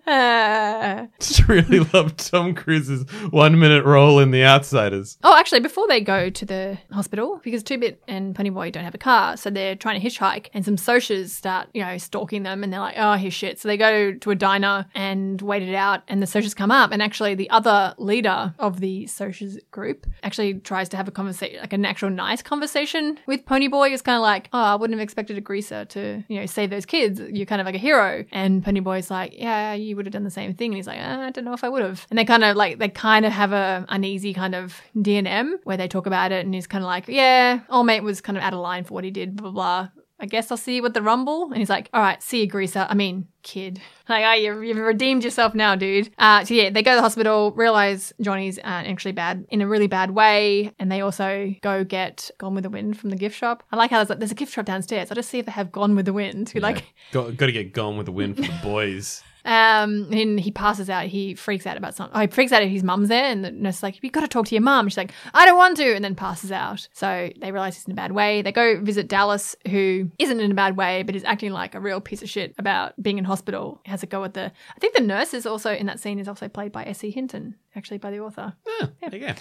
Uh, 0.06 1.06
just 1.20 1.48
really 1.48 1.80
love 1.92 2.16
Tom 2.16 2.54
Cruise's 2.54 3.08
one 3.30 3.58
minute 3.58 3.84
role 3.84 4.18
in 4.18 4.30
The 4.30 4.44
Outsiders. 4.44 5.18
oh, 5.22 5.36
actually, 5.36 5.60
before 5.60 5.86
they 5.88 6.00
go 6.00 6.30
to 6.30 6.44
the 6.44 6.78
hospital, 6.92 7.40
because 7.42 7.62
Two 7.62 7.78
Bit 7.78 8.02
and 8.08 8.34
Ponyboy 8.34 8.72
don't 8.72 8.84
have 8.84 8.94
a 8.94 8.98
car, 8.98 9.36
so 9.36 9.50
they're 9.50 9.76
trying 9.76 10.00
to 10.00 10.06
hitchhike, 10.06 10.48
and 10.54 10.64
some 10.64 10.76
socias 10.76 11.30
start, 11.30 11.68
you 11.74 11.82
know, 11.82 11.98
stalking 11.98 12.42
them, 12.42 12.62
and 12.64 12.72
they're 12.72 12.80
like, 12.80 12.96
oh, 12.96 13.14
here's 13.14 13.34
shit. 13.34 13.58
So 13.60 13.68
they 13.68 13.76
go 13.76 14.12
to 14.12 14.30
a 14.30 14.34
diner 14.34 14.86
and 14.94 15.40
wait 15.40 15.62
it 15.62 15.74
out, 15.74 16.02
and 16.08 16.22
the 16.22 16.26
socias 16.26 16.54
come 16.56 16.70
up, 16.70 16.92
and 16.92 17.02
actually, 17.02 17.34
the 17.34 17.50
other 17.50 17.94
leader 17.98 18.54
of 18.58 18.80
the 18.80 19.04
socias 19.04 19.58
group 19.70 20.06
actually 20.22 20.54
tries 20.54 20.88
to 20.90 20.96
have 20.96 21.08
a 21.08 21.10
conversation, 21.10 21.60
like 21.60 21.72
an 21.72 21.84
actual 21.84 22.10
nice 22.10 22.42
conversation 22.42 23.18
with 23.26 23.44
Ponyboy. 23.44 23.92
It's 23.92 24.02
kind 24.02 24.16
of 24.16 24.22
like, 24.22 24.48
oh, 24.52 24.58
I 24.58 24.74
wouldn't 24.74 24.98
have 24.98 25.02
expected 25.02 25.38
a 25.38 25.40
greaser 25.40 25.84
to, 25.86 26.24
you 26.28 26.40
know, 26.40 26.46
save 26.46 26.70
those 26.70 26.86
kids. 26.86 27.20
You're 27.20 27.46
kind 27.46 27.60
of 27.60 27.66
like 27.66 27.74
a 27.74 27.78
hero. 27.78 28.24
And 28.32 28.64
Ponyboy's 28.64 29.10
like, 29.10 29.34
yeah, 29.38 29.51
you 29.78 29.96
would 29.96 30.06
have 30.06 30.12
done 30.12 30.24
the 30.24 30.30
same 30.30 30.54
thing. 30.54 30.72
And 30.72 30.76
he's 30.76 30.86
like, 30.86 30.98
"Ah, 31.00 31.22
I 31.22 31.30
don't 31.30 31.44
know 31.44 31.52
if 31.52 31.64
I 31.64 31.68
would 31.68 31.82
have. 31.82 32.06
And 32.10 32.18
they 32.18 32.24
kind 32.24 32.44
of 32.44 32.56
like, 32.56 32.78
they 32.78 32.88
kind 32.88 33.24
of 33.24 33.32
have 33.32 33.52
a 33.52 33.84
uneasy 33.88 34.34
kind 34.34 34.54
of 34.54 34.80
D&M 35.00 35.58
where 35.64 35.76
they 35.76 35.88
talk 35.88 36.06
about 36.06 36.32
it 36.32 36.44
and 36.44 36.54
he's 36.54 36.66
kind 36.66 36.84
of 36.84 36.86
like, 36.86 37.08
yeah, 37.08 37.60
old 37.68 37.86
mate 37.86 38.02
was 38.02 38.20
kind 38.20 38.36
of 38.36 38.44
out 38.44 38.54
of 38.54 38.60
line 38.60 38.84
for 38.84 38.94
what 38.94 39.04
he 39.04 39.10
did, 39.10 39.36
blah, 39.36 39.50
blah. 39.50 39.88
I 40.22 40.26
guess 40.26 40.52
I'll 40.52 40.56
see 40.56 40.76
you 40.76 40.86
at 40.86 40.94
the 40.94 41.02
Rumble. 41.02 41.46
And 41.46 41.56
he's 41.56 41.68
like, 41.68 41.90
all 41.92 42.00
right, 42.00 42.22
see 42.22 42.42
you, 42.42 42.46
Greaser. 42.46 42.86
I 42.88 42.94
mean, 42.94 43.26
kid. 43.42 43.80
Like, 44.08 44.24
oh, 44.24 44.34
you've, 44.34 44.62
you've 44.62 44.76
redeemed 44.76 45.24
yourself 45.24 45.52
now, 45.52 45.74
dude. 45.74 46.10
Uh, 46.16 46.44
so 46.44 46.54
yeah, 46.54 46.70
they 46.70 46.84
go 46.84 46.92
to 46.92 46.96
the 46.96 47.02
hospital, 47.02 47.50
realize 47.56 48.12
Johnny's 48.20 48.56
uh, 48.58 48.62
actually 48.62 49.12
bad 49.12 49.44
in 49.48 49.62
a 49.62 49.66
really 49.66 49.88
bad 49.88 50.12
way, 50.12 50.72
and 50.78 50.92
they 50.92 51.00
also 51.00 51.52
go 51.60 51.82
get 51.82 52.30
Gone 52.38 52.54
with 52.54 52.62
the 52.62 52.70
Wind 52.70 52.96
from 52.96 53.10
the 53.10 53.16
gift 53.16 53.36
shop. 53.36 53.64
I 53.72 53.76
like 53.76 53.90
how 53.90 53.98
there's 53.98 54.10
like 54.10 54.20
there's 54.20 54.30
a 54.30 54.36
gift 54.36 54.52
shop 54.52 54.64
downstairs. 54.64 55.10
I'll 55.10 55.16
just 55.16 55.28
see 55.28 55.40
if 55.40 55.46
they 55.46 55.52
have 55.52 55.72
Gone 55.72 55.96
with 55.96 56.06
the 56.06 56.12
Wind. 56.12 56.50
Who 56.50 56.60
like 56.60 56.84
got, 57.10 57.36
got 57.36 57.46
to 57.46 57.52
get 57.52 57.72
gone 57.72 57.96
with 57.96 58.06
the 58.06 58.12
wind 58.12 58.36
for 58.36 58.42
the 58.42 58.60
boys. 58.62 59.24
Um, 59.44 60.08
and 60.12 60.38
he 60.38 60.50
passes 60.50 60.88
out. 60.88 61.06
He 61.06 61.34
freaks 61.34 61.66
out 61.66 61.76
about 61.76 61.94
something. 61.94 62.16
Oh, 62.16 62.20
he 62.20 62.26
freaks 62.28 62.52
out 62.52 62.62
if 62.62 62.70
his 62.70 62.82
mum's 62.82 63.08
there, 63.08 63.24
and 63.24 63.44
the 63.44 63.50
nurse 63.50 63.78
is 63.78 63.82
like, 63.82 64.02
"You've 64.02 64.12
got 64.12 64.20
to 64.20 64.28
talk 64.28 64.46
to 64.46 64.54
your 64.54 64.62
mum." 64.62 64.88
She's 64.88 64.96
like, 64.96 65.12
"I 65.34 65.46
don't 65.46 65.56
want 65.56 65.76
to," 65.78 65.94
and 65.94 66.04
then 66.04 66.14
passes 66.14 66.52
out. 66.52 66.88
So 66.92 67.30
they 67.40 67.52
realize 67.52 67.74
he's 67.74 67.86
in 67.86 67.92
a 67.92 67.96
bad 67.96 68.12
way. 68.12 68.42
They 68.42 68.52
go 68.52 68.80
visit 68.80 69.08
Dallas, 69.08 69.56
who 69.68 70.10
isn't 70.18 70.40
in 70.40 70.52
a 70.52 70.54
bad 70.54 70.76
way, 70.76 71.02
but 71.02 71.16
is 71.16 71.24
acting 71.24 71.52
like 71.52 71.74
a 71.74 71.80
real 71.80 72.00
piece 72.00 72.22
of 72.22 72.30
shit 72.30 72.54
about 72.58 73.00
being 73.02 73.18
in 73.18 73.24
hospital. 73.24 73.80
Has 73.86 74.02
a 74.02 74.06
go 74.06 74.24
at 74.24 74.34
the. 74.34 74.44
I 74.44 74.78
think 74.80 74.94
the 74.94 75.02
nurse 75.02 75.34
is 75.34 75.46
also 75.46 75.72
in 75.72 75.86
that 75.86 76.00
scene 76.00 76.18
is 76.18 76.28
also 76.28 76.48
played 76.48 76.72
by 76.72 76.84
S.E. 76.84 77.10
Hinton, 77.10 77.56
actually 77.76 77.98
by 77.98 78.10
the 78.10 78.20
author. 78.20 78.52
Ah, 78.80 78.88
There 79.00 79.20
you 79.20 79.26
go. 79.28 79.34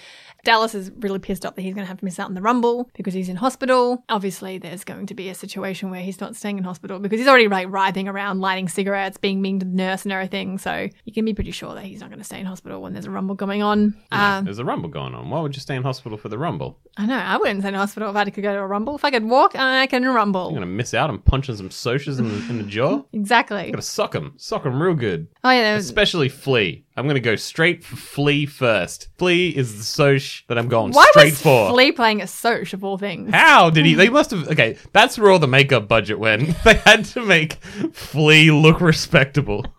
Dallas 0.43 0.73
is 0.73 0.91
really 0.99 1.19
pissed 1.19 1.45
off 1.45 1.55
that 1.55 1.61
he's 1.61 1.73
going 1.73 1.83
to 1.85 1.87
have 1.87 1.97
to 1.99 2.05
miss 2.05 2.19
out 2.19 2.27
on 2.27 2.33
the 2.33 2.41
Rumble 2.41 2.89
because 2.95 3.13
he's 3.13 3.29
in 3.29 3.35
hospital. 3.35 4.03
Obviously, 4.09 4.57
there's 4.57 4.83
going 4.83 5.05
to 5.07 5.13
be 5.13 5.29
a 5.29 5.35
situation 5.35 5.91
where 5.91 6.01
he's 6.01 6.19
not 6.19 6.35
staying 6.35 6.57
in 6.57 6.63
hospital 6.63 6.99
because 6.99 7.19
he's 7.19 7.27
already 7.27 7.47
like 7.47 7.67
writhing 7.69 8.07
around, 8.07 8.39
lighting 8.39 8.67
cigarettes, 8.67 9.17
being 9.17 9.41
mean 9.41 9.59
to 9.59 9.65
the 9.65 9.71
nurse 9.75 10.03
and 10.03 10.11
everything. 10.11 10.57
So 10.57 10.87
you 11.05 11.13
can 11.13 11.25
be 11.25 11.33
pretty 11.33 11.51
sure 11.51 11.73
that 11.75 11.83
he's 11.83 11.99
not 12.01 12.09
going 12.09 12.19
to 12.19 12.25
stay 12.25 12.39
in 12.39 12.45
hospital 12.45 12.81
when 12.81 12.93
there's 12.93 13.05
a 13.05 13.11
Rumble 13.11 13.35
going 13.35 13.61
on. 13.61 13.95
Um, 14.11 14.45
There's 14.45 14.59
a 14.59 14.65
rumble 14.65 14.89
going 14.89 15.13
on. 15.13 15.29
Why 15.29 15.39
would 15.41 15.55
you 15.55 15.61
stay 15.61 15.75
in 15.75 15.83
hospital 15.83 16.17
for 16.17 16.29
the 16.29 16.37
rumble? 16.37 16.79
I 16.97 17.05
know 17.05 17.15
I 17.17 17.37
wouldn't 17.37 17.61
stay 17.61 17.69
in 17.69 17.75
hospital 17.75 18.09
if 18.09 18.15
I 18.15 18.29
could 18.29 18.43
go 18.43 18.53
to 18.53 18.59
a 18.59 18.67
Rumble. 18.67 18.95
If 18.95 19.05
I 19.05 19.11
could 19.11 19.23
walk, 19.23 19.55
I 19.55 19.87
can 19.87 20.03
Rumble. 20.05 20.45
You're 20.51 20.55
gonna 20.59 20.65
miss 20.65 20.93
out 20.93 21.09
on 21.09 21.19
punching 21.19 21.55
some 21.55 21.69
socias 21.69 22.19
in 22.19 22.27
the, 22.27 22.35
in 22.49 22.57
the 22.57 22.63
jaw. 22.63 23.03
Exactly. 23.13 23.69
Gotta 23.71 23.81
sock 23.81 24.11
them, 24.11 24.33
sock 24.37 24.63
them 24.63 24.81
real 24.81 24.93
good. 24.95 25.27
Oh 25.43 25.51
yeah, 25.51 25.75
Especially 25.75 26.27
Flea. 26.27 26.85
I'm 27.01 27.07
gonna 27.07 27.19
go 27.19 27.35
straight 27.35 27.83
for 27.83 27.95
Flea 27.95 28.45
first. 28.45 29.07
Flea 29.17 29.49
is 29.49 29.75
the 29.75 29.83
soch 29.83 30.45
that 30.47 30.59
I'm 30.59 30.67
going 30.67 30.91
why 30.91 31.07
straight 31.09 31.31
was 31.31 31.41
for. 31.41 31.71
Flea 31.71 31.91
playing 31.91 32.21
a 32.21 32.27
Soch 32.27 32.73
of 32.73 32.83
all 32.83 32.99
things? 32.99 33.33
How 33.33 33.71
did 33.71 33.87
he? 33.87 33.95
They 33.95 34.07
must 34.07 34.29
have. 34.29 34.47
Okay, 34.49 34.77
that's 34.93 35.17
where 35.17 35.31
all 35.31 35.39
the 35.39 35.47
makeup 35.47 35.87
budget 35.87 36.19
went. 36.19 36.55
They 36.63 36.75
had 36.75 37.05
to 37.05 37.25
make 37.25 37.53
Flea 37.91 38.51
look 38.51 38.81
respectable. 38.81 39.65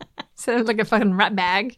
Of 0.49 0.67
like 0.67 0.81
a 0.81 0.85
fucking 0.85 1.15
rat 1.15 1.37
bag. 1.37 1.77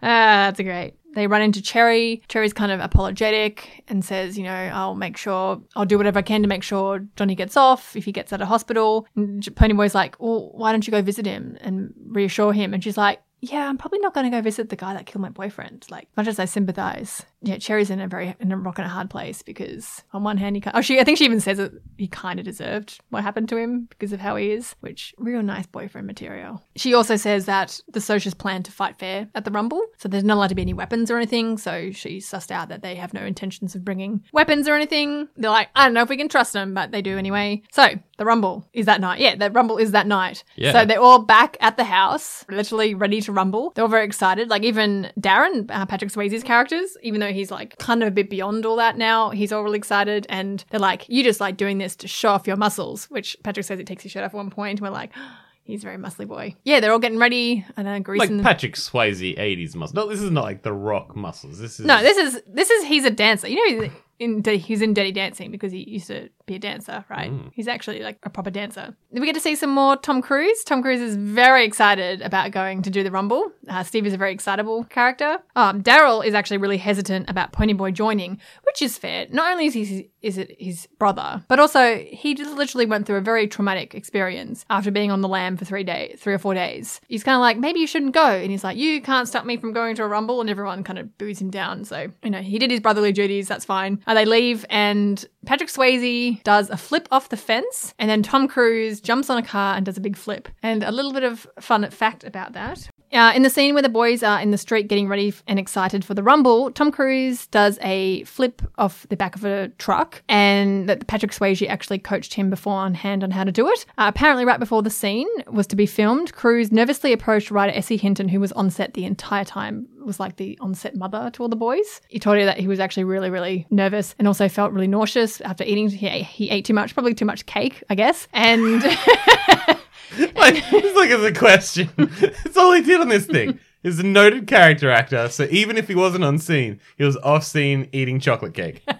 Uh, 0.00 0.46
that's 0.46 0.60
great. 0.60 0.94
They 1.16 1.26
run 1.26 1.42
into 1.42 1.60
Cherry. 1.60 2.22
Cherry's 2.28 2.52
kind 2.52 2.70
of 2.70 2.78
apologetic 2.78 3.82
and 3.88 4.04
says, 4.04 4.38
you 4.38 4.44
know, 4.44 4.52
I'll 4.52 4.94
make 4.94 5.16
sure, 5.16 5.60
I'll 5.74 5.84
do 5.84 5.96
whatever 5.98 6.20
I 6.20 6.22
can 6.22 6.42
to 6.42 6.48
make 6.48 6.62
sure 6.62 7.04
Johnny 7.16 7.34
gets 7.34 7.56
off 7.56 7.96
if 7.96 8.04
he 8.04 8.12
gets 8.12 8.32
out 8.32 8.40
of 8.40 8.46
hospital. 8.46 9.08
And 9.16 9.42
Ponyboy's 9.56 9.96
like, 9.96 10.14
well, 10.20 10.50
why 10.52 10.70
don't 10.70 10.86
you 10.86 10.92
go 10.92 11.02
visit 11.02 11.26
him 11.26 11.58
and 11.60 11.92
reassure 12.06 12.52
him? 12.52 12.72
And 12.72 12.84
she's 12.84 12.96
like, 12.96 13.20
yeah, 13.52 13.68
I'm 13.68 13.78
probably 13.78 13.98
not 13.98 14.14
going 14.14 14.30
to 14.30 14.36
go 14.36 14.40
visit 14.42 14.68
the 14.68 14.76
guy 14.76 14.94
that 14.94 15.06
killed 15.06 15.22
my 15.22 15.28
boyfriend. 15.28 15.86
Like, 15.90 16.08
much 16.16 16.26
as 16.26 16.38
I 16.38 16.44
sympathize, 16.44 17.24
yeah, 17.44 17.58
Cherry's 17.58 17.90
in 17.90 18.00
a 18.00 18.08
very 18.08 18.34
in 18.40 18.52
a 18.52 18.56
rock 18.56 18.78
and 18.78 18.86
a 18.86 18.90
hard 18.90 19.10
place 19.10 19.42
because 19.42 20.02
on 20.12 20.24
one 20.24 20.36
hand 20.36 20.56
he, 20.56 20.60
ki- 20.60 20.70
oh, 20.74 20.80
she, 20.80 20.98
I 20.98 21.04
think 21.04 21.18
she 21.18 21.24
even 21.24 21.40
says 21.40 21.58
that 21.58 21.72
he 21.96 22.08
kind 22.08 22.38
of 22.38 22.44
deserved 22.44 23.00
what 23.10 23.22
happened 23.22 23.48
to 23.50 23.56
him 23.56 23.86
because 23.90 24.12
of 24.12 24.20
how 24.20 24.36
he 24.36 24.50
is, 24.50 24.74
which 24.80 25.14
real 25.18 25.42
nice 25.42 25.66
boyfriend 25.66 26.06
material. 26.06 26.62
She 26.76 26.94
also 26.94 27.16
says 27.16 27.46
that 27.46 27.80
the 27.88 28.00
Socials 28.00 28.34
plan 28.34 28.62
to 28.64 28.72
fight 28.72 28.98
fair 28.98 29.28
at 29.34 29.44
the 29.44 29.50
Rumble, 29.50 29.82
so 29.98 30.08
there's 30.08 30.24
not 30.24 30.36
allowed 30.36 30.48
to 30.48 30.54
be 30.54 30.62
any 30.62 30.74
weapons 30.74 31.10
or 31.10 31.16
anything. 31.16 31.58
So 31.58 31.90
she 31.92 32.18
sussed 32.18 32.50
out 32.50 32.68
that 32.68 32.82
they 32.82 32.94
have 32.96 33.14
no 33.14 33.22
intentions 33.22 33.74
of 33.74 33.84
bringing 33.84 34.24
weapons 34.32 34.66
or 34.66 34.74
anything. 34.74 35.28
They're 35.36 35.50
like, 35.50 35.68
I 35.76 35.84
don't 35.84 35.94
know 35.94 36.02
if 36.02 36.08
we 36.08 36.16
can 36.16 36.28
trust 36.28 36.52
them, 36.52 36.74
but 36.74 36.90
they 36.90 37.02
do 37.02 37.18
anyway. 37.18 37.62
So 37.72 37.88
the 38.18 38.24
Rumble 38.24 38.68
is 38.72 38.86
that 38.86 39.00
night. 39.00 39.20
Yeah, 39.20 39.36
the 39.36 39.50
Rumble 39.50 39.78
is 39.78 39.92
that 39.92 40.06
night. 40.06 40.44
Yeah. 40.56 40.72
So 40.72 40.84
they're 40.84 41.00
all 41.00 41.20
back 41.20 41.56
at 41.60 41.76
the 41.76 41.84
house, 41.84 42.44
literally 42.48 42.94
ready 42.94 43.20
to 43.22 43.32
rumble. 43.32 43.72
They're 43.74 43.84
all 43.84 43.90
very 43.90 44.04
excited. 44.04 44.48
Like 44.48 44.62
even 44.62 45.10
Darren, 45.20 45.70
uh, 45.70 45.86
Patrick 45.86 46.10
Swayze's 46.12 46.42
characters, 46.42 46.96
even 47.02 47.20
though 47.20 47.32
he's 47.34 47.50
like 47.50 47.76
kind 47.78 48.02
of 48.02 48.08
a 48.08 48.10
bit 48.10 48.30
beyond 48.30 48.64
all 48.64 48.76
that 48.76 48.96
now, 48.96 49.30
he's 49.30 49.52
all 49.52 49.62
really 49.62 49.78
excited. 49.78 50.26
And 50.28 50.64
they're 50.70 50.80
like, 50.80 51.08
you 51.08 51.22
just 51.22 51.40
like 51.40 51.56
doing 51.56 51.78
this 51.78 51.96
to 51.96 52.08
show 52.08 52.30
off 52.30 52.46
your 52.46 52.56
muscles, 52.56 53.04
which 53.06 53.36
Patrick 53.42 53.66
says 53.66 53.78
he 53.78 53.84
takes 53.84 54.02
his 54.02 54.12
shirt 54.12 54.24
off 54.24 54.30
at 54.32 54.36
one 54.36 54.50
point. 54.50 54.78
And 54.78 54.80
we're 54.80 54.90
like, 54.94 55.10
he's 55.64 55.82
a 55.82 55.86
very 55.86 55.96
muscly 55.98 56.26
boy. 56.26 56.54
Yeah, 56.64 56.80
they're 56.80 56.92
all 56.92 56.98
getting 56.98 57.18
ready 57.18 57.64
and 57.76 57.88
uh, 57.88 57.92
Like 57.92 58.02
greasing. 58.04 58.42
Patrick 58.42 58.74
Swayze 58.74 59.36
80s 59.38 59.74
muscles. 59.74 59.94
No, 59.94 60.08
this 60.08 60.20
is 60.20 60.30
not 60.30 60.44
like 60.44 60.62
the 60.62 60.72
rock 60.72 61.16
muscles. 61.16 61.58
This 61.58 61.80
is 61.80 61.86
no, 61.86 62.00
this 62.02 62.16
is 62.16 62.42
this 62.46 62.70
is 62.70 62.84
he's 62.84 63.04
a 63.04 63.10
dancer. 63.10 63.48
You 63.48 63.80
know, 63.80 63.90
in 64.24 64.42
he's 64.44 64.82
in 64.82 64.94
Dirty 64.94 65.12
Dancing 65.12 65.50
because 65.50 65.72
he 65.72 65.88
used 65.88 66.08
to 66.08 66.28
be 66.46 66.56
a 66.56 66.58
dancer, 66.58 67.04
right? 67.08 67.32
He's 67.52 67.68
actually 67.68 68.00
like 68.00 68.18
a 68.22 68.30
proper 68.30 68.50
dancer. 68.50 68.94
We 69.10 69.24
get 69.24 69.34
to 69.34 69.40
see 69.40 69.56
some 69.56 69.70
more 69.70 69.96
Tom 69.96 70.20
Cruise. 70.20 70.64
Tom 70.64 70.82
Cruise 70.82 71.00
is 71.00 71.16
very 71.16 71.64
excited 71.64 72.20
about 72.20 72.50
going 72.50 72.82
to 72.82 72.90
do 72.90 73.02
the 73.02 73.10
Rumble. 73.10 73.50
Uh, 73.68 73.82
Steve 73.82 74.06
is 74.06 74.12
a 74.12 74.16
very 74.16 74.32
excitable 74.32 74.84
character. 74.84 75.38
Um, 75.56 75.82
Daryl 75.82 76.24
is 76.24 76.34
actually 76.34 76.58
really 76.58 76.78
hesitant 76.78 77.30
about 77.30 77.52
Ponyboy 77.52 77.94
joining, 77.94 78.40
which 78.64 78.82
is 78.82 78.98
fair. 78.98 79.26
Not 79.30 79.52
only 79.52 79.66
is 79.66 79.74
he 79.74 80.10
is 80.20 80.38
it 80.38 80.56
his 80.58 80.88
brother, 80.98 81.44
but 81.48 81.60
also 81.60 81.98
he 81.98 82.34
just 82.34 82.56
literally 82.56 82.86
went 82.86 83.06
through 83.06 83.16
a 83.16 83.20
very 83.20 83.46
traumatic 83.46 83.94
experience 83.94 84.64
after 84.70 84.90
being 84.90 85.10
on 85.10 85.20
the 85.20 85.28
lam 85.28 85.56
for 85.56 85.64
three 85.64 85.84
days, 85.84 86.18
three 86.18 86.32
or 86.34 86.38
four 86.38 86.54
days. 86.54 87.00
He's 87.08 87.22
kind 87.22 87.36
of 87.36 87.40
like, 87.40 87.58
maybe 87.58 87.80
you 87.80 87.86
shouldn't 87.86 88.14
go, 88.14 88.26
and 88.26 88.50
he's 88.50 88.64
like, 88.64 88.76
you 88.76 89.02
can't 89.02 89.28
stop 89.28 89.44
me 89.44 89.58
from 89.58 89.72
going 89.72 89.94
to 89.96 90.02
a 90.02 90.08
Rumble, 90.08 90.40
and 90.40 90.48
everyone 90.48 90.82
kind 90.82 90.98
of 90.98 91.16
boos 91.18 91.40
him 91.40 91.50
down. 91.50 91.84
So 91.84 92.08
you 92.22 92.30
know, 92.30 92.40
he 92.40 92.58
did 92.58 92.70
his 92.70 92.80
brotherly 92.80 93.12
duties. 93.12 93.48
That's 93.48 93.64
fine. 93.64 94.02
They 94.14 94.24
leave, 94.24 94.64
and 94.70 95.24
Patrick 95.46 95.70
Swayze 95.70 96.42
does 96.42 96.70
a 96.70 96.76
flip 96.76 97.08
off 97.10 97.28
the 97.28 97.36
fence, 97.36 97.94
and 97.98 98.08
then 98.08 98.22
Tom 98.22 98.48
Cruise 98.48 99.00
jumps 99.00 99.30
on 99.30 99.38
a 99.38 99.42
car 99.42 99.76
and 99.76 99.84
does 99.84 99.96
a 99.96 100.00
big 100.00 100.16
flip. 100.16 100.48
And 100.62 100.82
a 100.82 100.92
little 100.92 101.12
bit 101.12 101.24
of 101.24 101.46
fun 101.60 101.88
fact 101.90 102.24
about 102.24 102.52
that. 102.52 102.88
Uh, 103.14 103.32
in 103.34 103.42
the 103.42 103.50
scene 103.50 103.74
where 103.74 103.82
the 103.82 103.88
boys 103.88 104.24
are 104.24 104.40
in 104.40 104.50
the 104.50 104.58
street 104.58 104.88
getting 104.88 105.06
ready 105.06 105.32
and 105.46 105.58
excited 105.58 106.04
for 106.04 106.14
the 106.14 106.22
rumble, 106.22 106.70
Tom 106.72 106.90
Cruise 106.90 107.46
does 107.46 107.78
a 107.80 108.24
flip 108.24 108.60
off 108.76 109.06
the 109.08 109.16
back 109.16 109.36
of 109.36 109.44
a 109.44 109.68
truck, 109.78 110.22
and 110.28 110.88
that 110.88 111.06
Patrick 111.06 111.30
Swayze 111.30 111.68
actually 111.68 111.98
coached 111.98 112.34
him 112.34 112.50
beforehand 112.50 112.74
on 112.74 112.94
hand 112.94 113.24
on 113.24 113.30
how 113.30 113.44
to 113.44 113.52
do 113.52 113.68
it. 113.68 113.86
Uh, 113.98 114.10
apparently, 114.12 114.44
right 114.44 114.58
before 114.58 114.82
the 114.82 114.90
scene 114.90 115.28
was 115.46 115.66
to 115.68 115.76
be 115.76 115.86
filmed, 115.86 116.32
Cruise 116.34 116.72
nervously 116.72 117.12
approached 117.12 117.50
writer 117.50 117.72
S.E. 117.76 117.96
Hinton, 117.96 118.28
who 118.28 118.40
was 118.40 118.50
on 118.52 118.68
set 118.70 118.94
the 118.94 119.04
entire 119.04 119.44
time, 119.44 119.86
was 120.04 120.18
like 120.18 120.36
the 120.36 120.58
on-set 120.60 120.96
mother 120.96 121.30
to 121.34 121.42
all 121.42 121.48
the 121.48 121.56
boys. 121.56 122.00
He 122.08 122.18
told 122.18 122.36
her 122.38 122.44
that 122.44 122.58
he 122.58 122.66
was 122.66 122.80
actually 122.80 123.04
really, 123.04 123.30
really 123.30 123.66
nervous 123.70 124.14
and 124.18 124.26
also 124.26 124.48
felt 124.48 124.72
really 124.72 124.88
nauseous 124.88 125.40
after 125.42 125.62
eating. 125.62 125.88
He, 125.88 126.08
he 126.22 126.50
ate 126.50 126.64
too 126.64 126.74
much, 126.74 126.94
probably 126.94 127.14
too 127.14 127.24
much 127.24 127.46
cake, 127.46 127.82
I 127.88 127.94
guess, 127.94 128.26
and. 128.32 128.82
like, 130.34 130.54
it's 130.72 130.96
like 130.96 131.10
it's 131.10 131.22
a 131.24 131.32
question. 131.38 131.90
It's 132.44 132.56
all 132.56 132.72
he 132.72 132.82
did 132.82 133.00
on 133.00 133.08
this 133.08 133.26
thing. 133.26 133.58
He's 133.82 133.98
a 133.98 134.02
noted 134.02 134.46
character 134.46 134.90
actor, 134.90 135.28
so 135.28 135.46
even 135.50 135.76
if 135.76 135.88
he 135.88 135.94
wasn't 135.94 136.24
on 136.24 136.38
scene, 136.38 136.80
he 136.96 137.04
was 137.04 137.16
off 137.18 137.44
scene 137.44 137.88
eating 137.92 138.20
chocolate 138.20 138.54
cake. 138.54 138.82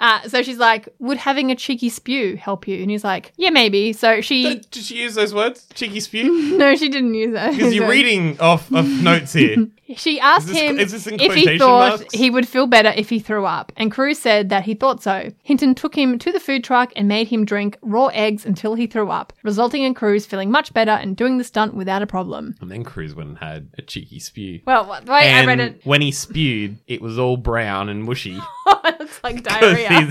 Uh, 0.00 0.22
so 0.28 0.44
she's 0.44 0.58
like, 0.58 0.88
would 1.00 1.16
having 1.18 1.50
a 1.50 1.56
cheeky 1.56 1.88
spew 1.88 2.36
help 2.36 2.68
you? 2.68 2.80
And 2.80 2.88
he's 2.88 3.02
like, 3.02 3.32
yeah, 3.36 3.50
maybe. 3.50 3.92
So 3.92 4.20
she, 4.20 4.44
Did 4.44 4.70
did 4.70 4.84
she 4.84 5.02
use 5.02 5.16
those 5.16 5.34
words? 5.34 5.66
Cheeky 5.74 5.98
spew? 5.98 6.56
no, 6.56 6.76
she 6.76 6.88
didn't 6.88 7.14
use 7.14 7.32
that. 7.32 7.50
Because 7.50 7.74
you're 7.74 7.88
reading 7.88 8.38
off 8.38 8.72
of 8.72 8.86
notes 8.86 9.32
here. 9.32 9.66
She 9.96 10.20
asked 10.20 10.48
Is 10.48 10.52
this- 10.54 10.62
him 10.62 10.78
is 10.78 10.92
this 10.92 11.06
in 11.06 11.20
if 11.20 11.34
he 11.34 11.58
thought 11.58 11.98
marks? 12.00 12.14
he 12.14 12.28
would 12.30 12.46
feel 12.46 12.66
better 12.66 12.92
if 12.94 13.08
he 13.08 13.18
threw 13.18 13.46
up. 13.46 13.72
And 13.76 13.90
Cruise 13.90 14.18
said 14.18 14.48
that 14.50 14.64
he 14.64 14.74
thought 14.74 15.02
so. 15.02 15.30
Hinton 15.42 15.74
took 15.74 15.94
him 15.96 16.18
to 16.18 16.30
the 16.30 16.40
food 16.40 16.62
truck 16.64 16.92
and 16.96 17.08
made 17.08 17.28
him 17.28 17.44
drink 17.44 17.78
raw 17.82 18.06
eggs 18.08 18.44
until 18.44 18.74
he 18.74 18.86
threw 18.86 19.10
up, 19.10 19.32
resulting 19.42 19.82
in 19.82 19.94
Cruise 19.94 20.26
feeling 20.26 20.50
much 20.50 20.74
better 20.74 20.90
and 20.90 21.16
doing 21.16 21.38
the 21.38 21.44
stunt 21.44 21.74
without 21.74 22.02
a 22.02 22.06
problem. 22.06 22.54
And 22.60 22.70
then 22.70 22.84
Cruise 22.84 23.14
went 23.14 23.30
and 23.30 23.38
had 23.38 23.68
a 23.78 23.82
cheeky 23.82 24.18
spew. 24.18 24.60
Well, 24.66 24.84
the 25.04 25.12
way 25.12 25.30
I 25.32 25.44
read 25.46 25.60
it, 25.60 25.80
when 25.84 26.00
he 26.02 26.12
spewed, 26.12 26.78
it 26.86 27.00
was 27.00 27.18
all 27.18 27.36
brown 27.36 27.88
and 27.88 28.04
mushy. 28.04 28.38
it 28.66 29.00
looks 29.00 29.20
like 29.24 29.42
diarrhea. 29.42 30.10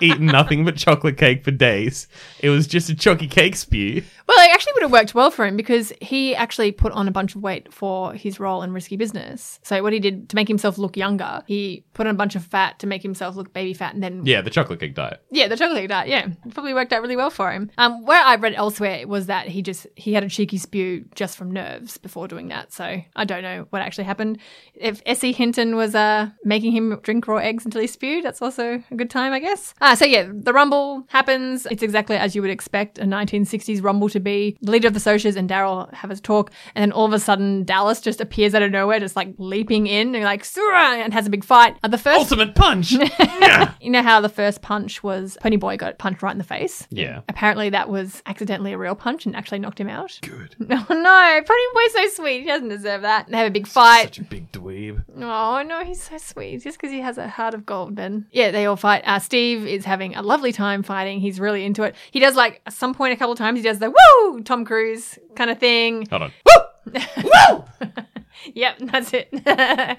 Eaten 0.00 0.26
nothing 0.26 0.64
but 0.64 0.76
chocolate 0.76 1.16
cake 1.16 1.44
for 1.44 1.50
days. 1.50 2.08
It 2.40 2.50
was 2.50 2.66
just 2.66 2.88
a 2.90 2.94
chalky 2.94 3.26
cake 3.28 3.56
spew. 3.56 4.02
Well, 4.26 4.38
it 4.46 4.52
actually 4.52 4.74
would 4.74 4.82
have 4.82 4.92
worked 4.92 5.14
well 5.14 5.30
for 5.30 5.44
him 5.44 5.56
because 5.56 5.92
he 6.00 6.36
actually 6.36 6.70
put 6.72 6.92
on 6.92 7.08
a 7.08 7.10
bunch 7.10 7.34
of 7.34 7.42
weight 7.42 7.72
for 7.72 8.12
his 8.14 8.38
role 8.38 8.62
in 8.62 8.72
Risky 8.72 8.96
Business. 8.96 9.58
So 9.64 9.82
what 9.82 9.92
he 9.92 9.98
did 9.98 10.28
to 10.28 10.36
make 10.36 10.46
himself 10.46 10.78
look 10.78 10.96
younger, 10.96 11.42
he 11.46 11.84
put 11.94 12.06
on 12.06 12.14
a 12.14 12.16
bunch 12.16 12.36
of 12.36 12.44
fat 12.44 12.78
to 12.78 12.86
make 12.86 13.02
himself 13.02 13.34
look 13.34 13.52
baby 13.52 13.74
fat, 13.74 13.92
and 13.94 14.02
then 14.02 14.24
Yeah, 14.24 14.40
the 14.40 14.50
chocolate 14.50 14.78
cake 14.80 14.94
diet. 14.94 15.20
yeah, 15.30 15.48
the 15.48 15.56
chocolate 15.56 15.80
cake 15.80 15.88
diet, 15.88 16.08
yeah, 16.08 16.26
it 16.46 16.54
probably 16.54 16.74
worked 16.74 16.92
out 16.92 17.02
really 17.02 17.16
well 17.16 17.30
for 17.30 17.50
him. 17.50 17.70
Um, 17.76 18.04
where 18.06 18.22
I 18.22 18.36
read 18.36 18.54
elsewhere 18.54 19.06
was 19.08 19.26
that 19.26 19.48
he 19.48 19.62
just 19.62 19.86
he 19.96 20.12
had 20.14 20.22
a 20.22 20.28
cheeky 20.28 20.58
spew 20.58 21.04
just 21.16 21.36
from 21.36 21.50
nerves 21.50 21.98
before 21.98 22.28
doing 22.28 22.48
that. 22.48 22.72
So 22.72 23.02
I 23.16 23.24
don't 23.24 23.42
know 23.42 23.66
what 23.70 23.82
actually 23.82 24.04
happened. 24.04 24.38
If 24.74 25.02
S.E. 25.06 25.32
Hinton 25.32 25.74
was 25.74 25.94
uh 25.96 26.28
making 26.44 26.70
him 26.72 26.98
drink 27.02 27.26
raw 27.26 27.38
eggs 27.38 27.64
until 27.64 27.80
he 27.80 27.86
spewed, 27.88 28.24
that's 28.24 28.40
also 28.40 28.82
a 28.90 28.94
good 28.94 29.10
time, 29.10 29.32
I 29.32 29.40
guess. 29.40 29.74
Uh, 29.80 29.89
Uh, 29.90 29.96
so 29.96 30.04
yeah, 30.04 30.28
the 30.32 30.52
rumble 30.52 31.02
happens. 31.08 31.66
It's 31.68 31.82
exactly 31.82 32.14
as 32.14 32.36
you 32.36 32.42
would 32.42 32.50
expect 32.52 32.96
a 32.98 33.02
1960s 33.02 33.82
rumble 33.82 34.08
to 34.10 34.20
be. 34.20 34.56
The 34.62 34.70
leader 34.70 34.86
of 34.86 34.94
the 34.94 35.00
Socias 35.00 35.34
and 35.34 35.50
Daryl 35.50 35.92
have 35.92 36.12
a 36.12 36.16
talk, 36.16 36.52
and 36.76 36.82
then 36.84 36.92
all 36.92 37.06
of 37.06 37.12
a 37.12 37.18
sudden 37.18 37.64
Dallas 37.64 38.00
just 38.00 38.20
appears 38.20 38.54
out 38.54 38.62
of 38.62 38.70
nowhere, 38.70 39.00
just 39.00 39.16
like 39.16 39.34
leaping 39.38 39.88
in 39.88 40.14
and 40.14 40.22
like 40.22 40.44
"Surah!" 40.44 40.92
and 40.94 41.12
has 41.12 41.26
a 41.26 41.30
big 41.30 41.42
fight. 41.42 41.76
Uh, 41.82 41.88
the 41.88 41.98
first, 41.98 42.20
Ultimate 42.20 42.54
punch. 42.54 42.92
yeah. 43.18 43.74
you 43.80 43.90
know 43.90 44.02
how 44.02 44.20
the 44.20 44.28
first 44.28 44.62
punch 44.62 45.02
was 45.02 45.36
Pony 45.40 45.56
Boy 45.56 45.76
got 45.76 45.98
punched 45.98 46.22
right 46.22 46.30
in 46.30 46.38
the 46.38 46.44
face. 46.44 46.86
Yeah. 46.90 47.22
Apparently 47.28 47.70
that 47.70 47.88
was 47.88 48.22
accidentally 48.26 48.72
a 48.72 48.78
real 48.78 48.94
punch 48.94 49.26
and 49.26 49.34
actually 49.34 49.58
knocked 49.58 49.80
him 49.80 49.88
out. 49.88 50.20
Good. 50.22 50.54
Oh 50.70 50.94
no, 50.94 51.42
Pony 51.46 51.60
Boy's 51.74 51.92
so 51.92 52.22
sweet. 52.22 52.40
He 52.42 52.46
doesn't 52.46 52.68
deserve 52.68 53.02
that. 53.02 53.26
They 53.28 53.36
have 53.36 53.48
a 53.48 53.50
big 53.50 53.66
fight. 53.66 54.04
Such 54.04 54.18
a 54.20 54.24
big 54.24 54.50
dweeb. 54.52 55.02
Oh 55.16 55.62
no, 55.66 55.84
he's 55.84 56.02
so 56.02 56.16
sweet. 56.16 56.62
Just 56.62 56.78
because 56.78 56.92
he 56.92 57.00
has 57.00 57.18
a 57.18 57.28
heart 57.28 57.54
of 57.54 57.66
gold, 57.66 57.96
Ben. 57.96 58.26
Yeah, 58.30 58.50
they 58.50 58.66
all 58.66 58.76
fight. 58.76 59.02
Uh, 59.04 59.18
Steve 59.18 59.66
is 59.66 59.79
having 59.84 60.14
a 60.16 60.22
lovely 60.22 60.52
time 60.52 60.82
fighting. 60.82 61.20
He's 61.20 61.40
really 61.40 61.64
into 61.64 61.82
it. 61.82 61.94
He 62.10 62.20
does 62.20 62.36
like 62.36 62.60
at 62.66 62.72
some 62.72 62.94
point 62.94 63.12
a 63.12 63.16
couple 63.16 63.32
of 63.32 63.38
times. 63.38 63.58
He 63.58 63.62
does 63.62 63.78
the 63.78 63.90
woo 63.90 64.42
Tom 64.42 64.64
Cruise 64.64 65.18
kind 65.36 65.50
of 65.50 65.58
thing. 65.58 66.06
Hold 66.10 66.22
on. 66.22 66.32
Woo! 66.46 67.00
woo! 67.24 67.64
yep, 68.54 68.78
that's 68.80 69.12
it. 69.12 69.28
uh, 69.46 69.96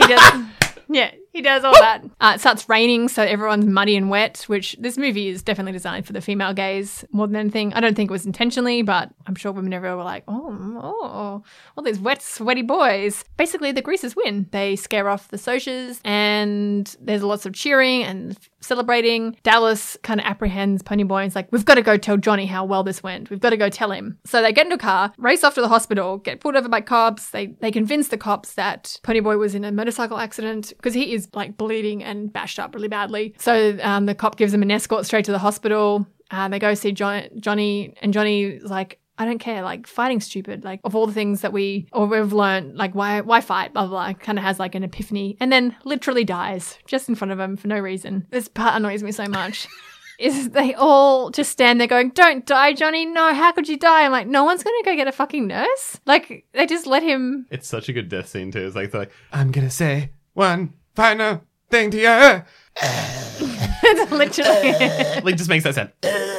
he 0.00 0.06
does. 0.06 0.44
Yeah, 0.88 1.10
he 1.32 1.42
does 1.42 1.64
all 1.64 1.72
that. 1.72 2.04
Uh, 2.20 2.32
it 2.34 2.40
starts 2.40 2.68
raining, 2.68 3.08
so 3.08 3.22
everyone's 3.22 3.64
muddy 3.64 3.96
and 3.96 4.10
wet, 4.10 4.44
which 4.48 4.76
this 4.78 4.98
movie 4.98 5.28
is 5.28 5.42
definitely 5.42 5.72
designed 5.72 6.06
for 6.06 6.12
the 6.12 6.20
female 6.20 6.52
gaze 6.52 7.04
more 7.10 7.26
than 7.26 7.36
anything. 7.36 7.72
I 7.72 7.80
don't 7.80 7.94
think 7.94 8.10
it 8.10 8.12
was 8.12 8.26
intentionally, 8.26 8.82
but 8.82 9.10
I'm 9.26 9.34
sure 9.34 9.50
women 9.52 9.72
everywhere 9.72 9.96
were 9.96 10.04
like, 10.04 10.24
oh, 10.28 10.80
oh, 10.82 11.42
all 11.76 11.84
these 11.84 11.98
wet, 11.98 12.22
sweaty 12.22 12.62
boys. 12.62 13.24
Basically, 13.36 13.72
the 13.72 13.82
Greasers 13.82 14.14
win. 14.14 14.46
They 14.50 14.76
scare 14.76 15.08
off 15.08 15.28
the 15.28 15.38
Socias, 15.38 16.00
and 16.04 16.94
there's 17.00 17.22
lots 17.22 17.46
of 17.46 17.54
cheering 17.54 18.02
and 18.02 18.38
celebrating. 18.60 19.36
Dallas 19.42 19.96
kind 20.02 20.20
of 20.20 20.26
apprehends 20.26 20.82
Ponyboy 20.82 21.22
and 21.22 21.28
is 21.28 21.34
like, 21.34 21.50
we've 21.50 21.64
got 21.64 21.74
to 21.74 21.82
go 21.82 21.96
tell 21.96 22.16
Johnny 22.16 22.46
how 22.46 22.64
well 22.64 22.82
this 22.82 23.02
went. 23.02 23.30
We've 23.30 23.40
got 23.40 23.50
to 23.50 23.56
go 23.56 23.68
tell 23.68 23.90
him. 23.90 24.18
So 24.24 24.40
they 24.40 24.52
get 24.52 24.66
into 24.66 24.76
a 24.76 24.78
car, 24.78 25.12
race 25.18 25.44
off 25.44 25.54
to 25.54 25.60
the 25.60 25.68
hospital, 25.68 26.18
get 26.18 26.40
pulled 26.40 26.56
over 26.56 26.68
by 26.68 26.80
cops. 26.80 27.30
They, 27.30 27.46
they 27.46 27.70
convince 27.70 28.08
the 28.08 28.18
cops 28.18 28.54
that 28.54 29.00
Ponyboy 29.02 29.38
was 29.38 29.54
in 29.54 29.64
a 29.64 29.72
motorcycle 29.72 30.18
accident 30.18 30.72
because 30.76 30.94
he 30.94 31.12
is 31.12 31.21
like 31.34 31.56
bleeding 31.56 32.02
and 32.02 32.32
bashed 32.32 32.58
up 32.58 32.74
really 32.74 32.88
badly. 32.88 33.34
So 33.38 33.78
um, 33.82 34.06
the 34.06 34.14
cop 34.14 34.36
gives 34.36 34.52
him 34.52 34.62
an 34.62 34.70
escort 34.70 35.06
straight 35.06 35.24
to 35.26 35.32
the 35.32 35.38
hospital. 35.38 36.06
Uh, 36.30 36.48
they 36.48 36.58
go 36.58 36.74
see 36.74 36.92
John- 36.92 37.28
Johnny, 37.38 37.94
and 38.00 38.12
Johnny's 38.12 38.62
like, 38.62 38.98
I 39.18 39.24
don't 39.26 39.38
care. 39.38 39.62
Like 39.62 39.86
fighting's 39.86 40.24
stupid. 40.24 40.64
Like 40.64 40.80
of 40.84 40.96
all 40.96 41.06
the 41.06 41.12
things 41.12 41.42
that 41.42 41.52
we 41.52 41.86
or 41.92 42.06
we've 42.06 42.32
learned, 42.32 42.76
like 42.76 42.94
why 42.94 43.20
why 43.20 43.40
fight? 43.40 43.72
Blah 43.72 43.86
blah. 43.86 44.06
blah 44.06 44.12
kind 44.14 44.38
of 44.38 44.44
has 44.44 44.58
like 44.58 44.74
an 44.74 44.82
epiphany, 44.82 45.36
and 45.38 45.52
then 45.52 45.76
literally 45.84 46.24
dies 46.24 46.78
just 46.86 47.08
in 47.08 47.14
front 47.14 47.30
of 47.30 47.38
him 47.38 47.56
for 47.56 47.68
no 47.68 47.78
reason. 47.78 48.26
This 48.30 48.48
part 48.48 48.74
annoys 48.74 49.02
me 49.02 49.12
so 49.12 49.26
much. 49.26 49.68
Is 50.18 50.50
they 50.50 50.74
all 50.74 51.30
just 51.30 51.50
stand 51.50 51.80
there 51.80 51.88
going, 51.88 52.10
"Don't 52.10 52.46
die, 52.46 52.74
Johnny! 52.74 53.06
No, 53.06 53.34
how 53.34 53.50
could 53.52 53.68
you 53.68 53.76
die?" 53.76 54.04
I'm 54.04 54.12
like, 54.12 54.26
no 54.26 54.44
one's 54.44 54.62
gonna 54.62 54.82
go 54.84 54.94
get 54.94 55.08
a 55.08 55.12
fucking 55.12 55.46
nurse. 55.46 56.00
Like 56.06 56.46
they 56.52 56.66
just 56.66 56.86
let 56.86 57.02
him. 57.02 57.46
It's 57.50 57.66
such 57.66 57.88
a 57.88 57.92
good 57.92 58.08
death 58.08 58.28
scene 58.28 58.50
too. 58.52 58.64
It's 58.64 58.76
like, 58.76 58.92
they're 58.92 59.02
like 59.02 59.12
I'm 59.32 59.50
gonna 59.50 59.70
say 59.70 60.10
one 60.34 60.74
final 60.94 61.42
thing 61.70 61.90
to 61.90 61.98
you. 61.98 62.42
it's 62.80 64.10
literally. 64.12 65.22
like 65.22 65.36
just 65.36 65.48
makes 65.48 65.64
that 65.64 65.74
sound. 65.74 65.92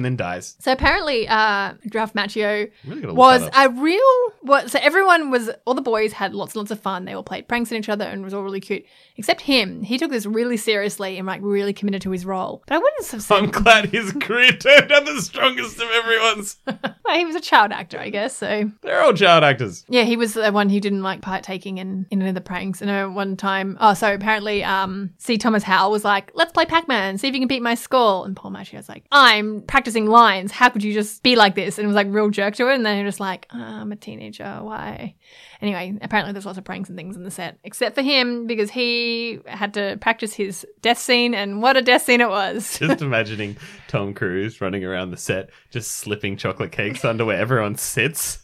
And 0.00 0.04
then 0.06 0.16
dies. 0.16 0.56
So 0.60 0.72
apparently, 0.72 1.28
uh, 1.28 1.74
Ralph 1.92 2.14
Macchio 2.14 2.70
Really 2.86 3.06
was 3.12 3.46
a 3.54 3.68
real. 3.68 4.00
What? 4.40 4.70
So 4.70 4.78
everyone 4.80 5.30
was. 5.30 5.50
All 5.66 5.74
the 5.74 5.82
boys 5.82 6.12
had 6.14 6.32
lots 6.34 6.54
and 6.54 6.60
lots 6.60 6.70
of 6.70 6.80
fun. 6.80 7.04
They 7.04 7.12
all 7.12 7.22
played 7.22 7.46
pranks 7.48 7.70
on 7.70 7.76
each 7.76 7.90
other 7.90 8.06
and 8.06 8.22
it 8.22 8.24
was 8.24 8.32
all 8.32 8.42
really 8.42 8.60
cute. 8.60 8.86
Except 9.18 9.42
him. 9.42 9.82
He 9.82 9.98
took 9.98 10.10
this 10.10 10.24
really 10.24 10.56
seriously 10.56 11.18
and 11.18 11.26
like 11.26 11.42
really 11.42 11.74
committed 11.74 12.00
to 12.02 12.10
his 12.12 12.24
role. 12.24 12.62
But 12.66 12.76
I 12.76 12.78
wouldn't 12.78 13.06
have 13.08 13.22
said 13.22 13.36
I'm 13.36 13.50
glad 13.50 13.90
his 13.90 14.12
career 14.20 14.52
turned 14.52 14.90
out 14.90 15.04
the 15.04 15.20
strongest 15.20 15.76
of 15.76 15.90
everyone's. 15.90 16.56
well, 16.66 17.18
he 17.18 17.26
was 17.26 17.36
a 17.36 17.40
child 17.42 17.72
actor, 17.72 17.98
I 17.98 18.08
guess. 18.08 18.34
So 18.38 18.70
They're 18.80 19.02
all 19.02 19.12
child 19.12 19.44
actors. 19.44 19.84
yeah, 19.90 20.04
he 20.04 20.16
was 20.16 20.32
the 20.32 20.50
one 20.50 20.70
who 20.70 20.80
didn't 20.80 21.02
like 21.02 21.20
partaking 21.20 21.76
in 21.76 22.06
in 22.10 22.22
any 22.22 22.30
of 22.30 22.34
the 22.34 22.40
pranks. 22.40 22.80
I 22.80 22.86
know 22.86 23.10
one 23.10 23.36
time. 23.36 23.76
Oh, 23.80 23.92
so 23.92 24.14
apparently, 24.14 24.64
um, 24.64 25.10
C. 25.18 25.36
Thomas 25.36 25.62
Howell 25.62 25.90
was 25.90 26.04
like, 26.06 26.30
"Let's 26.34 26.52
play 26.52 26.64
Pac-Man. 26.64 27.18
See 27.18 27.28
if 27.28 27.34
you 27.34 27.40
can 27.40 27.48
beat 27.48 27.60
my 27.62 27.74
skull." 27.74 28.24
And 28.24 28.38
Ralph 28.42 28.54
Macchio 28.54 28.76
was 28.78 28.88
like, 28.88 29.04
"I'm 29.12 29.60
practicing 29.62 29.89
lines. 29.94 30.52
How 30.52 30.68
could 30.68 30.82
you 30.82 30.92
just 30.92 31.22
be 31.22 31.36
like 31.36 31.54
this?" 31.54 31.78
And 31.78 31.84
it 31.84 31.88
was 31.88 31.94
like 31.96 32.06
real 32.10 32.30
jerk 32.30 32.54
to 32.56 32.68
it. 32.70 32.74
And 32.74 32.84
then 32.86 32.98
he 32.98 33.04
was 33.04 33.12
just 33.14 33.20
like, 33.20 33.46
oh, 33.52 33.58
"I'm 33.58 33.92
a 33.92 33.96
teenager. 33.96 34.58
Why?" 34.62 35.14
Anyway, 35.62 35.98
apparently 36.00 36.32
there's 36.32 36.46
lots 36.46 36.56
of 36.58 36.64
pranks 36.64 36.88
and 36.88 36.96
things 36.96 37.16
in 37.16 37.22
the 37.22 37.30
set, 37.30 37.58
except 37.64 37.94
for 37.94 38.02
him 38.02 38.46
because 38.46 38.70
he 38.70 39.40
had 39.46 39.74
to 39.74 39.98
practice 40.00 40.32
his 40.32 40.66
death 40.80 40.98
scene, 40.98 41.34
and 41.34 41.60
what 41.62 41.76
a 41.76 41.82
death 41.82 42.02
scene 42.02 42.20
it 42.20 42.28
was. 42.30 42.78
Just 42.78 43.02
imagining 43.02 43.56
Tom 43.88 44.14
Cruise 44.14 44.60
running 44.60 44.84
around 44.84 45.10
the 45.10 45.16
set, 45.16 45.50
just 45.70 45.92
slipping 45.92 46.36
chocolate 46.36 46.72
cakes 46.72 47.04
under 47.04 47.24
where 47.24 47.38
everyone 47.38 47.76
sits. 47.76 48.38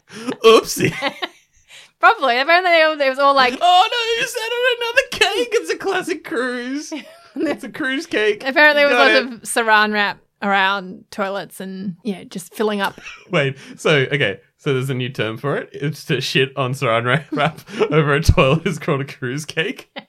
Oopsie. 0.45 0.93
Probably. 1.99 2.39
Apparently 2.39 2.71
they 2.71 2.83
all- 2.83 3.01
it 3.01 3.09
was 3.09 3.19
all 3.19 3.35
like 3.35 3.57
oh 3.61 3.89
no, 3.91 4.21
you 4.21 4.29
sat 4.29 4.41
on 4.53 4.77
another 4.79 5.35
cake. 5.43 5.49
It's 5.53 5.71
a 5.73 5.77
classic 5.79 6.25
cruise. 6.25 6.93
It's 7.39 7.65
a 7.65 7.69
cruise 7.69 8.07
cake. 8.07 8.43
Apparently, 8.47 8.83
there 8.83 8.89
was 8.89 8.97
lots 8.97 9.35
of 9.59 9.67
saran 9.67 9.93
wrap 9.93 10.19
around 10.43 11.05
toilets 11.11 11.61
and 11.61 11.97
yeah, 12.03 12.25
just 12.25 12.55
filling 12.55 12.81
up. 12.81 13.01
Wait, 13.31 13.57
so 13.77 13.91
okay, 14.13 14.41
so 14.57 14.73
there's 14.73 14.91
a 14.91 14.95
new 14.95 15.09
term 15.09 15.37
for 15.37 15.57
it. 15.57 15.69
It's 15.73 16.05
to 16.07 16.21
shit 16.21 16.57
on 16.57 16.73
saran 16.73 17.25
wrap- 17.33 17.61
over 17.93 18.15
a 18.15 18.23
toilet 18.23 18.67
is 18.67 18.79
called 18.79 19.01
a 19.01 19.05
cruise 19.05 19.45
cake. 19.45 19.91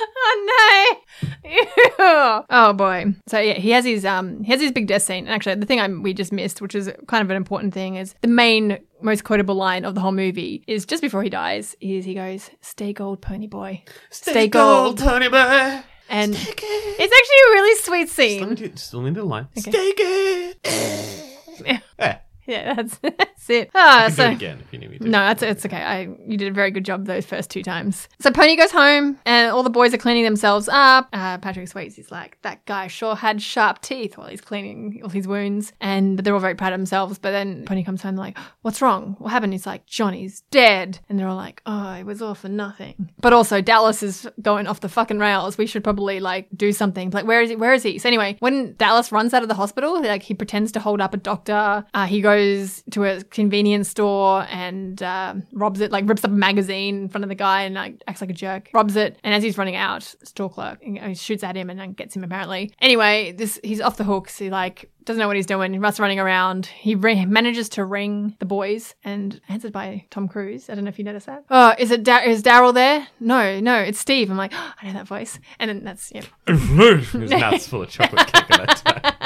Oh 0.00 0.98
no! 1.22 1.28
Ew. 1.50 2.44
Oh 2.50 2.72
boy. 2.72 3.06
So 3.26 3.38
yeah, 3.40 3.54
he 3.54 3.70
has 3.70 3.84
his 3.84 4.04
um 4.04 4.42
he 4.44 4.52
has 4.52 4.60
his 4.60 4.70
big 4.70 4.86
death 4.86 5.02
scene. 5.02 5.24
And 5.24 5.34
actually, 5.34 5.56
the 5.56 5.66
thing 5.66 5.80
I 5.80 5.88
we 5.88 6.14
just 6.14 6.32
missed, 6.32 6.60
which 6.60 6.74
is 6.76 6.90
kind 7.08 7.22
of 7.22 7.30
an 7.30 7.36
important 7.36 7.74
thing, 7.74 7.96
is 7.96 8.14
the 8.20 8.28
main 8.28 8.78
most 9.02 9.24
quotable 9.24 9.56
line 9.56 9.84
of 9.84 9.94
the 9.96 10.00
whole 10.00 10.12
movie 10.12 10.62
is 10.68 10.86
just 10.86 11.02
before 11.02 11.22
he 11.22 11.30
dies. 11.30 11.74
Is 11.80 12.04
he 12.04 12.14
goes, 12.14 12.50
"Stay 12.60 12.92
gold, 12.92 13.20
pony 13.20 13.48
boy." 13.48 13.82
Stay 14.10 14.46
gold. 14.46 14.98
Tony 14.98 15.28
Boy. 15.28 15.82
And 16.08 16.34
it's 16.34 16.40
actually 16.48 17.40
a 17.48 17.52
really 17.52 17.76
sweet 17.76 18.08
Let 18.40 18.50
me 18.50 18.56
scene. 18.56 18.70
do, 18.70 18.76
still 18.76 19.02
need 19.02 19.14
the 19.14 19.24
line. 19.24 19.48
Okay. 19.58 19.92
Good. 19.94 20.56
yeah, 21.98 22.18
Yeah, 22.46 22.74
that's 22.74 22.98
that's 23.48 23.64
it. 23.64 23.70
Ah, 23.74 24.08
so 24.10 24.24
do 24.24 24.30
it 24.30 24.34
again 24.34 24.58
if 24.64 24.72
you 24.72 24.78
need 24.78 24.90
me 24.90 24.98
to. 24.98 25.08
No, 25.08 25.18
that's 25.18 25.42
it's 25.42 25.66
okay. 25.66 25.82
I 25.82 26.08
you 26.26 26.36
did 26.36 26.48
a 26.48 26.52
very 26.52 26.70
good 26.70 26.84
job 26.84 27.06
those 27.06 27.26
first 27.26 27.50
two 27.50 27.62
times. 27.62 28.08
So 28.20 28.30
Pony 28.30 28.56
goes 28.56 28.70
home, 28.70 29.18
and 29.24 29.50
all 29.50 29.62
the 29.62 29.70
boys 29.70 29.94
are 29.94 29.98
cleaning 29.98 30.24
themselves 30.24 30.68
up. 30.70 31.08
Uh, 31.12 31.38
Patrick 31.38 31.68
Swayze's 31.68 32.10
like, 32.10 32.40
that 32.42 32.64
guy 32.66 32.86
sure 32.86 33.14
had 33.14 33.42
sharp 33.42 33.80
teeth 33.80 34.16
while 34.16 34.28
he's 34.28 34.40
cleaning 34.40 35.00
all 35.02 35.10
his 35.10 35.26
wounds, 35.26 35.72
and 35.80 36.18
they're 36.18 36.34
all 36.34 36.40
very 36.40 36.54
proud 36.54 36.72
of 36.72 36.78
themselves. 36.78 37.18
But 37.18 37.30
then 37.30 37.64
Pony 37.64 37.84
comes 37.84 38.02
home 38.02 38.16
like, 38.16 38.36
what's 38.62 38.82
wrong? 38.82 39.16
What 39.18 39.30
happened? 39.30 39.52
He's 39.52 39.66
like, 39.66 39.86
Johnny's 39.86 40.42
dead, 40.50 41.00
and 41.08 41.18
they're 41.18 41.28
all 41.28 41.36
like, 41.36 41.62
oh, 41.66 41.92
it 41.94 42.04
was 42.04 42.22
all 42.22 42.34
for 42.34 42.48
nothing. 42.48 43.10
But 43.20 43.32
also 43.32 43.60
Dallas 43.60 44.02
is 44.02 44.28
going 44.42 44.66
off 44.66 44.80
the 44.80 44.88
fucking 44.88 45.18
rails. 45.18 45.58
We 45.58 45.66
should 45.66 45.84
probably 45.84 46.20
like 46.20 46.48
do 46.56 46.72
something. 46.72 47.10
Like, 47.10 47.26
where 47.26 47.42
is 47.42 47.50
he? 47.50 47.56
Where 47.56 47.72
is 47.72 47.82
he? 47.82 47.98
So 47.98 48.08
anyway, 48.08 48.36
when 48.40 48.74
Dallas 48.76 49.12
runs 49.12 49.34
out 49.34 49.42
of 49.42 49.48
the 49.48 49.54
hospital, 49.54 50.02
like 50.02 50.22
he 50.22 50.34
pretends 50.34 50.72
to 50.72 50.80
hold 50.80 51.00
up 51.00 51.14
a 51.14 51.16
doctor. 51.16 51.84
Uh, 51.94 52.06
he 52.06 52.20
goes 52.20 52.82
to 52.90 53.04
a 53.04 53.22
convenience 53.38 53.88
store 53.88 54.44
and 54.50 55.00
uh, 55.00 55.34
robs 55.52 55.80
it, 55.80 55.92
like 55.92 56.08
rips 56.08 56.24
up 56.24 56.30
a 56.32 56.34
magazine 56.34 57.02
in 57.02 57.08
front 57.08 57.24
of 57.24 57.28
the 57.28 57.36
guy 57.36 57.62
and 57.62 57.76
like 57.76 58.02
acts 58.08 58.20
like 58.20 58.30
a 58.30 58.34
jerk. 58.34 58.68
Robs 58.74 58.96
it, 58.96 59.16
and 59.22 59.32
as 59.32 59.44
he's 59.44 59.56
running 59.56 59.76
out, 59.76 60.02
store 60.24 60.50
clerk 60.50 60.82
shoots 61.14 61.44
at 61.44 61.56
him 61.56 61.70
and 61.70 61.78
then 61.78 61.92
gets 61.92 62.16
him 62.16 62.24
apparently. 62.24 62.72
Anyway, 62.80 63.32
this 63.32 63.60
he's 63.62 63.80
off 63.80 63.96
the 63.96 64.04
hook. 64.04 64.28
So 64.28 64.44
he 64.44 64.50
like 64.50 64.90
doesn't 65.04 65.20
know 65.20 65.28
what 65.28 65.36
he's 65.36 65.46
doing. 65.46 65.72
He 65.72 65.78
runs 65.78 66.00
running 66.00 66.18
around. 66.18 66.66
He 66.66 66.96
ri- 66.96 67.24
manages 67.26 67.68
to 67.70 67.84
ring 67.84 68.36
the 68.40 68.44
boys 68.44 68.94
and 69.04 69.40
answered 69.48 69.72
by 69.72 70.04
Tom 70.10 70.26
Cruise. 70.26 70.68
I 70.68 70.74
don't 70.74 70.84
know 70.84 70.88
if 70.88 70.98
you 70.98 71.04
noticed 71.04 71.26
that. 71.26 71.44
Oh, 71.48 71.74
is 71.78 71.92
it 71.92 72.02
da- 72.02 72.24
is 72.24 72.42
Daryl 72.42 72.74
there? 72.74 73.06
No, 73.20 73.60
no, 73.60 73.78
it's 73.78 74.00
Steve. 74.00 74.30
I'm 74.30 74.36
like, 74.36 74.52
I 74.82 74.86
know 74.86 74.94
that 74.94 75.06
voice. 75.06 75.38
And 75.60 75.68
then 75.68 75.84
that's 75.84 76.12
yeah. 76.12 76.24
His 76.48 77.30
mouth's 77.30 77.68
full 77.68 77.82
of 77.82 77.88
chocolate 77.88 78.26
cake 78.26 78.50
at 78.50 78.66
that 78.66 79.02
time. 79.04 79.14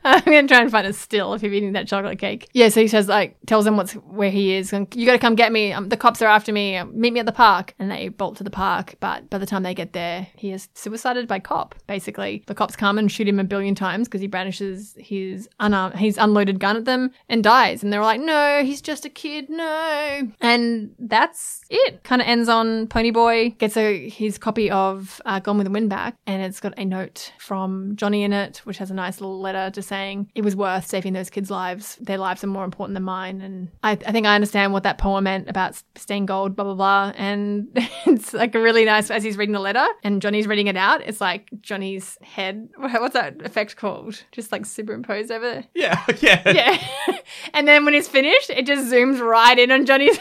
I'm 0.04 0.24
gonna 0.24 0.48
try 0.48 0.60
and 0.60 0.70
find 0.70 0.86
a 0.86 0.92
still 0.92 1.34
if 1.34 1.42
you're 1.42 1.52
eating 1.52 1.72
that 1.72 1.86
chocolate 1.88 2.18
cake. 2.18 2.48
Yeah, 2.52 2.68
so 2.68 2.80
he 2.80 2.88
says 2.88 3.08
like 3.08 3.36
tells 3.46 3.66
him 3.66 3.76
what's 3.76 3.92
where 3.92 4.30
he 4.30 4.54
is. 4.54 4.72
and, 4.72 4.86
You 4.94 5.06
got 5.06 5.12
to 5.12 5.18
come 5.18 5.34
get 5.34 5.52
me. 5.52 5.72
Um, 5.72 5.88
the 5.88 5.96
cops 5.96 6.22
are 6.22 6.26
after 6.26 6.52
me. 6.52 6.76
Um, 6.76 6.98
meet 6.98 7.12
me 7.12 7.20
at 7.20 7.26
the 7.26 7.32
park. 7.32 7.74
And 7.78 7.90
they 7.90 8.08
bolt 8.08 8.36
to 8.36 8.44
the 8.44 8.50
park. 8.50 8.96
But 9.00 9.28
by 9.30 9.38
the 9.38 9.46
time 9.46 9.62
they 9.62 9.74
get 9.74 9.92
there, 9.92 10.28
he 10.36 10.52
is 10.52 10.68
suicided 10.74 11.28
by 11.28 11.38
cop. 11.38 11.74
Basically, 11.86 12.42
the 12.46 12.54
cops 12.54 12.76
come 12.76 12.98
and 12.98 13.10
shoot 13.10 13.28
him 13.28 13.40
a 13.40 13.44
billion 13.44 13.74
times 13.74 14.08
because 14.08 14.20
he 14.20 14.26
brandishes 14.26 14.94
his 14.98 15.48
unarmed, 15.58 15.96
his 15.96 16.16
unloaded 16.18 16.60
gun 16.60 16.76
at 16.76 16.84
them 16.84 17.10
and 17.28 17.42
dies. 17.42 17.82
And 17.82 17.92
they're 17.92 18.02
like, 18.02 18.20
no, 18.20 18.62
he's 18.64 18.80
just 18.80 19.04
a 19.04 19.10
kid. 19.10 19.48
No. 19.48 20.30
And 20.40 20.94
that's 20.98 21.62
it. 21.70 22.02
Kind 22.04 22.22
of 22.22 22.28
ends 22.28 22.48
on 22.48 22.86
Ponyboy 22.88 23.58
gets 23.58 23.76
a 23.76 24.08
his 24.08 24.38
copy 24.38 24.70
of 24.70 25.20
uh, 25.24 25.40
Gone 25.40 25.58
with 25.58 25.66
the 25.66 25.70
Wind 25.70 25.88
back, 25.90 26.16
and 26.26 26.42
it's 26.42 26.60
got 26.60 26.74
a 26.76 26.84
note 26.84 27.32
from 27.38 27.96
Johnny 27.96 28.22
in 28.22 28.32
it, 28.32 28.58
which 28.64 28.78
has 28.78 28.90
a 28.90 28.94
nice 28.94 29.20
little 29.20 29.40
letter 29.40 29.70
to 29.70 29.82
saying 29.82 29.99
saying 30.00 30.30
it 30.34 30.42
was 30.42 30.56
worth 30.56 30.86
saving 30.86 31.12
those 31.12 31.30
kids' 31.30 31.50
lives. 31.50 31.96
Their 32.00 32.18
lives 32.18 32.42
are 32.42 32.48
more 32.48 32.64
important 32.64 32.94
than 32.94 33.02
mine. 33.02 33.40
And 33.40 33.68
I, 33.82 33.92
I 33.92 34.12
think 34.12 34.26
I 34.26 34.34
understand 34.34 34.72
what 34.72 34.82
that 34.84 34.98
poem 34.98 35.24
meant 35.24 35.48
about 35.48 35.80
stained 35.96 36.28
gold, 36.28 36.56
blah, 36.56 36.64
blah, 36.64 36.74
blah. 36.74 37.12
And 37.16 37.68
it's 38.06 38.32
like 38.32 38.54
a 38.54 38.60
really 38.60 38.84
nice, 38.84 39.10
as 39.10 39.22
he's 39.22 39.36
reading 39.36 39.52
the 39.52 39.60
letter 39.60 39.86
and 40.02 40.22
Johnny's 40.22 40.46
reading 40.46 40.68
it 40.68 40.76
out, 40.76 41.02
it's 41.02 41.20
like 41.20 41.50
Johnny's 41.60 42.18
head, 42.22 42.68
what's 42.76 43.14
that 43.14 43.42
effect 43.42 43.76
called? 43.76 44.22
Just 44.32 44.52
like 44.52 44.64
superimposed 44.66 45.30
over. 45.30 45.40
there. 45.50 45.64
Yeah, 45.74 46.04
yeah. 46.20 46.42
Yeah. 46.50 47.18
and 47.54 47.66
then 47.66 47.84
when 47.84 47.94
it's 47.94 48.08
finished, 48.08 48.50
it 48.50 48.66
just 48.66 48.92
zooms 48.92 49.20
right 49.20 49.58
in 49.58 49.70
on 49.70 49.86
Johnny's. 49.86 50.18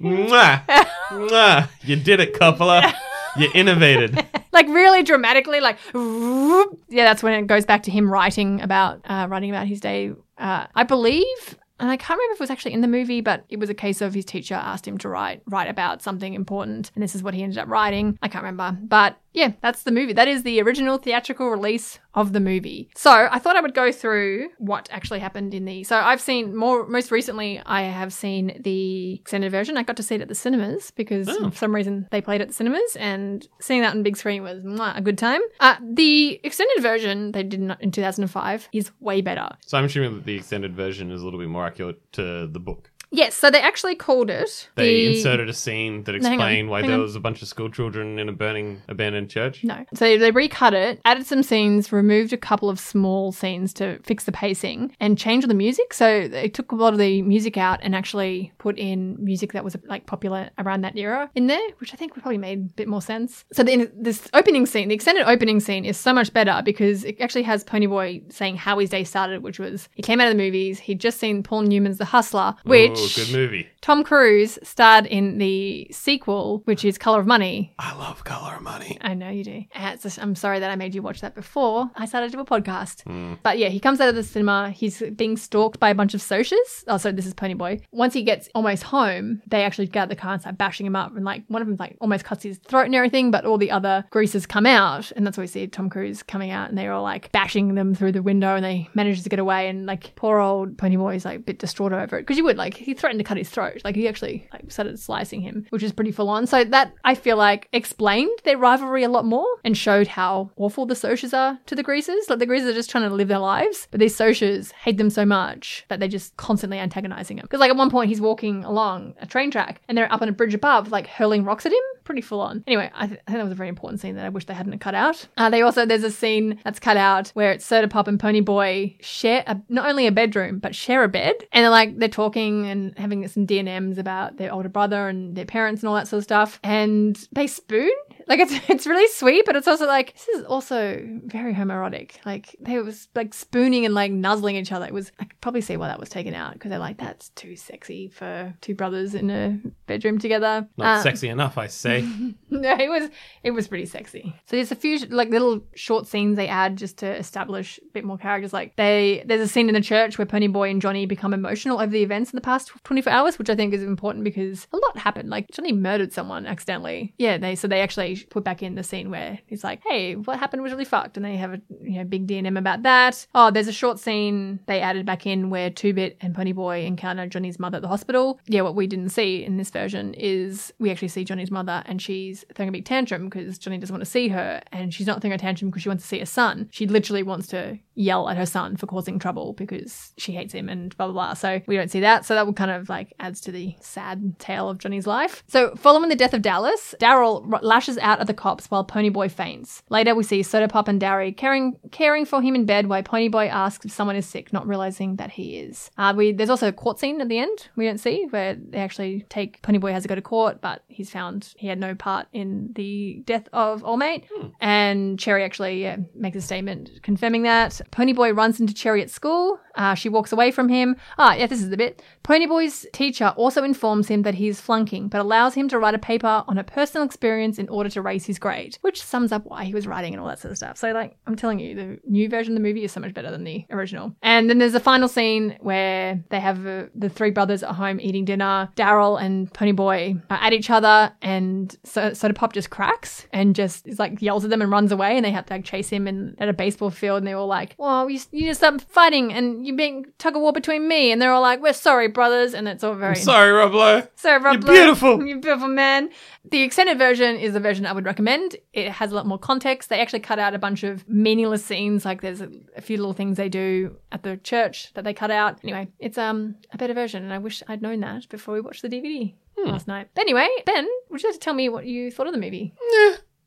Mwah. 0.00 0.64
Mwah. 1.10 1.68
You 1.82 1.96
did 1.96 2.20
it, 2.20 2.34
Coppola. 2.34 2.94
You 3.36 3.50
innovated. 3.54 4.24
like 4.52 4.66
really 4.68 5.02
dramatically, 5.02 5.60
like 5.60 5.78
whoop. 5.92 6.78
yeah. 6.88 7.04
That's 7.04 7.22
when 7.22 7.34
it 7.34 7.46
goes 7.46 7.64
back 7.64 7.82
to 7.84 7.90
him 7.90 8.10
writing 8.10 8.60
about 8.60 9.00
uh, 9.04 9.26
writing 9.28 9.50
about 9.50 9.66
his 9.66 9.80
day. 9.80 10.12
Uh, 10.38 10.66
I 10.74 10.82
believe, 10.84 11.58
and 11.78 11.90
I 11.90 11.96
can't 11.96 12.18
remember 12.18 12.34
if 12.34 12.40
it 12.40 12.44
was 12.44 12.50
actually 12.50 12.72
in 12.72 12.80
the 12.80 12.88
movie, 12.88 13.20
but 13.20 13.44
it 13.48 13.58
was 13.58 13.70
a 13.70 13.74
case 13.74 14.00
of 14.00 14.14
his 14.14 14.24
teacher 14.24 14.54
asked 14.54 14.86
him 14.86 14.98
to 14.98 15.08
write 15.08 15.42
write 15.46 15.68
about 15.68 16.02
something 16.02 16.34
important, 16.34 16.90
and 16.94 17.02
this 17.02 17.14
is 17.14 17.22
what 17.22 17.34
he 17.34 17.42
ended 17.42 17.58
up 17.58 17.68
writing. 17.68 18.18
I 18.22 18.28
can't 18.28 18.44
remember, 18.44 18.78
but 18.82 19.18
yeah, 19.34 19.52
that's 19.60 19.82
the 19.82 19.90
movie. 19.92 20.12
That 20.14 20.28
is 20.28 20.42
the 20.44 20.62
original 20.62 20.96
theatrical 20.96 21.50
release 21.50 21.98
of 22.14 22.32
the 22.32 22.40
movie. 22.40 22.88
So 22.96 23.10
I 23.10 23.38
thought 23.40 23.56
I 23.56 23.60
would 23.60 23.74
go 23.74 23.90
through 23.92 24.48
what 24.58 24.88
actually 24.92 25.18
happened 25.18 25.52
in 25.52 25.64
the. 25.64 25.82
So 25.84 25.96
I've 25.98 26.20
seen 26.20 26.54
more. 26.56 26.86
Most 26.86 27.10
recently, 27.10 27.60
I 27.66 27.82
have 27.82 28.12
seen 28.12 28.60
the 28.62 29.14
extended 29.14 29.50
version. 29.50 29.76
I 29.76 29.82
got 29.82 29.96
to 29.96 30.02
see 30.02 30.14
it 30.14 30.20
at 30.22 30.28
the 30.28 30.34
cinemas 30.34 30.92
because 30.92 31.28
Oh. 31.28 31.50
for 31.50 31.56
some 31.56 31.74
reason 31.74 32.06
they 32.12 32.20
played 32.20 32.40
at 32.40 32.48
the 32.48 32.54
cinemas, 32.54 32.96
and 32.98 33.46
seeing 33.60 33.82
that 33.82 33.94
on 33.94 34.02
big 34.04 34.16
screen 34.16 34.42
was 34.44 34.62
mwah, 34.62 34.96
a 34.96 35.00
good 35.00 35.18
time. 35.18 35.40
Uh, 35.60 35.74
the 35.82 36.40
extended 36.44 36.80
version 36.80 37.32
they 37.32 37.42
did 37.42 37.60
in- 37.60 37.76
in 37.80 37.90
2005 37.90 38.68
is 38.72 38.90
way 39.00 39.20
better. 39.20 39.48
So 39.66 39.76
I'm 39.76 39.84
assuming 39.84 40.14
that 40.14 40.24
the 40.24 40.36
extended 40.36 40.74
version 40.74 41.10
is 41.10 41.20
a 41.20 41.24
little 41.24 41.40
bit 41.40 41.48
more 41.48 41.66
accurate 41.66 42.00
to 42.12 42.46
the 42.46 42.60
book. 42.60 42.90
Yes, 43.14 43.36
so 43.36 43.48
they 43.48 43.60
actually 43.60 43.94
called 43.94 44.28
it. 44.28 44.68
They 44.74 45.06
the... 45.06 45.16
inserted 45.16 45.48
a 45.48 45.52
scene 45.52 46.02
that 46.04 46.12
No, 46.12 46.16
explained 46.16 46.68
why 46.68 46.80
hang 46.80 46.90
there 46.90 46.98
on. 46.98 47.02
was 47.02 47.14
a 47.14 47.20
bunch 47.20 47.42
of 47.42 47.48
school 47.48 47.70
children 47.70 48.18
in 48.18 48.28
a 48.28 48.32
burning 48.32 48.82
abandoned 48.88 49.30
church. 49.30 49.62
No. 49.62 49.84
So 49.94 50.18
they 50.18 50.32
recut 50.32 50.74
it, 50.74 51.00
added 51.04 51.24
some 51.24 51.44
scenes, 51.44 51.92
removed 51.92 52.32
a 52.32 52.36
couple 52.36 52.68
of 52.68 52.80
small 52.80 53.30
scenes 53.30 53.72
to 53.74 54.00
fix 54.02 54.24
the 54.24 54.32
pacing, 54.32 54.96
and 54.98 55.16
changed 55.16 55.48
the 55.48 55.54
music. 55.54 55.94
So 55.94 56.26
they 56.26 56.48
took 56.48 56.72
a 56.72 56.74
lot 56.74 56.92
of 56.92 56.98
the 56.98 57.22
music 57.22 57.56
out 57.56 57.78
and 57.82 57.94
actually 57.94 58.52
put 58.58 58.78
in 58.78 59.16
music 59.22 59.52
that 59.52 59.62
was 59.62 59.76
like 59.86 60.06
popular 60.06 60.50
around 60.58 60.80
that 60.80 60.96
era 60.96 61.30
in 61.36 61.46
there, 61.46 61.68
which 61.78 61.94
I 61.94 61.96
think 61.96 62.14
probably 62.14 62.38
made 62.38 62.58
a 62.58 62.74
bit 62.74 62.88
more 62.88 63.02
sense. 63.02 63.44
So 63.52 63.62
the, 63.62 63.90
this 63.94 64.28
opening 64.34 64.66
scene, 64.66 64.88
the 64.88 64.94
extended 64.94 65.28
opening 65.28 65.60
scene, 65.60 65.84
is 65.84 65.96
so 65.96 66.12
much 66.12 66.32
better 66.32 66.62
because 66.64 67.04
it 67.04 67.20
actually 67.20 67.44
has 67.44 67.62
Ponyboy 67.64 68.32
saying 68.32 68.56
how 68.56 68.78
his 68.80 68.90
day 68.90 69.04
started, 69.04 69.44
which 69.44 69.60
was 69.60 69.88
he 69.94 70.02
came 70.02 70.20
out 70.20 70.26
of 70.26 70.36
the 70.36 70.42
movies, 70.42 70.80
he'd 70.80 71.00
just 71.00 71.20
seen 71.20 71.44
Paul 71.44 71.62
Newman's 71.62 71.98
The 71.98 72.04
Hustler, 72.04 72.54
which 72.64 73.03
Oh, 73.04 73.12
good 73.14 73.32
movie. 73.32 73.68
Tom 73.82 74.02
Cruise 74.02 74.58
starred 74.62 75.04
in 75.04 75.36
the 75.36 75.86
sequel, 75.90 76.62
which 76.64 76.86
is 76.86 76.96
Color 76.96 77.20
of 77.20 77.26
Money, 77.26 77.74
I 77.78 77.94
love 77.98 78.24
Color 78.24 78.54
of 78.56 78.62
Money. 78.62 78.96
I 79.02 79.12
know 79.12 79.28
you 79.28 79.44
do. 79.44 79.64
It's 79.74 80.18
I'm 80.18 80.34
sorry 80.34 80.58
that 80.60 80.70
I 80.70 80.76
made 80.76 80.94
you 80.94 81.02
watch 81.02 81.20
that 81.20 81.34
before 81.34 81.90
I 81.94 82.06
started 82.06 82.30
to 82.30 82.36
do 82.36 82.40
a 82.40 82.46
podcast. 82.46 83.02
Hmm. 83.02 83.34
But 83.42 83.58
yeah, 83.58 83.68
he 83.68 83.78
comes 83.80 84.00
out 84.00 84.08
of 84.08 84.14
the 84.14 84.22
cinema. 84.22 84.70
He's 84.70 85.02
being 85.16 85.36
stalked 85.36 85.78
by 85.78 85.90
a 85.90 85.94
bunch 85.94 86.14
of 86.14 86.20
Socs. 86.20 86.84
Oh, 86.88 86.96
sorry, 86.96 87.14
this 87.14 87.26
is 87.26 87.34
Ponyboy. 87.34 87.82
Once 87.92 88.14
he 88.14 88.22
gets 88.22 88.48
almost 88.54 88.84
home, 88.84 89.42
they 89.46 89.64
actually 89.64 89.86
get 89.86 90.04
out 90.04 90.08
the 90.08 90.16
car 90.16 90.32
and 90.32 90.40
start 90.40 90.56
bashing 90.56 90.86
him 90.86 90.96
up. 90.96 91.14
And 91.14 91.24
like 91.24 91.44
one 91.48 91.60
of 91.60 91.68
them 91.68 91.76
like 91.78 91.98
almost 92.00 92.24
cuts 92.24 92.42
his 92.42 92.58
throat 92.58 92.86
and 92.86 92.94
everything. 92.94 93.30
But 93.30 93.44
all 93.44 93.58
the 93.58 93.70
other 93.70 94.04
greasers 94.10 94.46
come 94.46 94.64
out, 94.64 95.12
and 95.12 95.26
that's 95.26 95.36
why 95.36 95.42
we 95.42 95.48
see 95.48 95.66
Tom 95.66 95.90
Cruise 95.90 96.22
coming 96.22 96.50
out, 96.50 96.70
and 96.70 96.78
they're 96.78 96.92
all 96.92 97.02
like 97.02 97.30
bashing 97.32 97.74
them 97.74 97.94
through 97.94 98.12
the 98.12 98.22
window, 98.22 98.54
and 98.54 98.64
they 98.64 98.88
manage 98.94 99.22
to 99.22 99.28
get 99.28 99.38
away. 99.38 99.68
And 99.68 99.84
like 99.84 100.14
poor 100.16 100.38
old 100.38 100.78
Ponyboy 100.78 101.16
is 101.16 101.26
like 101.26 101.36
a 101.36 101.42
bit 101.42 101.58
distraught 101.58 101.92
over 101.92 102.16
it 102.16 102.22
because 102.22 102.38
you 102.38 102.44
would 102.44 102.56
like 102.56 102.74
he 102.74 102.93
threatened 102.98 103.20
to 103.20 103.24
cut 103.24 103.36
his 103.36 103.50
throat. 103.50 103.82
Like 103.84 103.96
he 103.96 104.08
actually 104.08 104.48
like 104.52 104.70
started 104.70 104.98
slicing 104.98 105.40
him, 105.40 105.66
which 105.70 105.82
is 105.82 105.92
pretty 105.92 106.12
full 106.12 106.28
on. 106.28 106.46
So 106.46 106.64
that 106.64 106.92
I 107.04 107.14
feel 107.14 107.36
like 107.36 107.68
explained 107.72 108.38
their 108.44 108.58
rivalry 108.58 109.02
a 109.04 109.08
lot 109.08 109.24
more 109.24 109.46
and 109.64 109.76
showed 109.76 110.06
how 110.06 110.50
awful 110.56 110.86
the 110.86 110.94
Socs 110.94 111.36
are 111.36 111.58
to 111.66 111.74
the 111.74 111.82
greasers. 111.82 112.28
Like 112.28 112.38
the 112.38 112.46
greasers 112.46 112.70
are 112.70 112.74
just 112.74 112.90
trying 112.90 113.08
to 113.08 113.14
live 113.14 113.28
their 113.28 113.38
lives, 113.38 113.88
but 113.90 114.00
these 114.00 114.16
Socs 114.16 114.72
hate 114.72 114.96
them 114.96 115.10
so 115.10 115.24
much 115.24 115.84
that 115.88 116.00
they're 116.00 116.08
just 116.08 116.36
constantly 116.36 116.78
antagonizing 116.78 117.36
them. 117.36 117.44
Because 117.44 117.60
like 117.60 117.70
at 117.70 117.76
one 117.76 117.90
point 117.90 118.08
he's 118.08 118.20
walking 118.20 118.64
along 118.64 119.14
a 119.20 119.26
train 119.26 119.50
track 119.50 119.80
and 119.88 119.96
they're 119.96 120.12
up 120.12 120.22
on 120.22 120.28
a 120.28 120.32
bridge 120.32 120.54
above, 120.54 120.90
like 120.90 121.06
hurling 121.06 121.44
rocks 121.44 121.66
at 121.66 121.72
him. 121.72 121.78
Pretty 122.04 122.20
full 122.20 122.40
on. 122.40 122.62
Anyway, 122.66 122.90
I, 122.94 123.06
th- 123.06 123.20
I 123.26 123.30
think 123.30 123.38
that 123.38 123.44
was 123.44 123.52
a 123.52 123.56
very 123.56 123.70
important 123.70 124.00
scene 124.00 124.16
that 124.16 124.26
I 124.26 124.28
wish 124.28 124.44
they 124.44 124.52
hadn't 124.52 124.78
cut 124.78 124.94
out. 124.94 125.26
Uh, 125.38 125.48
they 125.48 125.62
also 125.62 125.86
there's 125.86 126.04
a 126.04 126.10
scene 126.10 126.60
that's 126.62 126.78
cut 126.78 126.98
out 126.98 127.28
where 127.30 127.52
it's 127.52 127.64
Soda 127.64 127.88
Pop 127.88 128.08
and 128.08 128.20
Pony 128.20 128.40
Boy 128.40 128.96
share 129.00 129.42
a, 129.46 129.58
not 129.70 129.88
only 129.88 130.06
a 130.06 130.12
bedroom 130.12 130.58
but 130.58 130.74
share 130.74 131.02
a 131.02 131.08
bed, 131.08 131.34
and 131.50 131.62
they're 131.64 131.70
like 131.70 131.98
they're 131.98 132.08
talking 132.10 132.66
and 132.74 132.98
having 132.98 133.26
some 133.28 133.46
D 133.46 133.58
and 133.58 133.68
M's 133.68 133.98
about 133.98 134.36
their 134.36 134.52
older 134.52 134.68
brother 134.68 135.08
and 135.08 135.34
their 135.34 135.46
parents 135.46 135.82
and 135.82 135.88
all 135.88 135.94
that 135.94 136.08
sort 136.08 136.18
of 136.18 136.24
stuff, 136.24 136.60
and 136.62 137.16
they 137.32 137.46
spoon. 137.46 137.92
Like 138.26 138.40
it's 138.40 138.52
it's 138.68 138.86
really 138.86 139.08
sweet, 139.08 139.44
but 139.46 139.56
it's 139.56 139.68
also 139.68 139.86
like 139.86 140.14
this 140.14 140.28
is 140.28 140.44
also 140.44 141.00
very 141.24 141.54
homoerotic. 141.54 142.12
Like 142.24 142.56
they 142.60 142.78
was 142.78 143.08
like 143.14 143.34
spooning 143.34 143.84
and 143.84 143.94
like 143.94 144.12
nuzzling 144.12 144.56
each 144.56 144.72
other. 144.72 144.86
It 144.86 144.94
was 144.94 145.12
I 145.20 145.24
could 145.24 145.40
probably 145.40 145.60
see 145.60 145.76
why 145.76 145.88
that 145.88 146.00
was 146.00 146.08
taken 146.08 146.34
out 146.34 146.54
because 146.54 146.70
they're 146.70 146.78
like 146.78 146.98
that's 146.98 147.30
too 147.30 147.56
sexy 147.56 148.08
for 148.08 148.54
two 148.60 148.74
brothers 148.74 149.14
in 149.14 149.30
a 149.30 149.58
bedroom 149.86 150.18
together. 150.18 150.66
Not 150.76 150.98
Uh, 150.98 151.02
sexy 151.02 151.28
enough, 151.28 151.58
I 151.58 151.66
say. 151.66 152.02
no, 152.50 152.76
it 152.78 152.88
was 152.88 153.10
it 153.42 153.50
was 153.50 153.68
pretty 153.68 153.86
sexy. 153.86 154.34
So 154.46 154.56
there's 154.56 154.72
a 154.72 154.76
few 154.76 154.98
like 155.06 155.30
little 155.30 155.60
short 155.74 156.06
scenes 156.06 156.36
they 156.36 156.48
add 156.48 156.76
just 156.76 156.98
to 156.98 157.06
establish 157.16 157.78
a 157.78 157.92
bit 157.92 158.04
more 158.04 158.18
characters. 158.18 158.52
Like 158.52 158.76
they 158.76 159.22
there's 159.26 159.40
a 159.42 159.48
scene 159.48 159.68
in 159.68 159.74
the 159.74 159.80
church 159.80 160.18
where 160.18 160.26
Ponyboy 160.26 160.70
and 160.70 160.80
Johnny 160.80 161.06
become 161.06 161.34
emotional 161.34 161.78
over 161.80 161.90
the 161.92 162.02
events 162.02 162.32
in 162.32 162.36
the 162.36 162.40
past 162.40 162.70
24 162.84 163.12
hours, 163.12 163.38
which 163.38 163.50
I 163.50 163.54
think 163.54 163.74
is 163.74 163.82
important 163.82 164.24
because 164.24 164.66
a 164.72 164.76
lot 164.76 164.96
happened. 164.98 165.28
Like 165.28 165.50
Johnny 165.50 165.72
murdered 165.72 166.12
someone 166.12 166.46
accidentally. 166.46 167.14
Yeah, 167.18 167.38
they 167.38 167.54
so 167.54 167.68
they 167.68 167.80
actually 167.80 168.13
put 168.16 168.44
back 168.44 168.62
in 168.62 168.74
the 168.74 168.82
scene 168.82 169.10
where 169.10 169.38
he's 169.46 169.64
like, 169.64 169.82
"Hey, 169.86 170.16
what 170.16 170.38
happened 170.38 170.62
was 170.62 170.72
really 170.72 170.84
fucked," 170.84 171.16
and 171.16 171.24
they 171.24 171.36
have 171.36 171.54
a 171.54 171.60
you 171.82 171.98
know 171.98 172.04
big 172.04 172.26
D 172.26 172.38
and 172.38 172.46
M 172.46 172.56
about 172.56 172.82
that. 172.82 173.26
Oh, 173.34 173.50
there's 173.50 173.68
a 173.68 173.72
short 173.72 173.98
scene 173.98 174.60
they 174.66 174.80
added 174.80 175.06
back 175.06 175.26
in 175.26 175.50
where 175.50 175.70
Two 175.70 175.92
Bit 175.92 176.16
and 176.20 176.34
Pony 176.34 176.52
Boy 176.52 176.84
encounter 176.84 177.26
Johnny's 177.26 177.58
mother 177.58 177.76
at 177.76 177.82
the 177.82 177.88
hospital. 177.88 178.40
Yeah, 178.46 178.62
what 178.62 178.74
we 178.74 178.86
didn't 178.86 179.10
see 179.10 179.44
in 179.44 179.56
this 179.56 179.70
version 179.70 180.14
is 180.14 180.72
we 180.78 180.90
actually 180.90 181.08
see 181.08 181.24
Johnny's 181.24 181.50
mother 181.50 181.82
and 181.86 182.00
she's 182.00 182.44
throwing 182.54 182.68
a 182.68 182.72
big 182.72 182.84
tantrum 182.84 183.28
because 183.28 183.58
Johnny 183.58 183.78
doesn't 183.78 183.94
want 183.94 184.04
to 184.04 184.10
see 184.10 184.28
her, 184.28 184.62
and 184.72 184.92
she's 184.92 185.06
not 185.06 185.20
throwing 185.20 185.32
a 185.34 185.38
tantrum 185.38 185.70
because 185.70 185.82
she 185.82 185.88
wants 185.88 186.04
to 186.04 186.08
see 186.08 186.18
her 186.18 186.26
son. 186.26 186.68
She 186.70 186.86
literally 186.86 187.22
wants 187.22 187.46
to 187.48 187.78
yell 187.94 188.28
at 188.28 188.36
her 188.36 188.46
son 188.46 188.76
for 188.76 188.86
causing 188.86 189.18
trouble 189.18 189.52
because 189.52 190.12
she 190.18 190.32
hates 190.32 190.52
him 190.52 190.68
and 190.68 190.96
blah 190.96 191.06
blah 191.06 191.12
blah. 191.12 191.34
So 191.34 191.60
we 191.66 191.76
don't 191.76 191.90
see 191.90 192.00
that. 192.00 192.24
So 192.24 192.34
that 192.34 192.46
would 192.46 192.56
kind 192.56 192.70
of 192.70 192.88
like 192.88 193.12
adds 193.18 193.40
to 193.42 193.52
the 193.52 193.74
sad 193.80 194.38
tale 194.38 194.68
of 194.68 194.78
Johnny's 194.78 195.06
life. 195.06 195.42
So 195.46 195.74
following 195.76 196.08
the 196.08 196.16
death 196.16 196.34
of 196.34 196.42
Dallas, 196.42 196.94
Daryl 197.00 197.62
lashes 197.62 197.98
out 198.04 198.20
at 198.20 198.26
the 198.26 198.34
cops 198.34 198.70
while 198.70 198.84
Ponyboy 198.84 199.30
faints. 199.30 199.82
Later, 199.88 200.14
we 200.14 200.22
see 200.22 200.42
Soda 200.42 200.68
Pop 200.68 200.86
and 200.86 201.00
Darry 201.00 201.32
caring 201.32 201.76
caring 201.90 202.24
for 202.24 202.40
him 202.40 202.54
in 202.54 202.64
bed 202.66 202.86
while 202.86 203.02
Ponyboy 203.02 203.48
asks 203.48 203.84
if 203.86 203.92
someone 203.92 204.16
is 204.16 204.26
sick, 204.26 204.52
not 204.52 204.66
realizing 204.66 205.16
that 205.16 205.32
he 205.32 205.58
is. 205.58 205.90
Uh, 205.98 206.12
we 206.16 206.32
there's 206.32 206.50
also 206.50 206.68
a 206.68 206.72
court 206.72 206.98
scene 206.98 207.20
at 207.20 207.28
the 207.28 207.38
end 207.38 207.68
we 207.76 207.86
don't 207.86 207.98
see 207.98 208.26
where 208.30 208.54
they 208.54 208.78
actually 208.78 209.24
take 209.28 209.62
Ponyboy 209.62 209.92
has 209.92 210.02
to 210.02 210.08
go 210.08 210.14
to 210.14 210.22
court, 210.22 210.60
but 210.60 210.84
he's 210.88 211.10
found 211.10 211.54
he 211.56 211.66
had 211.66 211.80
no 211.80 211.94
part 211.94 212.28
in 212.32 212.72
the 212.74 213.22
death 213.24 213.48
of 213.52 213.82
All 213.82 213.96
Mate. 213.96 214.24
And 214.60 215.18
Cherry 215.18 215.42
actually 215.44 215.82
yeah, 215.82 215.96
makes 216.14 216.36
a 216.36 216.40
statement 216.40 216.90
confirming 217.02 217.42
that. 217.42 217.80
Ponyboy 217.90 218.36
runs 218.36 218.60
into 218.60 218.74
Cherry 218.74 219.02
at 219.02 219.10
school. 219.10 219.58
Uh, 219.76 219.94
she 219.94 220.08
walks 220.08 220.32
away 220.32 220.50
from 220.50 220.68
him. 220.68 220.96
Ah, 221.18 221.34
yeah, 221.34 221.46
this 221.46 221.60
is 221.62 221.70
the 221.70 221.76
bit. 221.76 222.02
Ponyboy's 222.22 222.86
teacher 222.92 223.34
also 223.36 223.62
informs 223.64 224.08
him 224.08 224.22
that 224.22 224.34
he 224.34 224.48
is 224.48 224.60
flunking, 224.60 225.08
but 225.08 225.20
allows 225.20 225.54
him 225.54 225.68
to 225.68 225.78
write 225.78 225.94
a 225.94 225.98
paper 225.98 226.44
on 226.48 226.58
a 226.58 226.64
personal 226.64 227.04
experience 227.04 227.58
in 227.58 227.68
order 227.68 227.90
to 227.90 228.00
raise 228.02 228.24
his 228.26 228.38
grade, 228.38 228.78
which 228.80 229.02
sums 229.02 229.32
up 229.32 229.44
why 229.46 229.64
he 229.64 229.74
was 229.74 229.86
writing 229.86 230.12
and 230.14 230.20
all 230.20 230.28
that 230.28 230.38
sort 230.38 230.52
of 230.52 230.56
stuff. 230.56 230.76
So, 230.76 230.92
like, 230.92 231.16
I'm 231.26 231.36
telling 231.36 231.58
you, 231.58 231.74
the 231.74 231.98
new 232.08 232.28
version 232.28 232.52
of 232.52 232.56
the 232.56 232.62
movie 232.66 232.84
is 232.84 232.92
so 232.92 233.00
much 233.00 233.14
better 233.14 233.30
than 233.30 233.44
the 233.44 233.64
original. 233.70 234.14
And 234.22 234.48
then 234.48 234.58
there's 234.58 234.74
a 234.74 234.80
final 234.80 235.08
scene 235.08 235.56
where 235.60 236.22
they 236.30 236.40
have 236.40 236.66
uh, 236.66 236.84
the 236.94 237.08
three 237.08 237.30
brothers 237.30 237.62
at 237.62 237.74
home 237.74 238.00
eating 238.00 238.24
dinner. 238.24 238.70
Daryl 238.76 239.20
and 239.20 239.52
Ponyboy 239.52 240.22
are 240.30 240.38
at 240.40 240.52
each 240.52 240.70
other, 240.70 241.12
and 241.22 241.76
so- 241.84 242.12
Soda 242.14 242.34
Pop 242.34 242.52
just 242.52 242.70
cracks 242.70 243.26
and 243.32 243.54
just 243.54 243.86
is 243.86 243.98
like 243.98 244.22
yells 244.22 244.44
at 244.44 244.50
them 244.50 244.62
and 244.62 244.70
runs 244.70 244.92
away, 244.92 245.16
and 245.16 245.24
they 245.24 245.30
have 245.30 245.46
to 245.46 245.54
like 245.54 245.64
chase 245.64 245.88
him 245.90 246.06
in, 246.08 246.36
at 246.38 246.48
a 246.48 246.52
baseball 246.52 246.90
field, 246.90 247.18
and 247.18 247.26
they're 247.26 247.36
all 247.36 247.46
like, 247.46 247.74
"Well, 247.78 248.08
you, 248.08 248.20
you 248.30 248.46
just 248.46 248.60
stop 248.60 248.80
fighting, 248.82 249.32
and 249.32 249.63
you're 249.64 249.76
being 249.76 250.06
tug 250.18 250.36
of 250.36 250.42
war 250.42 250.52
between 250.52 250.86
me," 250.88 251.10
and 251.12 251.20
they're 251.20 251.32
all 251.32 251.42
like, 251.42 251.60
"We're 251.62 251.72
sorry, 251.72 252.08
brothers," 252.08 252.54
and 252.54 252.68
it's 252.68 252.84
all 252.84 252.94
very 252.94 253.16
Sorry, 253.16 253.50
Rob 253.50 253.74
Lowe. 253.74 254.06
so 254.16 254.36
Rob 254.38 254.62
You're 254.62 254.72
beautiful. 254.72 255.26
You're 255.26 255.38
beautiful 255.38 255.68
man. 255.68 256.10
The 256.50 256.62
extended 256.62 256.98
version 256.98 257.36
is 257.36 257.54
the 257.54 257.60
version 257.60 257.86
I 257.86 257.92
would 257.92 258.04
recommend. 258.04 258.56
It 258.72 258.90
has 258.92 259.12
a 259.12 259.14
lot 259.14 259.26
more 259.26 259.38
context. 259.38 259.88
They 259.88 260.00
actually 260.00 260.20
cut 260.20 260.38
out 260.38 260.54
a 260.54 260.58
bunch 260.58 260.82
of 260.84 261.08
meaningless 261.08 261.64
scenes. 261.64 262.04
Like 262.04 262.20
there's 262.20 262.40
a, 262.40 262.50
a 262.76 262.80
few 262.80 262.96
little 262.98 263.14
things 263.14 263.36
they 263.36 263.48
do 263.48 263.96
at 264.12 264.22
the 264.22 264.36
church 264.36 264.92
that 264.94 265.04
they 265.04 265.14
cut 265.14 265.30
out. 265.30 265.58
Anyway, 265.64 265.88
it's 265.98 266.18
um 266.18 266.56
a 266.72 266.76
better 266.78 266.94
version, 266.94 267.22
and 267.24 267.32
I 267.32 267.38
wish 267.38 267.62
I'd 267.68 267.82
known 267.82 268.00
that 268.00 268.28
before 268.28 268.54
we 268.54 268.60
watched 268.60 268.82
the 268.82 268.88
DVD 268.88 269.34
Hmm. 269.56 269.70
last 269.70 269.86
night. 269.86 270.08
But 270.14 270.22
anyway, 270.22 270.48
Ben, 270.66 270.86
would 271.10 271.22
you 271.22 271.28
like 271.28 271.34
to 271.34 271.40
tell 271.40 271.54
me 271.54 271.68
what 271.68 271.86
you 271.86 272.10
thought 272.10 272.26
of 272.26 272.32
the 272.32 272.40
movie? 272.40 272.74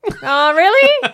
oh, 0.24 0.54
really? 0.54 1.10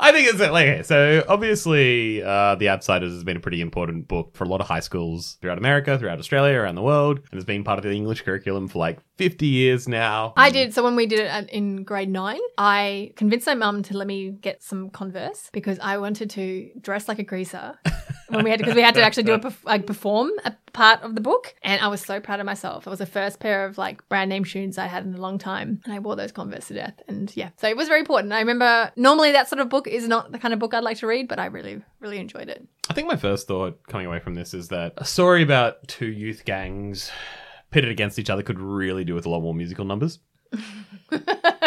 I 0.00 0.12
think 0.12 0.28
it's 0.28 0.40
like 0.40 0.84
so 0.84 1.24
obviously 1.28 2.22
uh, 2.22 2.54
The 2.56 2.68
Outsiders 2.68 3.12
has 3.12 3.24
been 3.24 3.36
a 3.36 3.40
pretty 3.40 3.60
important 3.60 4.08
book 4.08 4.34
for 4.34 4.44
a 4.44 4.48
lot 4.48 4.60
of 4.60 4.66
high 4.66 4.80
schools 4.80 5.38
throughout 5.40 5.58
America, 5.58 5.98
throughout 5.98 6.18
Australia, 6.18 6.58
around 6.58 6.74
the 6.74 6.82
world, 6.82 7.18
and 7.18 7.34
has 7.34 7.44
been 7.44 7.64
part 7.64 7.78
of 7.78 7.84
the 7.84 7.92
English 7.92 8.22
curriculum 8.22 8.68
for 8.68 8.78
like 8.78 8.98
50 9.16 9.46
years 9.46 9.88
now. 9.88 10.32
I 10.36 10.50
did. 10.50 10.74
So 10.74 10.82
when 10.82 10.96
we 10.96 11.06
did 11.06 11.20
it 11.20 11.50
in 11.50 11.84
grade 11.84 12.10
nine, 12.10 12.40
I 12.56 13.12
convinced 13.16 13.46
my 13.46 13.54
mum 13.54 13.82
to 13.84 13.96
let 13.96 14.06
me 14.06 14.30
get 14.30 14.62
some 14.62 14.90
Converse 14.90 15.50
because 15.52 15.78
I 15.80 15.98
wanted 15.98 16.30
to 16.30 16.70
dress 16.80 17.08
like 17.08 17.18
a 17.18 17.24
greaser 17.24 17.78
when 18.28 18.44
we 18.44 18.50
had 18.50 18.58
because 18.58 18.74
we 18.74 18.82
had 18.82 18.94
to 18.94 19.02
actually 19.02 19.24
do 19.24 19.34
a 19.34 19.52
like 19.64 19.86
perform 19.86 20.30
a 20.44 20.54
part 20.72 21.02
of 21.02 21.14
the 21.14 21.20
book, 21.20 21.54
and 21.62 21.80
I 21.80 21.88
was 21.88 22.00
so 22.00 22.20
proud 22.20 22.40
of 22.40 22.46
myself. 22.46 22.86
It 22.86 22.90
was 22.90 22.98
the 22.98 23.06
first 23.06 23.40
pair 23.40 23.64
of 23.64 23.78
like 23.78 24.06
brand 24.08 24.28
name 24.28 24.44
shoes 24.44 24.78
I 24.78 24.86
had 24.86 25.04
in 25.04 25.14
a 25.14 25.20
long 25.20 25.38
time, 25.38 25.80
and 25.84 25.94
I 25.94 25.98
wore 25.98 26.16
those 26.16 26.32
Converse 26.32 26.68
to 26.68 26.74
death. 26.74 27.00
And 27.08 27.34
yeah, 27.36 27.50
so 27.56 27.68
it 27.68 27.76
was 27.76 27.88
very 27.88 28.00
important. 28.00 28.32
I 28.32 28.40
remember 28.40 28.92
normally 28.96 29.32
that 29.32 29.48
sort 29.48 29.60
of 29.60 29.68
book 29.68 29.86
is 29.86 30.06
not 30.06 30.32
the 30.32 30.38
kind 30.38 30.54
of 30.54 30.60
book 30.60 30.74
I'd 30.74 30.84
like 30.84 30.98
to 30.98 31.06
read, 31.06 31.28
but 31.28 31.38
I 31.38 31.46
really 31.46 31.82
really 32.00 32.18
enjoyed 32.18 32.48
it. 32.48 32.66
I 32.90 32.94
think 32.94 33.08
my 33.08 33.16
first 33.16 33.48
thought 33.48 33.80
coming 33.88 34.06
away 34.06 34.20
from 34.20 34.34
this 34.34 34.54
is 34.54 34.68
that 34.68 34.94
a 34.96 35.04
story 35.04 35.42
about 35.42 35.86
two 35.88 36.06
youth 36.06 36.44
gangs 36.44 37.10
pitted 37.70 37.90
against 37.90 38.18
each 38.18 38.30
other 38.30 38.42
could 38.42 38.58
really 38.58 39.04
do 39.04 39.14
with 39.14 39.26
a 39.26 39.30
lot 39.30 39.40
more 39.40 39.54
musical 39.54 39.84
numbers. 39.84 40.20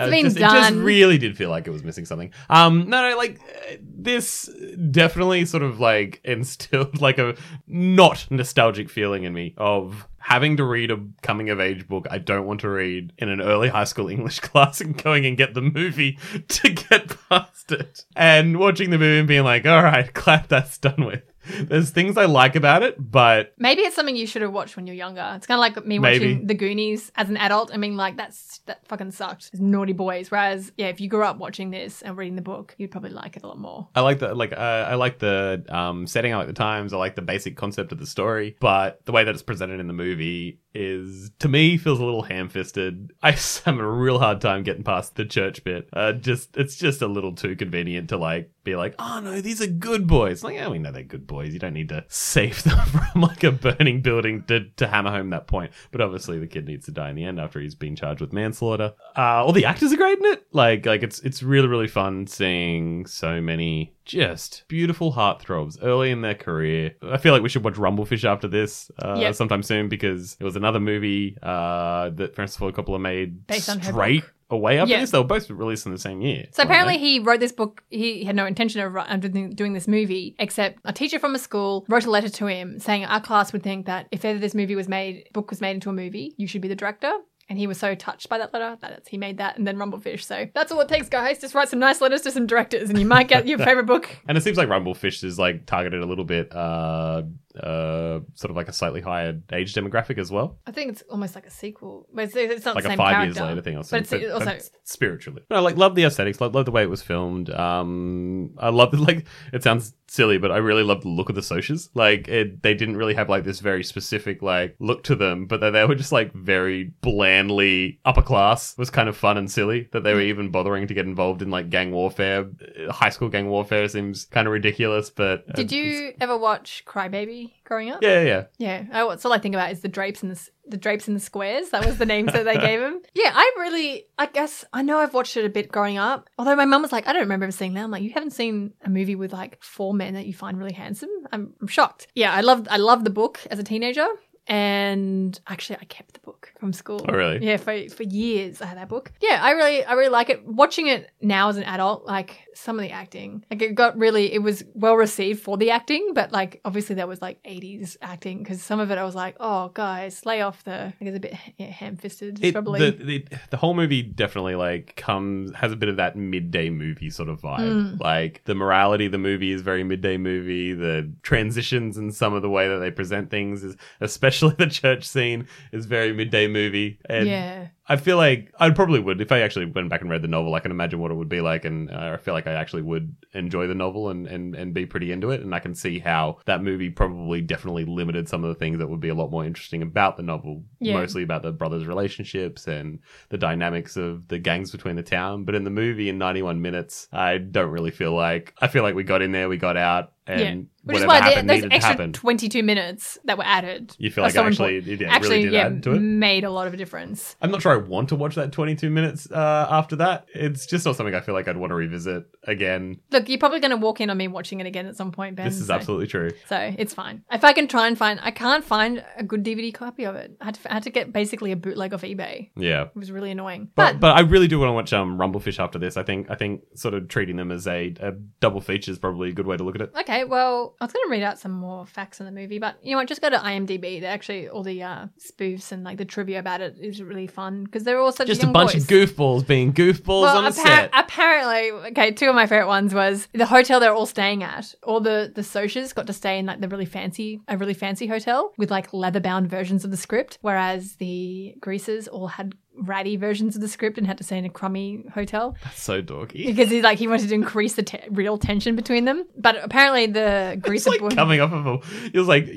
It's 0.00 0.08
Uh, 0.08 0.10
been 0.10 0.24
just- 0.26 0.38
done. 0.38 0.56
It 0.56 0.60
just 0.60 0.74
really 0.76 1.18
did 1.18 1.36
feel 1.36 1.50
like 1.50 1.66
it 1.66 1.70
was 1.70 1.84
missing 1.84 2.04
something. 2.04 2.30
Um, 2.48 2.88
no, 2.88 3.08
no, 3.10 3.16
like 3.16 3.38
uh, 3.40 3.76
this 3.80 4.48
definitely 4.90 5.44
sort 5.44 5.62
of 5.62 5.78
like 5.80 6.20
instilled 6.24 7.00
like 7.00 7.18
a 7.18 7.34
not 7.66 8.26
nostalgic 8.30 8.88
feeling 8.90 9.24
in 9.24 9.32
me 9.32 9.54
of 9.56 10.06
having 10.18 10.56
to 10.58 10.64
read 10.64 10.90
a 10.90 10.98
coming 11.22 11.48
of 11.50 11.60
age 11.60 11.88
book 11.88 12.06
I 12.10 12.18
don't 12.18 12.46
want 12.46 12.60
to 12.60 12.68
read 12.68 13.12
in 13.18 13.28
an 13.30 13.40
early 13.40 13.68
high 13.68 13.84
school 13.84 14.08
English 14.10 14.40
class 14.40 14.80
and 14.80 15.00
going 15.02 15.24
and 15.26 15.36
get 15.36 15.54
the 15.54 15.62
movie 15.62 16.18
to 16.48 16.70
get 16.70 17.16
past 17.28 17.72
it 17.72 18.04
and 18.16 18.58
watching 18.58 18.90
the 18.90 18.98
movie 18.98 19.18
and 19.18 19.28
being 19.28 19.44
like, 19.44 19.66
all 19.66 19.82
right, 19.82 20.12
glad 20.12 20.46
that's 20.48 20.76
done 20.78 21.04
with. 21.06 21.22
There's 21.60 21.90
things 21.90 22.16
I 22.16 22.26
like 22.26 22.56
about 22.56 22.82
it, 22.82 22.96
but 22.98 23.54
Maybe 23.58 23.82
it's 23.82 23.96
something 23.96 24.16
you 24.16 24.26
should 24.26 24.42
have 24.42 24.52
watched 24.52 24.76
when 24.76 24.86
you're 24.86 24.96
younger. 24.96 25.32
It's 25.36 25.46
kind 25.46 25.56
of 25.56 25.60
like 25.60 25.86
me 25.86 25.98
Maybe. 25.98 26.34
watching 26.34 26.46
The 26.46 26.54
Goonies 26.54 27.10
as 27.16 27.30
an 27.30 27.36
adult. 27.36 27.72
I 27.72 27.76
mean, 27.76 27.96
like 27.96 28.16
that's 28.16 28.58
that 28.66 28.86
fucking 28.88 29.12
sucked. 29.12 29.50
It's 29.52 29.60
naughty 29.60 29.92
boys. 29.92 30.30
Whereas, 30.30 30.72
yeah, 30.76 30.88
if 30.88 31.00
you 31.00 31.08
grew 31.08 31.24
up 31.24 31.38
watching 31.38 31.70
this 31.70 32.02
and 32.02 32.16
reading 32.16 32.36
the 32.36 32.42
book, 32.42 32.74
you'd 32.78 32.90
probably 32.90 33.10
like 33.10 33.36
it 33.36 33.42
a 33.42 33.46
lot 33.46 33.58
more. 33.58 33.88
I 33.94 34.00
like 34.00 34.18
the 34.18 34.34
like 34.34 34.52
uh, 34.52 34.56
I 34.88 34.94
like 34.94 35.18
the 35.18 35.64
um, 35.68 36.06
setting. 36.06 36.32
I 36.32 36.36
like 36.36 36.46
the 36.46 36.52
times. 36.52 36.92
I 36.92 36.98
like 36.98 37.14
the 37.14 37.22
basic 37.22 37.56
concept 37.56 37.92
of 37.92 37.98
the 37.98 38.06
story, 38.06 38.56
but 38.60 39.04
the 39.06 39.12
way 39.12 39.24
that 39.24 39.32
it's 39.34 39.42
presented 39.42 39.80
in 39.80 39.86
the 39.86 39.92
movie 39.92 40.60
is 40.72 41.30
to 41.40 41.48
me 41.48 41.76
feels 41.76 41.98
a 41.98 42.04
little 42.04 42.22
ham-fisted. 42.22 43.12
I 43.22 43.32
just 43.32 43.64
have 43.64 43.78
a 43.78 43.90
real 43.90 44.18
hard 44.18 44.40
time 44.40 44.62
getting 44.62 44.84
past 44.84 45.16
the 45.16 45.24
church 45.24 45.64
bit. 45.64 45.88
Uh, 45.92 46.12
just 46.12 46.56
it's 46.56 46.76
just 46.76 47.02
a 47.02 47.08
little 47.08 47.34
too 47.34 47.56
convenient 47.56 48.10
to 48.10 48.16
like 48.16 48.50
be 48.64 48.76
like, 48.76 48.94
oh 48.98 49.20
no, 49.22 49.40
these 49.40 49.60
are 49.62 49.66
good 49.66 50.06
boys. 50.06 50.42
Like, 50.44 50.54
yeah, 50.54 50.68
we 50.68 50.78
know 50.78 50.92
they're 50.92 51.02
good 51.02 51.26
boys. 51.26 51.52
You 51.52 51.58
don't 51.58 51.72
need 51.74 51.88
to 51.90 52.04
save 52.08 52.62
them 52.64 52.78
from 52.86 53.20
like 53.22 53.42
a 53.44 53.52
burning 53.52 54.02
building 54.02 54.42
to 54.48 54.64
to 54.76 54.86
hammer 54.86 55.10
home 55.10 55.30
that 55.30 55.46
point. 55.46 55.72
But 55.90 56.00
obviously, 56.00 56.38
the 56.38 56.46
kid 56.46 56.66
needs 56.66 56.86
to 56.86 56.92
die 56.92 57.10
in 57.10 57.16
the 57.16 57.24
end 57.24 57.40
after 57.40 57.60
he's 57.60 57.74
been 57.74 57.96
charged 57.96 58.20
with 58.20 58.32
manslaughter. 58.32 58.92
Uh, 59.16 59.44
all 59.44 59.52
the 59.52 59.64
actors 59.64 59.92
are 59.92 59.96
great 59.96 60.18
in 60.18 60.24
it. 60.26 60.46
Like 60.52 60.86
like 60.86 61.02
it's 61.02 61.20
it's 61.20 61.42
really 61.42 61.68
really 61.68 61.88
fun 61.88 62.26
seeing 62.26 63.06
so 63.06 63.40
many 63.40 63.94
just 64.04 64.64
beautiful 64.68 65.12
heartthrobs 65.12 65.78
early 65.82 66.10
in 66.10 66.20
their 66.20 66.34
career. 66.34 66.94
I 67.02 67.16
feel 67.18 67.32
like 67.32 67.42
we 67.42 67.48
should 67.48 67.62
watch 67.64 67.74
Rumblefish 67.74 68.24
after 68.24 68.48
this 68.48 68.90
uh, 68.98 69.16
Yep. 69.20 69.34
sometime 69.36 69.62
soon 69.62 69.88
because 69.88 70.36
it 70.40 70.44
was 70.44 70.56
another 70.56 70.80
movie 70.80 71.36
uh, 71.42 72.10
that 72.10 72.34
Francis 72.34 72.56
Ford 72.56 72.74
Coppola 72.74 73.00
made 73.00 73.46
Based 73.46 73.68
on 73.68 73.78
her 73.78 73.92
straight. 73.92 74.24
Away 74.50 74.78
after 74.78 74.90
Yeah. 74.92 75.00
this. 75.00 75.10
They 75.10 75.18
were 75.18 75.24
both 75.24 75.48
released 75.50 75.86
in 75.86 75.92
the 75.92 75.98
same 75.98 76.20
year. 76.20 76.46
So 76.52 76.62
apparently, 76.62 76.94
they? 76.96 77.00
he 77.00 77.18
wrote 77.20 77.40
this 77.40 77.52
book. 77.52 77.82
He 77.90 78.24
had 78.24 78.36
no 78.36 78.46
intention 78.46 78.80
of 78.80 79.20
doing 79.56 79.72
this 79.72 79.88
movie, 79.88 80.34
except 80.38 80.78
a 80.84 80.92
teacher 80.92 81.18
from 81.18 81.34
a 81.34 81.38
school 81.38 81.84
wrote 81.88 82.04
a 82.06 82.10
letter 82.10 82.28
to 82.28 82.46
him 82.46 82.78
saying 82.78 83.04
our 83.04 83.20
class 83.20 83.52
would 83.52 83.62
think 83.62 83.86
that 83.86 84.06
if 84.10 84.24
ever 84.24 84.38
this 84.38 84.54
movie 84.54 84.74
was 84.76 84.88
made, 84.88 85.28
book 85.32 85.50
was 85.50 85.60
made 85.60 85.72
into 85.72 85.90
a 85.90 85.92
movie, 85.92 86.34
you 86.36 86.46
should 86.46 86.60
be 86.62 86.68
the 86.68 86.74
director. 86.76 87.12
And 87.48 87.58
he 87.58 87.66
was 87.66 87.78
so 87.78 87.96
touched 87.96 88.28
by 88.28 88.38
that 88.38 88.52
letter 88.52 88.78
that 88.80 89.08
he 89.08 89.18
made 89.18 89.38
that 89.38 89.58
and 89.58 89.66
then 89.66 89.76
Rumblefish. 89.76 90.22
So 90.22 90.46
that's 90.54 90.70
all 90.70 90.80
it 90.82 90.88
takes, 90.88 91.08
guys. 91.08 91.40
Just 91.40 91.52
write 91.52 91.68
some 91.68 91.80
nice 91.80 92.00
letters 92.00 92.20
to 92.20 92.30
some 92.30 92.46
directors 92.46 92.88
and 92.90 92.96
you 92.96 93.04
might 93.04 93.26
get 93.26 93.48
your 93.48 93.58
favorite 93.66 93.86
book. 93.86 94.08
And 94.28 94.38
it 94.38 94.42
seems 94.42 94.56
like 94.56 94.68
Rumblefish 94.68 95.24
is 95.24 95.36
like 95.36 95.66
targeted 95.66 96.00
a 96.00 96.06
little 96.06 96.24
bit, 96.24 96.54
uh, 96.54 97.22
uh, 97.56 98.20
sort 98.34 98.50
of 98.50 98.56
like 98.56 98.68
a 98.68 98.72
slightly 98.72 99.00
higher 99.00 99.38
age 99.52 99.74
demographic 99.74 100.18
as 100.18 100.30
well, 100.30 100.58
I 100.66 100.72
think 100.72 100.92
it's 100.92 101.02
almost 101.10 101.34
like 101.34 101.46
a 101.46 101.50
sequel. 101.50 102.06
But 102.12 102.24
it's, 102.24 102.36
it's 102.36 102.64
not 102.64 102.74
like 102.74 102.84
the 102.84 102.94
a 102.94 102.96
five 102.96 103.12
character. 103.12 103.40
years 103.40 103.48
later 103.48 103.62
thing 103.62 103.76
or 103.76 103.82
But 103.90 104.12
it's 104.12 104.32
also 104.32 104.58
spiritually. 104.84 105.42
No, 105.50 105.62
like 105.62 105.76
love 105.76 105.94
the 105.94 106.04
aesthetics, 106.04 106.40
love, 106.40 106.54
love 106.54 106.64
the 106.64 106.70
way 106.70 106.82
it 106.82 106.90
was 106.90 107.02
filmed. 107.02 107.50
Um, 107.50 108.54
I 108.58 108.70
love 108.70 108.92
like. 108.98 109.26
It 109.52 109.62
sounds 109.62 109.94
silly, 110.10 110.38
but 110.38 110.50
I 110.50 110.58
really 110.58 110.82
love 110.82 111.02
the 111.02 111.08
look 111.08 111.28
of 111.28 111.34
the 111.34 111.40
Socs. 111.40 111.88
Like 111.94 112.28
it, 112.28 112.62
they 112.62 112.74
didn't 112.74 112.96
really 112.96 113.14
have 113.14 113.28
like 113.28 113.44
this 113.44 113.60
very 113.60 113.84
specific 113.84 114.42
like 114.42 114.76
look 114.78 115.02
to 115.04 115.14
them, 115.14 115.46
but 115.46 115.60
they, 115.60 115.70
they 115.70 115.84
were 115.84 115.94
just 115.94 116.12
like 116.12 116.32
very 116.32 116.92
blandly 117.00 118.00
upper 118.04 118.22
class. 118.22 118.72
It 118.72 118.78
was 118.78 118.90
kind 118.90 119.08
of 119.08 119.16
fun 119.16 119.36
and 119.38 119.50
silly 119.50 119.88
that 119.92 120.02
they 120.02 120.14
were 120.14 120.20
even 120.20 120.50
bothering 120.50 120.86
to 120.88 120.94
get 120.94 121.06
involved 121.06 121.42
in 121.42 121.50
like 121.50 121.70
gang 121.70 121.92
warfare. 121.92 122.46
High 122.90 123.10
school 123.10 123.28
gang 123.28 123.48
warfare 123.48 123.88
seems 123.88 124.24
kind 124.26 124.46
of 124.46 124.52
ridiculous, 124.52 125.10
but 125.10 125.44
uh, 125.48 125.52
Did 125.52 125.72
you 125.72 126.12
ever 126.20 126.36
watch 126.36 126.84
Crybaby 126.86 127.39
growing 127.64 127.90
up? 127.90 128.02
Yeah, 128.02 128.22
yeah, 128.22 128.26
yeah. 128.26 128.44
Yeah, 128.58 129.04
I, 129.04 129.08
that's 129.08 129.24
all 129.24 129.32
I 129.32 129.38
think 129.38 129.54
about 129.54 129.72
is 129.72 129.80
the 129.80 129.88
drapes 129.88 130.22
and 130.22 130.30
the, 130.32 130.48
the 130.66 130.76
drapes 130.76 131.08
and 131.08 131.16
the 131.16 131.20
squares. 131.20 131.70
That 131.70 131.84
was 131.84 131.98
the 131.98 132.06
names 132.06 132.32
that 132.32 132.44
they 132.44 132.56
gave 132.58 132.80
him. 132.80 133.00
Yeah, 133.14 133.32
I 133.34 133.52
really, 133.58 134.06
I 134.18 134.26
guess, 134.26 134.64
I 134.72 134.82
know 134.82 134.98
I've 134.98 135.14
watched 135.14 135.36
it 135.36 135.44
a 135.44 135.48
bit 135.48 135.70
growing 135.70 135.98
up. 135.98 136.28
Although 136.38 136.56
my 136.56 136.64
mum 136.64 136.82
was 136.82 136.92
like, 136.92 137.06
I 137.06 137.12
don't 137.12 137.22
remember 137.22 137.44
ever 137.44 137.52
seeing 137.52 137.74
that. 137.74 137.84
I'm 137.84 137.90
like, 137.90 138.02
you 138.02 138.10
haven't 138.12 138.30
seen 138.32 138.72
a 138.84 138.90
movie 138.90 139.14
with 139.16 139.32
like 139.32 139.62
four 139.62 139.92
men 139.94 140.14
that 140.14 140.26
you 140.26 140.32
find 140.34 140.58
really 140.58 140.72
handsome? 140.72 141.10
I'm, 141.32 141.54
I'm 141.60 141.66
shocked. 141.66 142.06
Yeah, 142.14 142.32
I 142.32 142.40
loved, 142.40 142.68
I 142.68 142.76
loved 142.76 143.04
the 143.04 143.10
book 143.10 143.40
as 143.50 143.58
a 143.58 143.64
teenager. 143.64 144.06
And 144.46 145.38
actually, 145.46 145.78
I 145.80 145.84
kept 145.84 146.14
the 146.14 146.20
book 146.20 146.52
from 146.58 146.72
school. 146.72 147.04
Oh, 147.08 147.12
really? 147.12 147.38
Yeah, 147.46 147.56
for 147.56 147.88
for 147.88 148.02
years 148.02 148.60
I 148.60 148.66
had 148.66 148.78
that 148.78 148.88
book. 148.88 149.12
Yeah, 149.20 149.38
I 149.40 149.52
really, 149.52 149.84
I 149.84 149.92
really 149.92 150.08
like 150.08 150.28
it. 150.28 150.44
Watching 150.44 150.88
it 150.88 151.08
now 151.20 151.50
as 151.50 151.56
an 151.56 151.62
adult, 151.62 152.04
like 152.04 152.36
some 152.60 152.78
of 152.78 152.82
the 152.82 152.90
acting, 152.90 153.44
like 153.50 153.62
it 153.62 153.74
got 153.74 153.96
really, 153.96 154.32
it 154.32 154.42
was 154.42 154.62
well 154.74 154.96
received 154.96 155.40
for 155.40 155.56
the 155.56 155.70
acting, 155.70 156.12
but 156.14 156.30
like 156.30 156.60
obviously 156.64 156.94
there 156.94 157.06
was 157.06 157.22
like 157.22 157.42
80s 157.42 157.96
acting 158.02 158.38
because 158.38 158.62
some 158.62 158.80
of 158.80 158.90
it 158.90 158.98
I 158.98 159.04
was 159.04 159.14
like, 159.14 159.36
oh 159.40 159.68
guys, 159.68 160.26
lay 160.26 160.42
off 160.42 160.62
the, 160.64 160.92
like 161.00 161.08
it's 161.08 161.16
a 161.16 161.20
bit 161.20 161.34
yeah, 161.56 161.66
ham-fisted, 161.66 162.44
It, 162.44 162.52
probably. 162.52 162.90
the, 162.90 163.04
the 163.04 163.26
the 163.50 163.56
whole 163.56 163.74
movie 163.74 164.02
definitely 164.02 164.54
like 164.54 164.94
comes 164.96 165.54
has 165.54 165.72
a 165.72 165.76
bit 165.76 165.88
of 165.88 165.96
that 165.96 166.16
midday 166.16 166.70
movie 166.70 167.10
sort 167.10 167.28
of 167.28 167.40
vibe. 167.40 167.60
Mm. 167.60 168.00
Like 168.00 168.42
the 168.44 168.54
morality 168.54 169.06
of 169.06 169.12
the 169.12 169.18
movie 169.18 169.52
is 169.52 169.62
very 169.62 169.82
midday 169.82 170.18
movie. 170.18 170.74
The 170.74 171.10
transitions 171.22 171.96
and 171.96 172.14
some 172.14 172.34
of 172.34 172.42
the 172.42 172.50
way 172.50 172.68
that 172.68 172.78
they 172.78 172.90
present 172.90 173.30
things 173.30 173.64
is 173.64 173.76
especially 174.00 174.54
the 174.58 174.66
church 174.66 175.04
scene 175.04 175.46
is 175.72 175.86
very 175.86 176.12
midday 176.12 176.46
movie. 176.46 176.98
And 177.08 177.26
yeah. 177.26 177.68
I 177.90 177.96
feel 177.96 178.16
like 178.16 178.54
I 178.60 178.70
probably 178.70 179.00
would 179.00 179.20
if 179.20 179.32
I 179.32 179.40
actually 179.40 179.66
went 179.66 179.88
back 179.88 180.00
and 180.00 180.08
read 180.08 180.22
the 180.22 180.28
novel. 180.28 180.54
I 180.54 180.60
can 180.60 180.70
imagine 180.70 181.00
what 181.00 181.10
it 181.10 181.14
would 181.14 181.28
be 181.28 181.40
like, 181.40 181.64
and 181.64 181.90
uh, 181.90 182.12
I 182.14 182.16
feel 182.18 182.34
like 182.34 182.46
I 182.46 182.52
actually 182.52 182.82
would 182.82 183.16
enjoy 183.34 183.66
the 183.66 183.74
novel 183.74 184.10
and, 184.10 184.28
and 184.28 184.54
and 184.54 184.72
be 184.72 184.86
pretty 184.86 185.10
into 185.10 185.30
it. 185.32 185.40
And 185.40 185.52
I 185.52 185.58
can 185.58 185.74
see 185.74 185.98
how 185.98 186.38
that 186.44 186.62
movie 186.62 186.88
probably 186.88 187.40
definitely 187.40 187.84
limited 187.84 188.28
some 188.28 188.44
of 188.44 188.48
the 188.48 188.54
things 188.54 188.78
that 188.78 188.88
would 188.88 189.00
be 189.00 189.08
a 189.08 189.14
lot 189.14 189.32
more 189.32 189.44
interesting 189.44 189.82
about 189.82 190.16
the 190.16 190.22
novel, 190.22 190.62
Yeah. 190.78 190.94
mostly 190.94 191.24
about 191.24 191.42
the 191.42 191.50
brothers' 191.50 191.84
relationships 191.86 192.68
and 192.68 193.00
the 193.28 193.38
dynamics 193.38 193.96
of 193.96 194.28
the 194.28 194.38
gangs 194.38 194.70
between 194.70 194.94
the 194.94 195.02
town. 195.02 195.42
But 195.44 195.56
in 195.56 195.64
the 195.64 195.70
movie, 195.70 196.08
in 196.08 196.16
91 196.16 196.62
minutes, 196.62 197.08
I 197.12 197.38
don't 197.38 197.70
really 197.70 197.90
feel 197.90 198.12
like 198.12 198.54
I 198.60 198.68
feel 198.68 198.84
like 198.84 198.94
we 198.94 199.02
got 199.02 199.20
in 199.20 199.32
there, 199.32 199.48
we 199.48 199.56
got 199.56 199.76
out, 199.76 200.12
and 200.30 200.60
yeah. 200.60 200.66
Which 200.82 200.96
is 200.96 201.04
why 201.04 201.16
happened 201.20 201.50
those 201.50 201.64
extra 201.64 201.80
happen. 201.80 202.12
22 202.14 202.62
minutes 202.62 203.18
that 203.24 203.36
were 203.36 203.44
added. 203.44 203.94
You 203.98 204.10
feel 204.10 204.24
like 204.24 204.34
actually, 204.34 204.78
yeah, 204.78 205.08
actually, 205.12 205.30
really 205.30 205.42
did 205.42 205.52
yeah, 205.52 205.66
add 205.66 205.82
to 205.82 205.92
it. 205.92 206.00
made 206.00 206.42
a 206.44 206.50
lot 206.50 206.66
of 206.66 206.72
a 206.72 206.78
difference. 206.78 207.36
I'm 207.42 207.50
not 207.50 207.60
sure 207.60 207.72
I 207.72 207.76
want 207.76 208.08
to 208.08 208.16
watch 208.16 208.34
that 208.36 208.50
22 208.50 208.88
minutes 208.88 209.30
uh, 209.30 209.66
after 209.70 209.96
that. 209.96 210.26
It's 210.34 210.64
just 210.64 210.86
not 210.86 210.96
something 210.96 211.14
I 211.14 211.20
feel 211.20 211.34
like 211.34 211.48
I'd 211.48 211.58
want 211.58 211.70
to 211.70 211.74
revisit 211.74 212.24
again. 212.44 212.98
Look, 213.10 213.28
you're 213.28 213.38
probably 213.38 213.60
going 213.60 213.72
to 213.72 213.76
walk 213.76 214.00
in 214.00 214.08
on 214.08 214.16
me 214.16 214.26
watching 214.28 214.60
it 214.60 214.66
again 214.66 214.86
at 214.86 214.96
some 214.96 215.12
point, 215.12 215.36
Ben. 215.36 215.44
This 215.44 215.60
is 215.60 215.66
so- 215.66 215.74
absolutely 215.74 216.06
true. 216.06 216.30
So 216.48 216.74
it's 216.78 216.94
fine. 216.94 217.24
If 217.30 217.44
I 217.44 217.52
can 217.52 217.68
try 217.68 217.86
and 217.86 217.98
find, 217.98 218.18
I 218.22 218.30
can't 218.30 218.64
find 218.64 219.04
a 219.18 219.22
good 219.22 219.44
DVD 219.44 219.74
copy 219.74 220.04
of 220.04 220.16
it. 220.16 220.34
I 220.40 220.46
had 220.46 220.54
to, 220.54 220.70
I 220.70 220.74
had 220.74 220.82
to 220.84 220.90
get 220.90 221.12
basically 221.12 221.52
a 221.52 221.56
bootleg 221.56 221.92
off 221.92 222.02
eBay. 222.02 222.48
Yeah. 222.56 222.84
It 222.84 222.96
was 222.96 223.12
really 223.12 223.30
annoying. 223.30 223.68
But, 223.74 223.92
But, 223.92 224.00
but 224.00 224.16
I 224.16 224.20
really 224.20 224.48
do 224.48 224.58
want 224.58 224.70
to 224.70 224.72
watch 224.72 224.92
um, 224.94 225.18
Rumblefish 225.18 225.58
after 225.62 225.78
this. 225.78 225.98
I 225.98 226.04
think 226.04 226.30
I 226.30 226.36
think 226.36 226.62
sort 226.74 226.94
of 226.94 227.08
treating 227.08 227.36
them 227.36 227.52
as 227.52 227.66
a, 227.66 227.94
a 228.00 228.12
double 228.40 228.62
feature 228.62 228.90
is 228.90 228.98
probably 228.98 229.28
a 229.28 229.32
good 229.32 229.46
way 229.46 229.58
to 229.58 229.62
look 229.62 229.74
at 229.74 229.82
it. 229.82 229.92
okay, 230.00 230.19
well, 230.24 230.74
I 230.80 230.84
was 230.84 230.92
going 230.92 231.04
to 231.06 231.10
read 231.10 231.22
out 231.22 231.38
some 231.38 231.52
more 231.52 231.86
facts 231.86 232.20
on 232.20 232.26
the 232.26 232.32
movie, 232.32 232.58
but 232.58 232.76
you 232.82 232.92
know 232.92 232.98
what? 232.98 233.08
Just 233.08 233.20
go 233.22 233.30
to 233.30 233.36
IMDb. 233.36 234.00
They're 234.00 234.10
actually 234.12 234.48
all 234.48 234.62
the 234.62 234.82
uh, 234.82 235.06
spoofs 235.18 235.72
and 235.72 235.84
like 235.84 235.98
the 235.98 236.04
trivia 236.04 236.38
about 236.38 236.60
it 236.60 236.76
is 236.80 237.02
really 237.02 237.26
fun 237.26 237.64
because 237.64 237.84
they're 237.84 237.98
all 237.98 238.12
such 238.12 238.26
Just 238.28 238.42
a 238.42 238.46
bunch 238.46 238.72
boys. 238.72 238.82
of 238.84 238.88
goofballs 238.88 239.46
being 239.46 239.72
goofballs 239.72 240.22
Well, 240.22 240.38
on 240.38 240.46
a 240.46 240.50
appar- 240.50 240.62
set. 240.62 240.90
apparently, 240.92 241.70
okay, 241.90 242.10
two 242.12 242.28
of 242.28 242.34
my 242.34 242.46
favorite 242.46 242.68
ones 242.68 242.94
was 242.94 243.28
the 243.32 243.46
hotel 243.46 243.80
they're 243.80 243.94
all 243.94 244.06
staying 244.06 244.42
at. 244.42 244.74
All 244.82 245.00
the 245.00 245.30
the 245.34 245.42
Socs 245.42 245.94
got 245.94 246.06
to 246.06 246.12
stay 246.12 246.38
in 246.38 246.46
like 246.46 246.60
the 246.60 246.68
really 246.68 246.84
fancy, 246.86 247.40
a 247.48 247.56
really 247.56 247.74
fancy 247.74 248.06
hotel 248.06 248.52
with 248.58 248.70
like 248.70 248.92
leather 248.92 249.20
bound 249.20 249.48
versions 249.50 249.84
of 249.84 249.90
the 249.90 249.96
script, 249.96 250.38
whereas 250.42 250.96
the 250.96 251.54
Greasers 251.60 252.08
all 252.08 252.26
had 252.28 252.54
ratty 252.76 253.16
versions 253.16 253.54
of 253.56 253.60
the 253.62 253.68
script 253.68 253.98
and 253.98 254.06
had 254.06 254.16
to 254.18 254.24
stay 254.24 254.38
in 254.38 254.44
a 254.44 254.48
crummy 254.48 255.04
hotel 255.12 255.56
That's 255.64 255.82
so 255.82 256.00
dorky. 256.02 256.46
because 256.46 256.70
he's 256.70 256.82
like 256.82 256.98
he 256.98 257.06
wanted 257.08 257.28
to 257.28 257.34
increase 257.34 257.74
the 257.74 257.82
te- 257.82 258.00
real 258.10 258.38
tension 258.38 258.76
between 258.76 259.04
them. 259.04 259.26
But 259.36 259.62
apparently, 259.62 260.06
the 260.06 260.52
It's 260.56 260.62
Greaser 260.66 260.90
like 260.90 261.00
boy- 261.00 261.08
coming 261.10 261.40
off 261.40 261.52
of 261.52 261.66
a. 261.66 261.78
It 262.06 262.14
was 262.18 262.28
like 262.28 262.48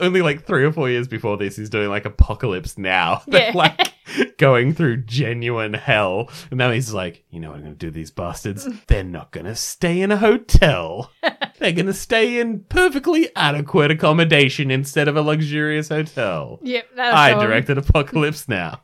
only 0.00 0.22
like 0.22 0.46
three 0.46 0.64
or 0.64 0.72
four 0.72 0.88
years 0.88 1.08
before 1.08 1.36
this. 1.36 1.56
He's 1.56 1.68
doing 1.70 1.88
like 1.88 2.04
apocalypse 2.04 2.78
now. 2.78 3.22
Yeah. 3.36 3.52
like 3.54 3.92
going 4.38 4.72
through 4.72 4.98
genuine 4.98 5.74
hell, 5.74 6.30
and 6.50 6.56
now 6.58 6.70
he's 6.70 6.94
like, 6.94 7.24
you 7.30 7.40
know 7.40 7.48
what 7.50 7.56
I'm 7.56 7.62
going 7.64 7.74
to 7.74 7.78
do? 7.86 7.90
These 7.90 8.12
bastards. 8.12 8.66
They're 8.86 9.04
not 9.04 9.30
going 9.32 9.46
to 9.46 9.54
stay 9.56 10.00
in 10.00 10.10
a 10.12 10.16
hotel. 10.16 11.10
They're 11.58 11.72
going 11.72 11.86
to 11.86 11.92
stay 11.92 12.38
in 12.38 12.60
perfectly 12.68 13.28
adequate 13.36 13.90
accommodation 13.90 14.70
instead 14.70 15.08
of 15.08 15.16
a 15.16 15.22
luxurious 15.22 15.88
hotel. 15.88 16.60
Yep, 16.62 16.86
I 16.98 17.34
directed 17.34 17.78
Apocalypse 17.78 18.48
Now, 18.48 18.82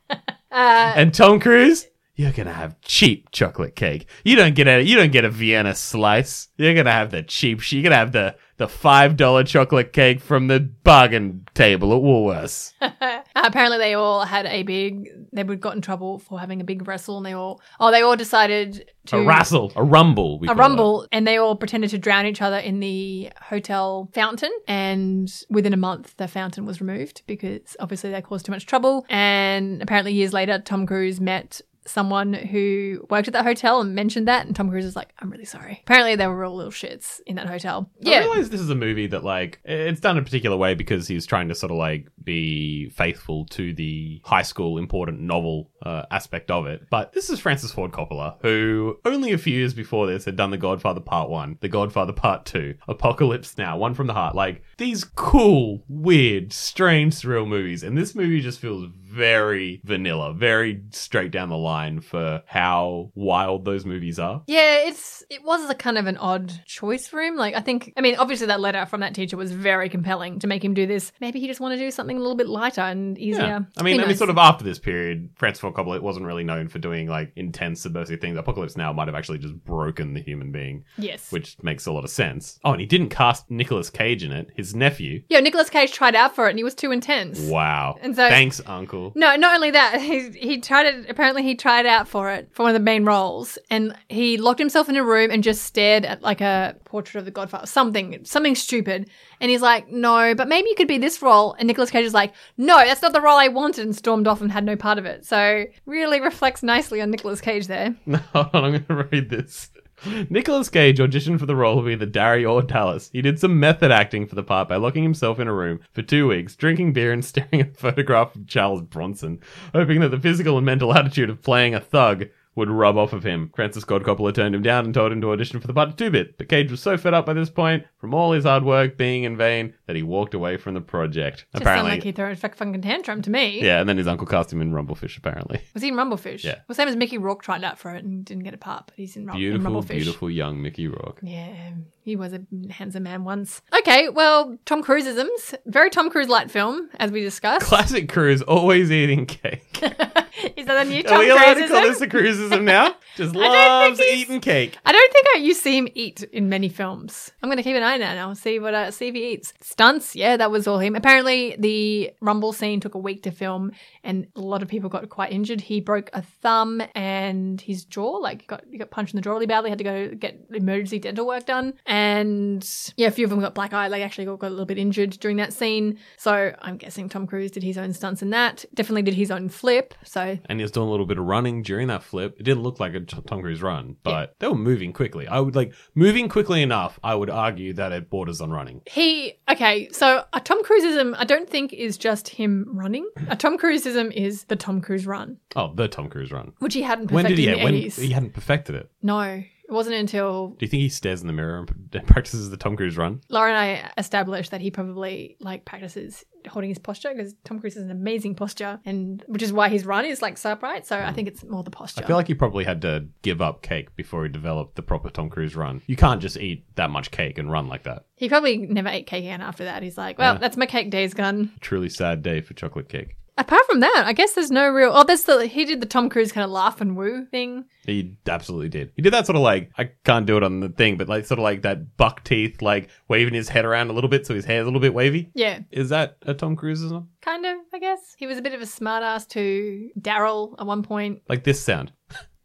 Uh, 0.52 0.92
and 0.96 1.14
Tom 1.14 1.40
Cruise. 1.40 1.86
You're 2.14 2.32
gonna 2.32 2.52
have 2.52 2.78
cheap 2.82 3.30
chocolate 3.30 3.74
cake. 3.74 4.06
You 4.22 4.36
don't 4.36 4.54
get 4.54 4.68
a 4.68 4.82
you 4.82 4.96
don't 4.96 5.12
get 5.12 5.24
a 5.24 5.30
Vienna 5.30 5.74
slice. 5.74 6.48
You're 6.58 6.74
gonna 6.74 6.92
have 6.92 7.10
the 7.10 7.22
cheap. 7.22 7.72
You're 7.72 7.82
gonna 7.82 7.96
have 7.96 8.12
the 8.12 8.36
the 8.58 8.68
five 8.68 9.16
dollar 9.16 9.44
chocolate 9.44 9.94
cake 9.94 10.20
from 10.20 10.46
the 10.46 10.60
bargain 10.60 11.46
table 11.54 11.92
at 11.94 12.02
Woolworths. 12.02 12.74
apparently, 13.34 13.78
they 13.78 13.94
all 13.94 14.26
had 14.26 14.44
a 14.44 14.62
big. 14.62 15.08
They 15.32 15.42
would 15.42 15.62
got 15.62 15.74
in 15.74 15.80
trouble 15.80 16.18
for 16.18 16.38
having 16.38 16.60
a 16.60 16.64
big 16.64 16.86
wrestle, 16.86 17.16
and 17.16 17.24
they 17.24 17.32
all. 17.32 17.62
Oh, 17.80 17.90
they 17.90 18.02
all 18.02 18.16
decided 18.16 18.90
to 19.06 19.16
A 19.16 19.24
wrestle, 19.24 19.72
a 19.74 19.82
rumble. 19.82 20.38
We 20.38 20.48
a 20.48 20.50
call 20.50 20.56
rumble 20.56 21.06
and 21.10 21.26
they 21.26 21.38
all 21.38 21.56
pretended 21.56 21.90
to 21.90 21.98
drown 21.98 22.26
each 22.26 22.40
other 22.40 22.58
in 22.58 22.80
the 22.80 23.30
hotel 23.40 24.08
fountain 24.12 24.52
and 24.68 25.32
within 25.50 25.72
a 25.72 25.76
month 25.76 26.16
the 26.18 26.28
fountain 26.28 26.64
was 26.64 26.80
removed 26.80 27.22
because 27.26 27.76
obviously 27.80 28.10
they 28.10 28.22
caused 28.22 28.46
too 28.46 28.52
much 28.52 28.66
trouble 28.66 29.04
and 29.08 29.82
apparently 29.82 30.12
years 30.12 30.32
later 30.32 30.60
tom 30.60 30.86
cruise 30.86 31.20
met 31.20 31.60
someone 31.84 32.32
who 32.32 33.06
worked 33.10 33.28
at 33.28 33.32
that 33.34 33.44
hotel 33.44 33.80
and 33.80 33.94
mentioned 33.94 34.28
that 34.28 34.46
and 34.46 34.54
tom 34.54 34.70
cruise 34.70 34.84
was 34.84 34.96
like 34.96 35.12
i'm 35.18 35.30
really 35.30 35.44
sorry 35.44 35.80
apparently 35.82 36.14
they 36.14 36.26
were 36.26 36.44
all 36.44 36.54
little 36.54 36.70
shits 36.70 37.20
in 37.26 37.36
that 37.36 37.46
hotel 37.46 37.90
Yeah, 38.00 38.18
I 38.18 38.20
realize 38.20 38.50
this 38.50 38.60
is 38.60 38.70
a 38.70 38.74
movie 38.74 39.06
that 39.08 39.24
like 39.24 39.60
it's 39.64 40.00
done 40.00 40.18
a 40.18 40.22
particular 40.22 40.56
way 40.56 40.74
because 40.74 41.08
he's 41.08 41.26
trying 41.26 41.48
to 41.48 41.54
sort 41.54 41.72
of 41.72 41.78
like 41.78 42.08
be 42.22 42.88
faithful 42.90 43.46
to 43.46 43.72
the 43.74 44.20
high 44.24 44.42
school 44.42 44.78
important 44.78 45.20
novel 45.20 45.70
uh, 45.82 46.04
aspect 46.10 46.50
of 46.50 46.66
it. 46.66 46.86
But 46.90 47.12
this 47.12 47.30
is 47.30 47.40
Francis 47.40 47.72
Ford 47.72 47.90
Coppola, 47.92 48.36
who 48.42 48.98
only 49.04 49.32
a 49.32 49.38
few 49.38 49.54
years 49.54 49.74
before 49.74 50.06
this 50.06 50.24
had 50.24 50.36
done 50.36 50.50
The 50.50 50.58
Godfather 50.58 51.00
Part 51.00 51.28
One, 51.28 51.58
The 51.60 51.68
Godfather 51.68 52.12
Part 52.12 52.46
Two, 52.46 52.74
Apocalypse 52.88 53.58
Now, 53.58 53.76
One 53.76 53.94
from 53.94 54.06
the 54.06 54.14
Heart. 54.14 54.34
Like 54.34 54.62
these 54.78 55.04
cool, 55.04 55.84
weird, 55.88 56.52
strange, 56.52 57.14
surreal 57.14 57.46
movies, 57.48 57.82
and 57.82 57.96
this 57.98 58.14
movie 58.14 58.40
just 58.40 58.60
feels 58.60 58.88
very 59.12 59.80
vanilla, 59.84 60.32
very 60.32 60.82
straight 60.90 61.30
down 61.30 61.48
the 61.50 61.56
line 61.56 62.00
for 62.00 62.42
how 62.46 63.10
wild 63.14 63.64
those 63.64 63.84
movies 63.84 64.18
are. 64.18 64.42
Yeah, 64.46 64.86
it's 64.86 65.22
it 65.30 65.44
was 65.44 65.68
a 65.70 65.74
kind 65.74 65.98
of 65.98 66.06
an 66.06 66.16
odd 66.16 66.52
choice 66.66 67.06
for 67.06 67.20
him. 67.20 67.36
Like 67.36 67.54
I 67.54 67.60
think, 67.60 67.92
I 67.96 68.00
mean, 68.00 68.16
obviously 68.16 68.46
that 68.46 68.60
letter 68.60 68.86
from 68.86 69.00
that 69.00 69.14
teacher 69.14 69.36
was 69.36 69.52
very 69.52 69.88
compelling 69.88 70.38
to 70.40 70.46
make 70.46 70.64
him 70.64 70.74
do 70.74 70.86
this. 70.86 71.12
Maybe 71.20 71.40
he 71.40 71.46
just 71.46 71.60
wanted 71.60 71.76
to 71.76 71.82
do 71.82 71.90
something 71.90 72.16
a 72.16 72.20
little 72.20 72.36
bit 72.36 72.48
lighter 72.48 72.80
and 72.80 73.18
easier. 73.18 73.42
Yeah. 73.42 73.60
I 73.78 73.82
mean, 73.82 74.00
I 74.00 74.06
mean, 74.06 74.16
sort 74.16 74.30
of 74.30 74.38
after 74.38 74.64
this 74.64 74.78
period, 74.78 75.30
Francis 75.36 75.60
Ford 75.60 75.74
Coppola 75.74 76.00
wasn't 76.00 76.26
really 76.26 76.44
known 76.44 76.68
for 76.68 76.78
doing 76.78 77.08
like 77.08 77.32
intense 77.36 77.82
subversive 77.82 78.20
things. 78.20 78.36
Apocalypse 78.36 78.76
Now 78.76 78.92
might 78.92 79.08
have 79.08 79.14
actually 79.14 79.38
just 79.38 79.54
broken 79.64 80.14
the 80.14 80.20
human 80.20 80.52
being, 80.52 80.84
yes. 80.96 81.30
which 81.30 81.56
makes 81.62 81.86
a 81.86 81.92
lot 81.92 82.04
of 82.04 82.10
sense. 82.10 82.58
Oh, 82.64 82.72
and 82.72 82.80
he 82.80 82.86
didn't 82.86 83.10
cast 83.10 83.50
Nicolas 83.50 83.90
Cage 83.90 84.24
in 84.24 84.32
it, 84.32 84.50
his 84.56 84.74
nephew. 84.74 85.22
Yeah, 85.28 85.40
Nicolas 85.40 85.70
Cage 85.70 85.92
tried 85.92 86.14
out 86.14 86.34
for 86.34 86.46
it 86.46 86.50
and 86.50 86.58
he 86.58 86.64
was 86.64 86.74
too 86.74 86.92
intense. 86.92 87.40
Wow. 87.40 87.98
And 88.00 88.16
so- 88.16 88.28
Thanks, 88.28 88.60
Uncle. 88.66 89.01
Mm-hmm. 89.10 89.18
No, 89.18 89.36
not 89.36 89.54
only 89.54 89.70
that, 89.70 90.00
he 90.00 90.30
he 90.30 90.60
tried 90.60 90.86
it. 90.86 91.10
Apparently, 91.10 91.42
he 91.42 91.54
tried 91.54 91.86
out 91.86 92.08
for 92.08 92.30
it 92.30 92.48
for 92.52 92.62
one 92.62 92.70
of 92.70 92.74
the 92.74 92.84
main 92.84 93.04
roles, 93.04 93.58
and 93.70 93.96
he 94.08 94.36
locked 94.36 94.58
himself 94.58 94.88
in 94.88 94.96
a 94.96 95.04
room 95.04 95.30
and 95.30 95.42
just 95.42 95.64
stared 95.64 96.04
at 96.04 96.22
like 96.22 96.40
a 96.40 96.76
portrait 96.84 97.18
of 97.18 97.24
the 97.24 97.30
Godfather, 97.30 97.66
something, 97.66 98.24
something 98.24 98.54
stupid. 98.54 99.08
And 99.40 99.50
he's 99.50 99.62
like, 99.62 99.90
"No, 99.90 100.34
but 100.34 100.48
maybe 100.48 100.68
you 100.68 100.74
could 100.74 100.88
be 100.88 100.98
this 100.98 101.22
role." 101.22 101.54
And 101.58 101.66
Nicolas 101.66 101.90
Cage 101.90 102.04
is 102.04 102.14
like, 102.14 102.32
"No, 102.56 102.78
that's 102.78 103.02
not 103.02 103.12
the 103.12 103.20
role 103.20 103.38
I 103.38 103.48
wanted," 103.48 103.84
and 103.84 103.96
stormed 103.96 104.26
off 104.26 104.40
and 104.40 104.52
had 104.52 104.64
no 104.64 104.76
part 104.76 104.98
of 104.98 105.06
it. 105.06 105.24
So 105.24 105.64
really 105.86 106.20
reflects 106.20 106.62
nicely 106.62 107.00
on 107.00 107.10
Nicolas 107.10 107.40
Cage 107.40 107.66
there. 107.66 107.94
No, 108.06 108.20
I'm 108.34 108.50
going 108.52 108.84
to 108.84 109.08
read 109.10 109.30
this. 109.30 109.70
Nicolas 110.30 110.68
Cage 110.68 110.98
auditioned 110.98 111.38
for 111.38 111.46
the 111.46 111.56
role 111.56 111.78
of 111.78 111.88
either 111.88 112.06
Darry 112.06 112.44
or 112.44 112.62
Dallas. 112.62 113.10
He 113.12 113.22
did 113.22 113.38
some 113.38 113.60
method 113.60 113.90
acting 113.90 114.26
for 114.26 114.34
the 114.34 114.42
part 114.42 114.68
by 114.68 114.76
locking 114.76 115.02
himself 115.02 115.38
in 115.38 115.48
a 115.48 115.52
room 115.52 115.80
for 115.92 116.02
two 116.02 116.28
weeks, 116.28 116.56
drinking 116.56 116.92
beer 116.92 117.12
and 117.12 117.24
staring 117.24 117.60
at 117.60 117.70
a 117.70 117.74
photograph 117.74 118.34
of 118.34 118.46
Charles 118.46 118.82
Bronson, 118.82 119.40
hoping 119.72 120.00
that 120.00 120.08
the 120.08 120.20
physical 120.20 120.56
and 120.56 120.66
mental 120.66 120.94
attitude 120.94 121.30
of 121.30 121.42
playing 121.42 121.74
a 121.74 121.80
thug 121.80 122.24
would 122.54 122.70
rub 122.70 122.96
off 122.98 123.12
of 123.12 123.24
him. 123.24 123.50
Francis 123.56 123.84
Ford 123.84 124.02
Coppola 124.02 124.34
turned 124.34 124.54
him 124.54 124.62
down 124.62 124.84
and 124.84 124.92
told 124.92 125.10
him 125.12 125.20
to 125.22 125.30
audition 125.32 125.58
for 125.60 125.66
the 125.66 125.72
part 125.72 125.88
of 125.88 125.96
Two-Bit, 125.96 126.36
but 126.36 126.48
Cage 126.48 126.70
was 126.70 126.80
so 126.80 126.96
fed 126.98 127.14
up 127.14 127.24
by 127.26 127.32
this 127.32 127.48
point 127.48 127.84
from 127.96 128.12
all 128.12 128.32
his 128.32 128.44
hard 128.44 128.64
work 128.64 128.96
being 128.98 129.24
in 129.24 129.36
vain 129.36 129.72
that 129.86 129.96
he 129.96 130.02
walked 130.02 130.34
away 130.34 130.56
from 130.56 130.74
the 130.74 130.80
project. 130.80 131.46
Just 131.52 131.62
apparently. 131.62 131.92
like 131.92 132.02
he 132.02 132.12
threw 132.12 132.30
a 132.30 132.36
fucking 132.36 132.80
tantrum 132.82 133.22
to 133.22 133.30
me. 133.30 133.62
yeah, 133.62 133.80
and 133.80 133.88
then 133.88 133.96
his 133.96 134.06
uncle 134.06 134.26
cast 134.26 134.52
him 134.52 134.60
in 134.60 134.72
Rumblefish, 134.72 135.16
apparently. 135.16 135.60
Was 135.74 135.82
he 135.82 135.88
in 135.88 135.94
Rumblefish? 135.94 136.44
Yeah. 136.44 136.56
Well, 136.68 136.74
same 136.76 136.88
as 136.88 136.96
Mickey 136.96 137.16
Rourke 137.18 137.42
tried 137.42 137.64
out 137.64 137.78
for 137.78 137.94
it 137.94 138.04
and 138.04 138.24
didn't 138.24 138.44
get 138.44 138.54
a 138.54 138.58
part, 138.58 138.86
but 138.86 138.94
he's 138.96 139.16
in, 139.16 139.24
Rum- 139.26 139.36
in 139.36 139.40
Beautiful, 139.40 139.70
Rumblefish. 139.82 139.88
beautiful 139.88 140.30
young 140.30 140.60
Mickey 140.62 140.88
Rourke. 140.88 141.20
Yeah, 141.22 141.70
he 142.02 142.16
was 142.16 142.32
a 142.32 142.42
handsome 142.70 143.04
man 143.04 143.24
once. 143.24 143.62
Okay, 143.78 144.08
well, 144.10 144.58
Tom 144.66 144.82
Cruiseisms. 144.82 145.54
Very 145.66 145.88
Tom 145.90 146.10
Cruise 146.10 146.28
light 146.28 146.50
film, 146.50 146.90
as 146.98 147.10
we 147.10 147.22
discussed. 147.22 147.64
Classic 147.64 148.08
Cruise, 148.08 148.42
always 148.42 148.90
eating 148.90 149.24
cake. 149.26 149.82
Is 150.56 150.66
that 150.66 150.86
a 150.86 150.88
new 150.88 151.02
Are 151.08 151.18
we 151.18 151.30
allowed 151.30 151.54
to 151.54 151.68
call 151.68 151.82
Cruiseism? 151.82 151.92
this 151.92 152.00
a 152.00 152.06
cruisism 152.06 152.64
now? 152.64 152.94
Just 153.16 153.36
I 153.36 153.86
loves 153.86 154.00
eating 154.00 154.40
cake. 154.40 154.76
I 154.84 154.92
don't 154.92 155.12
think 155.12 155.26
I, 155.34 155.38
you 155.38 155.54
see 155.54 155.76
him 155.76 155.88
eat 155.94 156.22
in 156.32 156.48
many 156.48 156.68
films. 156.68 157.30
I'm 157.42 157.48
going 157.48 157.58
to 157.58 157.62
keep 157.62 157.76
an 157.76 157.82
eye 157.82 157.94
on 157.94 158.00
that 158.00 158.14
now, 158.14 158.32
see 158.32 158.58
what 158.58 158.74
uh, 158.74 158.90
see 158.90 159.08
if 159.08 159.14
he 159.14 159.32
eats. 159.32 159.52
Stunts, 159.60 160.16
yeah, 160.16 160.36
that 160.36 160.50
was 160.50 160.66
all 160.66 160.78
him. 160.78 160.96
Apparently, 160.96 161.54
the 161.58 162.12
Rumble 162.20 162.52
scene 162.52 162.80
took 162.80 162.94
a 162.94 162.98
week 162.98 163.22
to 163.24 163.30
film, 163.30 163.72
and 164.02 164.26
a 164.34 164.40
lot 164.40 164.62
of 164.62 164.68
people 164.68 164.88
got 164.88 165.08
quite 165.10 165.30
injured. 165.30 165.60
He 165.60 165.80
broke 165.80 166.10
a 166.14 166.22
thumb 166.22 166.82
and 166.94 167.60
his 167.60 167.84
jaw, 167.84 168.16
like 168.16 168.46
got 168.46 168.64
he 168.70 168.78
got 168.78 168.90
punched 168.90 169.12
in 169.12 169.18
the 169.18 169.22
jaw 169.22 169.32
really 169.32 169.46
badly. 169.46 169.70
Had 169.70 169.78
to 169.78 169.84
go 169.84 170.08
get 170.08 170.40
emergency 170.50 170.98
dental 170.98 171.26
work 171.26 171.44
done, 171.44 171.74
and 171.86 172.68
yeah, 172.96 173.08
a 173.08 173.10
few 173.10 173.24
of 173.24 173.30
them 173.30 173.40
got 173.40 173.54
black 173.54 173.74
eye. 173.74 173.88
Like 173.88 174.02
actually 174.02 174.24
got, 174.24 174.38
got 174.38 174.48
a 174.48 174.50
little 174.50 174.66
bit 174.66 174.78
injured 174.78 175.10
during 175.20 175.36
that 175.36 175.52
scene. 175.52 175.98
So 176.16 176.54
I'm 176.62 176.78
guessing 176.78 177.08
Tom 177.08 177.26
Cruise 177.26 177.50
did 177.50 177.62
his 177.62 177.76
own 177.76 177.92
stunts 177.92 178.22
in 178.22 178.30
that. 178.30 178.64
Definitely 178.74 179.02
did 179.02 179.14
his 179.14 179.30
own 179.30 179.50
flip. 179.50 179.94
So 180.04 180.31
And 180.46 180.58
he 180.58 180.62
was 180.62 180.70
doing 180.70 180.88
a 180.88 180.90
little 180.90 181.06
bit 181.06 181.18
of 181.18 181.24
running 181.24 181.62
during 181.62 181.88
that 181.88 182.02
flip. 182.02 182.36
It 182.38 182.42
didn't 182.44 182.62
look 182.62 182.80
like 182.80 182.94
a 182.94 183.00
Tom 183.00 183.40
Cruise 183.42 183.62
run, 183.62 183.96
but 184.02 184.34
they 184.38 184.48
were 184.48 184.54
moving 184.54 184.92
quickly. 184.92 185.26
I 185.28 185.40
would 185.40 185.54
like 185.56 185.72
moving 185.94 186.28
quickly 186.28 186.62
enough. 186.62 186.98
I 187.02 187.14
would 187.14 187.30
argue 187.30 187.72
that 187.74 187.92
it 187.92 188.10
borders 188.10 188.40
on 188.40 188.50
running. 188.50 188.82
He 188.86 189.34
okay, 189.50 189.88
so 189.92 190.24
a 190.32 190.40
Tom 190.40 190.62
Cruiseism 190.64 191.14
I 191.18 191.24
don't 191.24 191.48
think 191.48 191.72
is 191.72 191.96
just 191.98 192.28
him 192.28 192.66
running. 192.68 193.08
A 193.28 193.36
Tom 193.36 193.58
Cruiseism 193.58 194.12
is 194.12 194.44
the 194.44 194.56
Tom 194.56 194.80
Cruise 194.80 195.06
run, 195.06 195.38
Oh, 195.56 195.72
the 195.74 195.88
Tom 195.88 196.08
Cruise 196.08 196.30
run. 196.32 196.52
which 196.58 196.74
he 196.74 196.82
hadn't 196.82 197.10
When 197.10 197.24
perfected 197.24 197.36
did 197.36 197.42
he? 197.42 197.48
in 197.52 197.58
Yeah, 197.58 197.64
when 197.64 197.74
80s. 197.74 197.98
he 198.00 198.10
hadn't 198.12 198.32
perfected 198.34 198.74
it. 198.76 198.90
No, 199.02 199.42
it 199.72 199.74
wasn't 199.74 199.96
until 199.96 200.48
Do 200.48 200.56
you 200.60 200.68
think 200.68 200.82
he 200.82 200.88
stares 200.90 201.22
in 201.22 201.26
the 201.26 201.32
mirror 201.32 201.66
and 201.94 202.06
practices 202.06 202.50
the 202.50 202.58
Tom 202.58 202.76
Cruise 202.76 202.96
run? 202.96 203.22
Laura 203.30 203.48
and 203.48 203.58
I 203.58 203.90
established 203.96 204.50
that 204.50 204.60
he 204.60 204.70
probably 204.70 205.36
like 205.40 205.64
practices 205.64 206.24
holding 206.46 206.68
his 206.68 206.78
posture 206.78 207.12
because 207.14 207.34
Tom 207.44 207.58
Cruise 207.58 207.74
has 207.74 207.84
an 207.84 207.90
amazing 207.90 208.34
posture, 208.34 208.80
and 208.84 209.24
which 209.28 209.42
is 209.42 209.52
why 209.52 209.68
his 209.68 209.86
run 209.86 210.04
is 210.04 210.20
like 210.20 210.36
so 210.36 210.50
upright. 210.50 210.86
So 210.86 210.98
I 210.98 211.08
hmm. 211.08 211.14
think 211.14 211.28
it's 211.28 211.42
more 211.44 211.62
the 211.62 211.70
posture. 211.70 212.04
I 212.04 212.06
feel 212.06 212.16
like 212.16 212.26
he 212.26 212.34
probably 212.34 212.64
had 212.64 212.82
to 212.82 213.06
give 213.22 213.40
up 213.40 213.62
cake 213.62 213.94
before 213.96 214.24
he 214.24 214.28
developed 214.28 214.76
the 214.76 214.82
proper 214.82 215.08
Tom 215.08 215.30
Cruise 215.30 215.56
run. 215.56 215.80
You 215.86 215.96
can't 215.96 216.20
just 216.20 216.36
eat 216.36 216.66
that 216.76 216.90
much 216.90 217.10
cake 217.10 217.38
and 217.38 217.50
run 217.50 217.68
like 217.68 217.84
that. 217.84 218.04
he 218.16 218.28
probably 218.28 218.58
never 218.58 218.88
ate 218.88 219.06
cake 219.06 219.24
again 219.24 219.40
after 219.40 219.64
that. 219.64 219.82
He's 219.82 219.96
like, 219.96 220.18
well, 220.18 220.34
Yeah. 220.34 220.38
that's 220.38 220.56
my 220.56 220.66
cake 220.66 220.90
days 220.90 221.14
gone. 221.14 221.52
Truly 221.60 221.88
sad 221.88 222.22
day 222.22 222.40
for 222.40 222.54
chocolate 222.54 222.88
cake. 222.88 223.16
Apart 223.38 223.62
from 223.66 223.80
that, 223.80 224.02
I 224.04 224.12
guess 224.12 224.34
there's 224.34 224.50
no 224.50 224.68
real. 224.68 224.90
Oh, 224.92 225.04
there's 225.04 225.22
the 225.24 225.46
he 225.46 225.64
did 225.64 225.80
the 225.80 225.86
Tom 225.86 226.10
Cruise 226.10 226.32
kind 226.32 226.44
of 226.44 226.50
laugh 226.50 226.82
and 226.82 226.96
woo 226.96 227.24
thing. 227.24 227.64
He 227.86 228.16
absolutely 228.28 228.68
did. 228.68 228.92
He 228.94 229.00
did 229.00 229.14
that 229.14 229.24
sort 229.24 229.36
of 229.36 229.42
like 229.42 229.70
I 229.78 229.90
can't 230.04 230.26
do 230.26 230.36
it 230.36 230.42
on 230.42 230.60
the 230.60 230.68
thing, 230.68 230.98
but 230.98 231.08
like 231.08 231.24
sort 231.24 231.38
of 231.38 231.42
like 231.42 231.62
that 231.62 231.96
buck 231.96 232.24
teeth, 232.24 232.60
like 232.60 232.90
waving 233.08 233.32
his 233.32 233.48
head 233.48 233.64
around 233.64 233.88
a 233.88 233.94
little 233.94 234.10
bit 234.10 234.26
so 234.26 234.34
his 234.34 234.44
hair's 234.44 234.62
a 234.62 234.66
little 234.66 234.80
bit 234.80 234.92
wavy. 234.92 235.30
Yeah, 235.34 235.60
Is 235.70 235.88
that 235.88 236.18
a 236.22 236.34
Tom 236.34 236.56
Cruiseism? 236.56 237.08
Kind 237.22 237.46
of, 237.46 237.56
I 237.72 237.78
guess. 237.78 238.14
He 238.18 238.26
was 238.26 238.36
a 238.36 238.42
bit 238.42 238.52
of 238.52 238.60
a 238.60 238.66
smartass 238.66 239.26
to 239.28 239.90
Daryl 239.98 240.54
at 240.58 240.66
one 240.66 240.82
point. 240.82 241.22
Like 241.28 241.44
this 241.44 241.60
sound. 241.60 241.90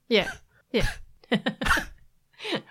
Yeah. 0.08 0.32
Yeah. 0.72 0.88
I 1.32 1.40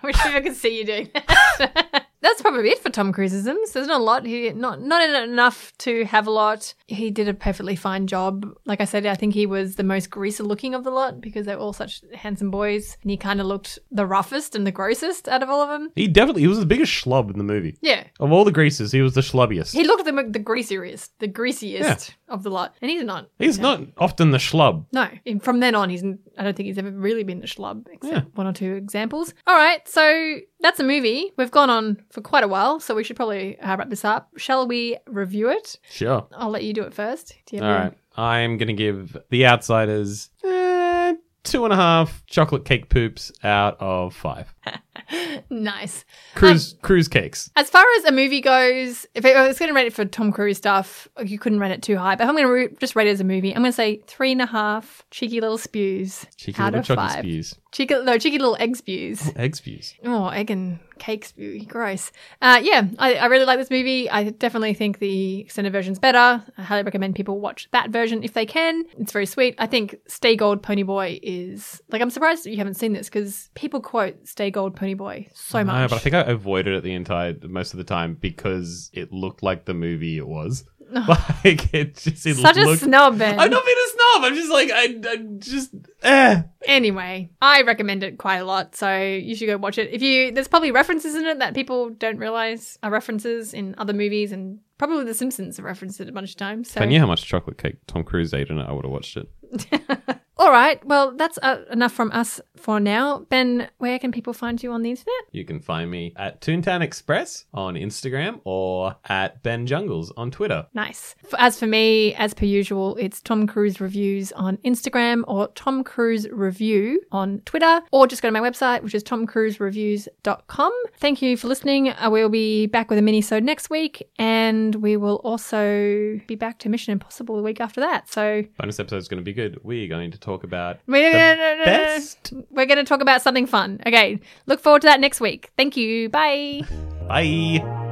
wish 0.03 0.15
people 0.23 0.41
could 0.41 0.55
see 0.55 0.79
you 0.79 0.85
doing 0.85 1.11
that. 1.13 2.05
that's 2.27 2.41
probably 2.41 2.69
it 2.69 2.79
for 2.79 2.89
Tom 2.89 3.13
Cruiseisms. 3.13 3.71
There's 3.73 3.87
not 3.87 4.01
a 4.01 4.03
lot. 4.03 4.25
He 4.25 4.51
not 4.51 4.81
not 4.81 5.01
enough 5.27 5.71
to 5.79 6.03
have 6.05 6.27
a 6.27 6.31
lot. 6.31 6.73
He 6.87 7.09
did 7.11 7.27
a 7.27 7.33
perfectly 7.33 7.75
fine 7.75 8.07
job. 8.07 8.45
Like 8.65 8.81
I 8.81 8.85
said, 8.85 9.05
I 9.05 9.15
think 9.15 9.33
he 9.33 9.45
was 9.45 9.75
the 9.75 9.83
most 9.83 10.09
greaser 10.09 10.43
looking 10.43 10.73
of 10.75 10.83
the 10.83 10.91
lot 10.91 11.21
because 11.21 11.45
they're 11.45 11.57
all 11.57 11.73
such 11.73 12.01
handsome 12.13 12.51
boys, 12.51 12.97
and 13.01 13.11
he 13.11 13.17
kind 13.17 13.39
of 13.39 13.47
looked 13.47 13.79
the 13.91 14.05
roughest 14.05 14.55
and 14.55 14.67
the 14.67 14.71
grossest 14.71 15.27
out 15.27 15.43
of 15.43 15.49
all 15.49 15.61
of 15.61 15.69
them. 15.69 15.91
He 15.95 16.07
definitely 16.07 16.41
he 16.41 16.47
was 16.47 16.59
the 16.59 16.65
biggest 16.65 16.91
schlub 16.91 17.31
in 17.31 17.37
the 17.37 17.43
movie. 17.43 17.77
Yeah, 17.81 18.03
Of 18.19 18.31
all 18.31 18.43
the 18.43 18.51
greases, 18.51 18.91
he 18.91 19.01
was 19.01 19.13
the 19.13 19.21
schlubbiest. 19.21 19.73
he 19.73 19.83
looked 19.85 20.05
the 20.05 20.11
the 20.29 20.39
greasiest, 20.39 21.17
the 21.19 21.27
greasiest 21.27 22.15
of 22.29 22.43
the 22.43 22.49
lot, 22.49 22.75
and 22.81 22.91
he's 22.91 23.03
not. 23.03 23.29
He's 23.39 23.59
not 23.59 23.81
often 23.97 24.31
the 24.31 24.37
schlub. 24.37 24.85
No, 24.91 25.07
and 25.25 25.41
from 25.41 25.59
then 25.59 25.75
on, 25.75 25.89
he's. 25.89 26.03
I 26.37 26.43
don't 26.43 26.55
think 26.55 26.67
he's 26.67 26.77
ever 26.77 26.91
really 26.91 27.23
been 27.23 27.39
the 27.39 27.47
schlub, 27.47 27.87
except 27.91 28.35
one 28.37 28.47
or 28.47 28.53
two 28.53 28.73
examples. 28.73 29.33
All 29.45 29.55
right, 29.55 29.87
so 29.87 30.35
that's 30.59 30.79
a 30.79 30.83
movie. 30.83 31.31
We've 31.37 31.51
gone 31.51 31.69
on 31.69 32.03
for 32.11 32.21
quite 32.21 32.43
a 32.43 32.47
while, 32.47 32.79
so 32.79 32.95
we 32.95 33.03
should 33.03 33.15
probably 33.15 33.59
uh, 33.59 33.77
wrap 33.77 33.89
this 33.89 34.03
up. 34.05 34.29
Shall 34.37 34.67
we 34.67 34.97
review 35.07 35.49
it? 35.49 35.79
Sure. 35.89 36.27
I'll 36.33 36.49
let 36.49 36.63
you 36.63 36.73
do 36.73 36.83
it 36.83 36.93
first. 36.93 37.35
Do 37.45 37.55
you 37.55 37.61
have 37.63 37.69
All 37.71 37.75
your- 37.77 37.83
right. 37.89 37.97
I'm 38.19 38.57
going 38.57 38.67
to 38.67 38.73
give 38.73 39.15
The 39.29 39.45
Outsiders 39.45 40.29
eh, 40.43 41.13
two 41.43 41.63
and 41.65 41.71
a 41.71 41.75
half 41.75 42.23
chocolate 42.25 42.65
cake 42.65 42.89
poops 42.89 43.31
out 43.43 43.77
of 43.79 44.15
five. 44.15 44.53
Nice. 45.49 46.03
Cruise 46.35 46.73
Um, 46.73 46.79
cruise 46.81 47.07
cakes. 47.07 47.49
As 47.55 47.69
far 47.69 47.83
as 47.97 48.05
a 48.05 48.11
movie 48.11 48.41
goes, 48.41 49.05
if 49.15 49.25
I 49.25 49.47
was 49.47 49.57
going 49.59 49.69
to 49.69 49.75
rate 49.75 49.87
it 49.87 49.93
for 49.93 50.03
Tom 50.05 50.31
Cruise 50.31 50.57
stuff, 50.57 51.07
you 51.23 51.39
couldn't 51.39 51.59
rate 51.59 51.71
it 51.71 51.81
too 51.81 51.97
high. 51.97 52.15
But 52.15 52.23
if 52.25 52.29
I'm 52.29 52.35
going 52.35 52.47
to 52.47 52.51
re- 52.51 52.75
just 52.79 52.95
rate 52.95 53.07
it 53.07 53.11
as 53.11 53.21
a 53.21 53.23
movie, 53.23 53.51
I'm 53.55 53.61
going 53.61 53.71
to 53.71 53.75
say 53.75 54.01
three 54.07 54.31
and 54.31 54.41
a 54.41 54.45
half 54.45 55.03
cheeky 55.11 55.39
little 55.41 55.57
spews 55.57 56.25
Cheeky 56.35 56.59
out 56.61 56.73
little 56.73 56.79
of 56.81 56.85
chocolate 56.85 57.09
five. 57.11 57.19
spews. 57.19 57.55
Cheeky, 57.71 57.95
no, 58.03 58.17
cheeky 58.17 58.37
little 58.39 58.57
egg 58.59 58.75
spews. 58.75 59.31
Egg 59.35 59.55
spews. 59.55 59.93
Oh, 60.03 60.27
egg 60.29 60.49
and 60.51 60.79
cake 60.99 61.25
spew. 61.25 61.63
Gross. 61.65 62.11
Uh, 62.41 62.59
yeah, 62.63 62.87
I, 62.97 63.15
I 63.15 63.25
really 63.27 63.45
like 63.45 63.59
this 63.59 63.69
movie. 63.69 64.09
I 64.09 64.29
definitely 64.31 64.73
think 64.73 64.99
the 64.99 65.41
extended 65.41 65.71
version's 65.73 65.99
better. 65.99 66.43
I 66.57 66.61
highly 66.61 66.83
recommend 66.83 67.15
people 67.15 67.39
watch 67.39 67.67
that 67.71 67.89
version 67.91 68.23
if 68.23 68.33
they 68.33 68.45
can. 68.45 68.83
It's 68.97 69.11
very 69.11 69.25
sweet. 69.27 69.55
I 69.59 69.67
think 69.67 69.95
Stay 70.07 70.35
Gold 70.35 70.63
Pony 70.63 70.83
Boy 70.83 71.19
is 71.21 71.81
like 71.89 72.01
I'm 72.01 72.09
surprised 72.09 72.45
you 72.47 72.57
haven't 72.57 72.75
seen 72.75 72.93
this 72.93 73.07
because 73.09 73.49
people 73.53 73.79
quote 73.81 74.27
Stay 74.27 74.49
Gold 74.49 74.75
Pony 74.75 74.86
Boy 74.93 75.27
so 75.33 75.63
much. 75.63 75.73
No, 75.73 75.87
but 75.87 75.95
I 75.95 75.99
think 75.99 76.15
I 76.15 76.21
avoided 76.21 76.75
it 76.75 76.83
the 76.83 76.93
entire 76.93 77.35
most 77.43 77.73
of 77.73 77.77
the 77.77 77.83
time 77.83 78.15
because 78.15 78.89
it 78.93 79.11
looked 79.11 79.43
like 79.43 79.65
the 79.65 79.73
movie 79.73 80.17
it 80.17 80.27
was. 80.27 80.63
like 81.07 81.73
it 81.73 81.95
just 81.95 82.25
it 82.25 82.35
Such 82.35 82.57
a 82.57 82.77
snob, 82.77 83.17
Ben. 83.17 83.37
I'm 83.37 83.49
not 83.49 83.65
being 83.65 83.77
a 83.77 83.89
snob. 83.89 84.23
I'm 84.23 84.35
just 84.35 84.51
like 84.51 84.71
I, 84.71 84.95
I 85.05 85.17
just 85.37 85.71
eh. 86.01 86.43
Anyway, 86.65 87.29
I 87.41 87.63
recommend 87.63 88.03
it 88.03 88.17
quite 88.17 88.37
a 88.37 88.45
lot, 88.45 88.75
so 88.75 88.97
you 88.97 89.35
should 89.35 89.47
go 89.47 89.57
watch 89.57 89.77
it. 89.77 89.91
If 89.91 90.01
you, 90.01 90.31
there's 90.31 90.47
probably 90.47 90.71
references 90.71 91.15
in 91.15 91.25
it 91.25 91.39
that 91.39 91.53
people 91.53 91.89
don't 91.89 92.17
realize 92.17 92.79
are 92.83 92.91
references 92.91 93.53
in 93.53 93.75
other 93.77 93.93
movies, 93.93 94.31
and 94.31 94.59
probably 94.77 95.03
The 95.03 95.13
Simpsons 95.13 95.57
have 95.57 95.65
referenced 95.65 95.99
it 95.99 96.07
a 96.07 96.13
bunch 96.13 96.31
of 96.31 96.37
times. 96.37 96.71
So 96.71 96.79
If 96.79 96.83
I 96.83 96.85
knew 96.85 96.99
how 96.99 97.07
much 97.07 97.25
chocolate 97.25 97.57
cake 97.57 97.77
Tom 97.87 98.03
Cruise 98.03 98.33
ate 98.33 98.49
in 98.49 98.57
it, 98.57 98.65
I 98.67 98.71
would 98.71 98.85
have 98.85 98.91
watched 98.91 99.17
it. 99.17 100.19
All 100.39 100.51
right. 100.51 100.83
Well, 100.85 101.13
that's 101.15 101.39
uh, 101.41 101.63
enough 101.71 101.93
from 101.93 102.11
us 102.11 102.39
for 102.55 102.79
now. 102.79 103.19
Ben, 103.29 103.69
where 103.77 103.97
can 103.99 104.11
people 104.11 104.33
find 104.33 104.61
you 104.61 104.71
on 104.71 104.83
the 104.83 104.91
internet? 104.91 105.13
You 105.31 105.45
can 105.45 105.59
find 105.59 105.89
me 105.89 106.13
at 106.15 106.41
Toontown 106.41 106.81
Express 106.81 107.45
on 107.53 107.75
Instagram 107.75 108.41
or 108.43 108.95
at 109.05 109.41
Ben 109.41 109.65
Jungles 109.65 110.11
on 110.15 110.29
Twitter. 110.31 110.67
Nice. 110.73 111.15
As 111.39 111.59
for 111.59 111.65
me, 111.67 112.13
as 112.15 112.33
per 112.33 112.45
usual, 112.45 112.95
it's 112.97 113.21
Tom 113.21 113.47
Cruise 113.47 113.81
Reviews 113.81 114.31
on 114.33 114.57
Instagram 114.57 115.23
or 115.27 115.47
Tom 115.49 115.83
Cruise 115.83 116.27
Review 116.29 117.01
on 117.11 117.41
Twitter, 117.45 117.81
or 117.91 118.07
just 118.07 118.21
go 118.21 118.27
to 118.27 118.31
my 118.31 118.39
website, 118.39 118.83
which 118.83 118.93
is 118.93 119.03
tomcruisereviews.com. 119.03 120.73
Thank 120.97 121.21
you 121.21 121.37
for 121.37 121.47
listening. 121.47 121.89
I 121.89 122.07
will 122.07 122.29
be 122.29 122.67
back 122.67 122.89
with 122.89 122.99
a 122.99 123.01
mini-sode 123.01 123.43
next 123.43 123.69
week, 123.69 124.07
and 124.19 124.75
we 124.75 124.97
will 124.97 125.17
also 125.23 126.19
be 126.27 126.35
back 126.35 126.59
to 126.59 126.69
Mission 126.69 126.91
Impossible 126.91 127.37
the 127.37 127.43
week 127.43 127.59
after 127.59 127.81
that. 127.81 128.09
So 128.09 128.43
Bonus 128.57 128.79
episode 128.79 128.97
is 128.97 129.07
going 129.07 129.19
to 129.19 129.23
be 129.23 129.33
good. 129.33 129.59
We're 129.63 129.87
going 129.87 130.11
to 130.11 130.19
talk 130.27 130.43
about 130.43 130.79
we're, 130.87 131.11
the 131.11 131.63
best. 131.63 132.33
we're 132.51 132.65
going 132.65 132.77
to 132.77 132.83
talk 132.83 133.01
about 133.01 133.21
something 133.21 133.47
fun. 133.47 133.79
Okay. 133.87 134.19
Look 134.45 134.59
forward 134.59 134.81
to 134.81 134.87
that 134.87 134.99
next 134.99 135.21
week. 135.21 135.49
Thank 135.57 135.77
you. 135.77 136.09
Bye. 136.09 136.63
Bye. 137.07 137.85